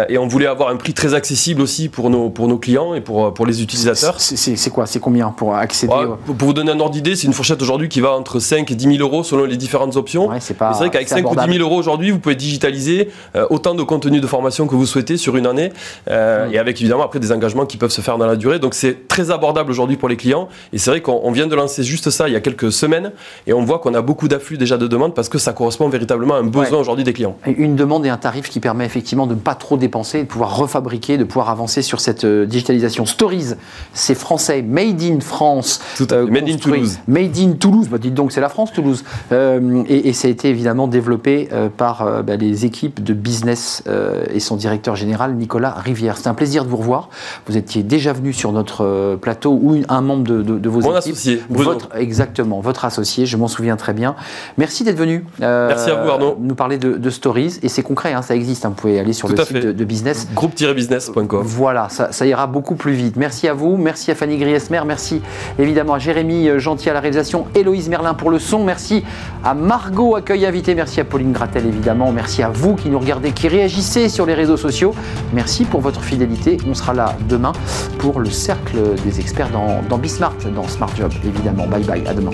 et 0.10 0.18
on 0.18 0.28
voulait 0.28 0.48
avoir 0.48 0.71
un 0.72 0.78
prix 0.78 0.94
très 0.94 1.14
accessible 1.14 1.62
aussi 1.62 1.90
pour 1.90 2.10
nos, 2.10 2.30
pour 2.30 2.48
nos 2.48 2.58
clients 2.58 2.94
et 2.94 3.02
pour, 3.02 3.34
pour 3.34 3.46
les 3.46 3.62
utilisateurs. 3.62 4.20
C'est 4.20 4.70
quoi? 4.72 4.86
C'est 4.86 5.00
combien 5.00 5.30
pour 5.30 5.56
accéder 5.56 5.94
Pour 6.26 6.48
vous 6.48 6.54
donner 6.54 6.72
un 6.72 6.80
ordre 6.80 6.94
d'idée, 6.94 7.16
c'est 7.16 7.28
une 7.28 7.34
fourchette 7.34 7.62
aujourd'hui 7.62 7.90
qui 7.90 8.02
va 8.02 8.12
entre 8.12 8.40
5 8.40 8.70
et 8.72 8.76
10 8.76 8.98
000 8.98 9.08
euros 9.08 9.24
selon 9.24 9.46
les 9.46 9.58
différentes 9.58 9.96
options. 9.96 10.30
c'est 10.40 10.58
vrai 10.58 10.90
qu'avec 10.90 11.10
5 11.10 11.30
ou 11.30 11.36
10 11.36 11.54
000 11.54 11.64
euros 11.64 11.78
aujourd'hui, 11.78 12.12
vous 12.12 12.20
pouvez 12.20 12.36
digitaliser 12.36 13.10
euh, 13.36 13.46
autant 13.50 13.76
de 13.76 13.84
contenu 13.84 14.20
de 14.20 14.28
formation 14.28 14.68
que 14.68 14.76
vous 14.76 14.86
souhaitez 14.86 15.18
sur 15.18 15.38
une 15.38 15.48
année 15.48 15.72
euh, 16.10 16.48
mm. 16.48 16.54
et 16.54 16.58
avec 16.58 16.80
évidemment 16.82 17.04
après 17.04 17.20
des 17.20 17.32
engagements 17.32 17.66
qui 17.66 17.78
peuvent 17.78 17.92
se 17.92 18.02
faire 18.02 18.18
dans 18.18 18.26
la 18.26 18.36
durée. 18.36 18.60
Donc 18.60 18.74
c'est 18.74 19.08
très 19.08 19.32
abordable 19.32 19.72
aujourd'hui 19.72 19.98
pour 19.98 20.10
les 20.10 20.18
clients 20.18 20.48
et 20.74 20.78
c'est 20.78 20.90
vrai 20.90 21.02
qu'on 21.02 21.32
vient 21.32 21.48
de 21.48 21.56
lancer 21.56 21.84
juste 21.84 22.10
ça 22.10 22.28
il 22.28 22.34
y 22.34 22.36
a 22.36 22.42
quelques 22.42 22.72
semaines 22.72 23.12
et 23.48 23.54
on 23.54 23.64
voit 23.64 23.80
qu'on 23.80 23.94
a 23.94 24.02
beaucoup 24.02 24.28
d'afflux 24.28 24.58
déjà 24.58 24.78
de 24.78 24.88
demandes 24.88 25.14
parce 25.14 25.30
que 25.30 25.38
ça 25.38 25.54
correspond 25.54 25.90
véritablement 25.90 26.36
à 26.36 26.38
un 26.38 26.44
besoin 26.44 26.80
aujourd'hui 26.80 27.04
des 27.04 27.14
clients. 27.14 27.38
Une 27.46 27.76
demande 27.76 28.06
et 28.06 28.10
un 28.10 28.18
tarif 28.18 28.50
qui 28.50 28.60
permet 28.60 28.86
effectivement 28.86 29.28
de 29.28 29.34
ne 29.34 29.40
pas 29.40 29.56
trop 29.56 29.78
dépenser 29.78 30.20
et 30.20 30.24
de 30.24 30.28
pouvoir 30.28 30.56
refabriquer, 30.62 31.18
de 31.18 31.24
pouvoir 31.24 31.50
avancer 31.50 31.82
sur 31.82 32.00
cette 32.00 32.24
euh, 32.24 32.46
digitalisation. 32.46 33.06
Stories, 33.06 33.54
c'est 33.94 34.16
français, 34.16 34.62
made 34.62 35.02
in 35.02 35.20
France. 35.20 35.82
Euh, 36.12 36.28
made 36.28 36.50
in 36.50 36.58
Toulouse. 36.58 37.00
Made 37.08 37.38
in 37.38 37.54
Toulouse, 37.54 37.88
bah, 37.90 37.98
dites 37.98 38.14
donc, 38.14 38.32
c'est 38.32 38.42
la 38.42 38.50
France, 38.50 38.72
Toulouse. 38.74 39.04
Euh, 39.32 39.84
et, 39.88 40.14
ça 40.14 40.28
a 40.28 40.32
été 40.32 40.50
évidemment 40.50 40.88
développé 40.88 41.50
par 41.78 42.24
bah, 42.24 42.36
les 42.36 42.66
équipes 42.66 43.04
de 43.04 43.14
business 43.14 43.84
et 44.32 44.40
son 44.40 44.56
directeur 44.56 44.96
général, 44.96 45.36
Nicolas 45.36 45.72
Rivière. 45.72 46.18
C'est 46.18 46.28
un 46.28 46.34
plaisir 46.34 46.64
de 46.64 46.70
vous 46.70 46.78
revoir. 46.78 47.10
Vous 47.48 47.58
étiez 47.58 47.82
déjà 47.82 48.14
venu 48.14 48.34
sur 48.34 48.52
notre 48.52 49.16
plateau 49.16 49.58
ou 49.62 49.82
un 49.88 50.02
membre 50.02 50.24
de, 50.24 50.70
vos 50.70 50.82
Mon 50.82 50.94
associé, 50.94 51.42
Votre, 51.50 51.96
exactement, 51.96 52.60
votre 52.60 52.86
associé, 52.86 53.26
je 53.26 53.38
m'en 53.38 53.48
souviens 53.48 53.78
très 53.78 53.94
bien. 53.94 54.16
Merci 54.58 54.84
d'être 54.84 54.98
venu. 54.98 55.26
Merci 55.40 55.90
à 55.90 56.04
vous, 56.04 56.10
Arnaud. 56.10 56.38
Nous 56.40 56.56
parler 56.56 56.78
de, 56.78 57.10
Stories. 57.10 57.60
Et 57.62 57.70
c'est 57.70 57.84
concret, 57.84 58.14
hein, 58.14 58.22
ça 58.22 58.36
existe. 58.36 58.66
Hein. 58.66 58.70
vous 58.70 58.76
pouvez 58.76 59.00
aller 59.00 59.14
sur 59.14 59.28
le 59.28 59.38
site 59.38 59.58
de, 59.58 59.86
business. 59.86 60.28
Voilà, 61.44 61.90
ça, 61.90 62.12
ça 62.12 62.26
ira 62.26 62.48
beaucoup 62.48 62.76
plus 62.76 62.94
vite. 62.94 63.16
Merci 63.16 63.48
à 63.48 63.54
vous. 63.54 63.78
Merci 63.78 64.12
à 64.12 64.16
Fanny 64.16 64.38
Griesmer. 64.38 64.82
Merci 64.86 65.22
évidemment 65.60 65.94
à 65.94 66.00
Jérémy 66.00 66.50
euh, 66.50 66.60
Gentil 66.60 66.90
à 66.90 66.94
la 66.94 67.00
réalisation, 67.00 67.46
Héloïse 67.56 67.90
Merlin 67.90 68.14
pour 68.14 68.30
le 68.30 68.40
son. 68.40 68.64
Merci 68.64 69.04
à 69.44 69.54
Margot, 69.54 70.16
accueil 70.16 70.46
invité. 70.46 70.76
Merci 70.76 71.00
à 71.00 71.06
Pauline 71.06 71.32
Gratel 71.32 71.66
évidemment. 71.66 72.12
Merci 72.12 72.44
à 72.44 72.50
vous 72.50 72.76
qui 72.76 72.90
nous 72.90 73.00
regardez, 73.00 73.32
qui 73.32 73.48
réagissez 73.48 74.10
sur 74.10 74.26
les 74.26 74.34
réseaux 74.34 74.58
sociaux. 74.58 74.94
Merci 75.34 75.66
pour 75.66 75.82
votre 75.82 76.04
fidélité. 76.04 76.58
On 76.68 76.74
sera 76.74 76.94
là 76.94 77.16
demain 77.28 77.54
pour 78.00 78.20
le 78.20 78.30
cercle 78.30 78.78
des 79.04 79.20
experts 79.20 79.50
dans, 79.50 79.82
dans 79.90 79.98
Bismart, 79.98 80.36
dans 80.56 80.68
Smart 80.68 80.96
Job 80.96 81.12
évidemment. 81.24 81.68
Bye 81.68 81.84
bye, 81.84 82.08
à 82.08 82.14
demain. 82.14 82.32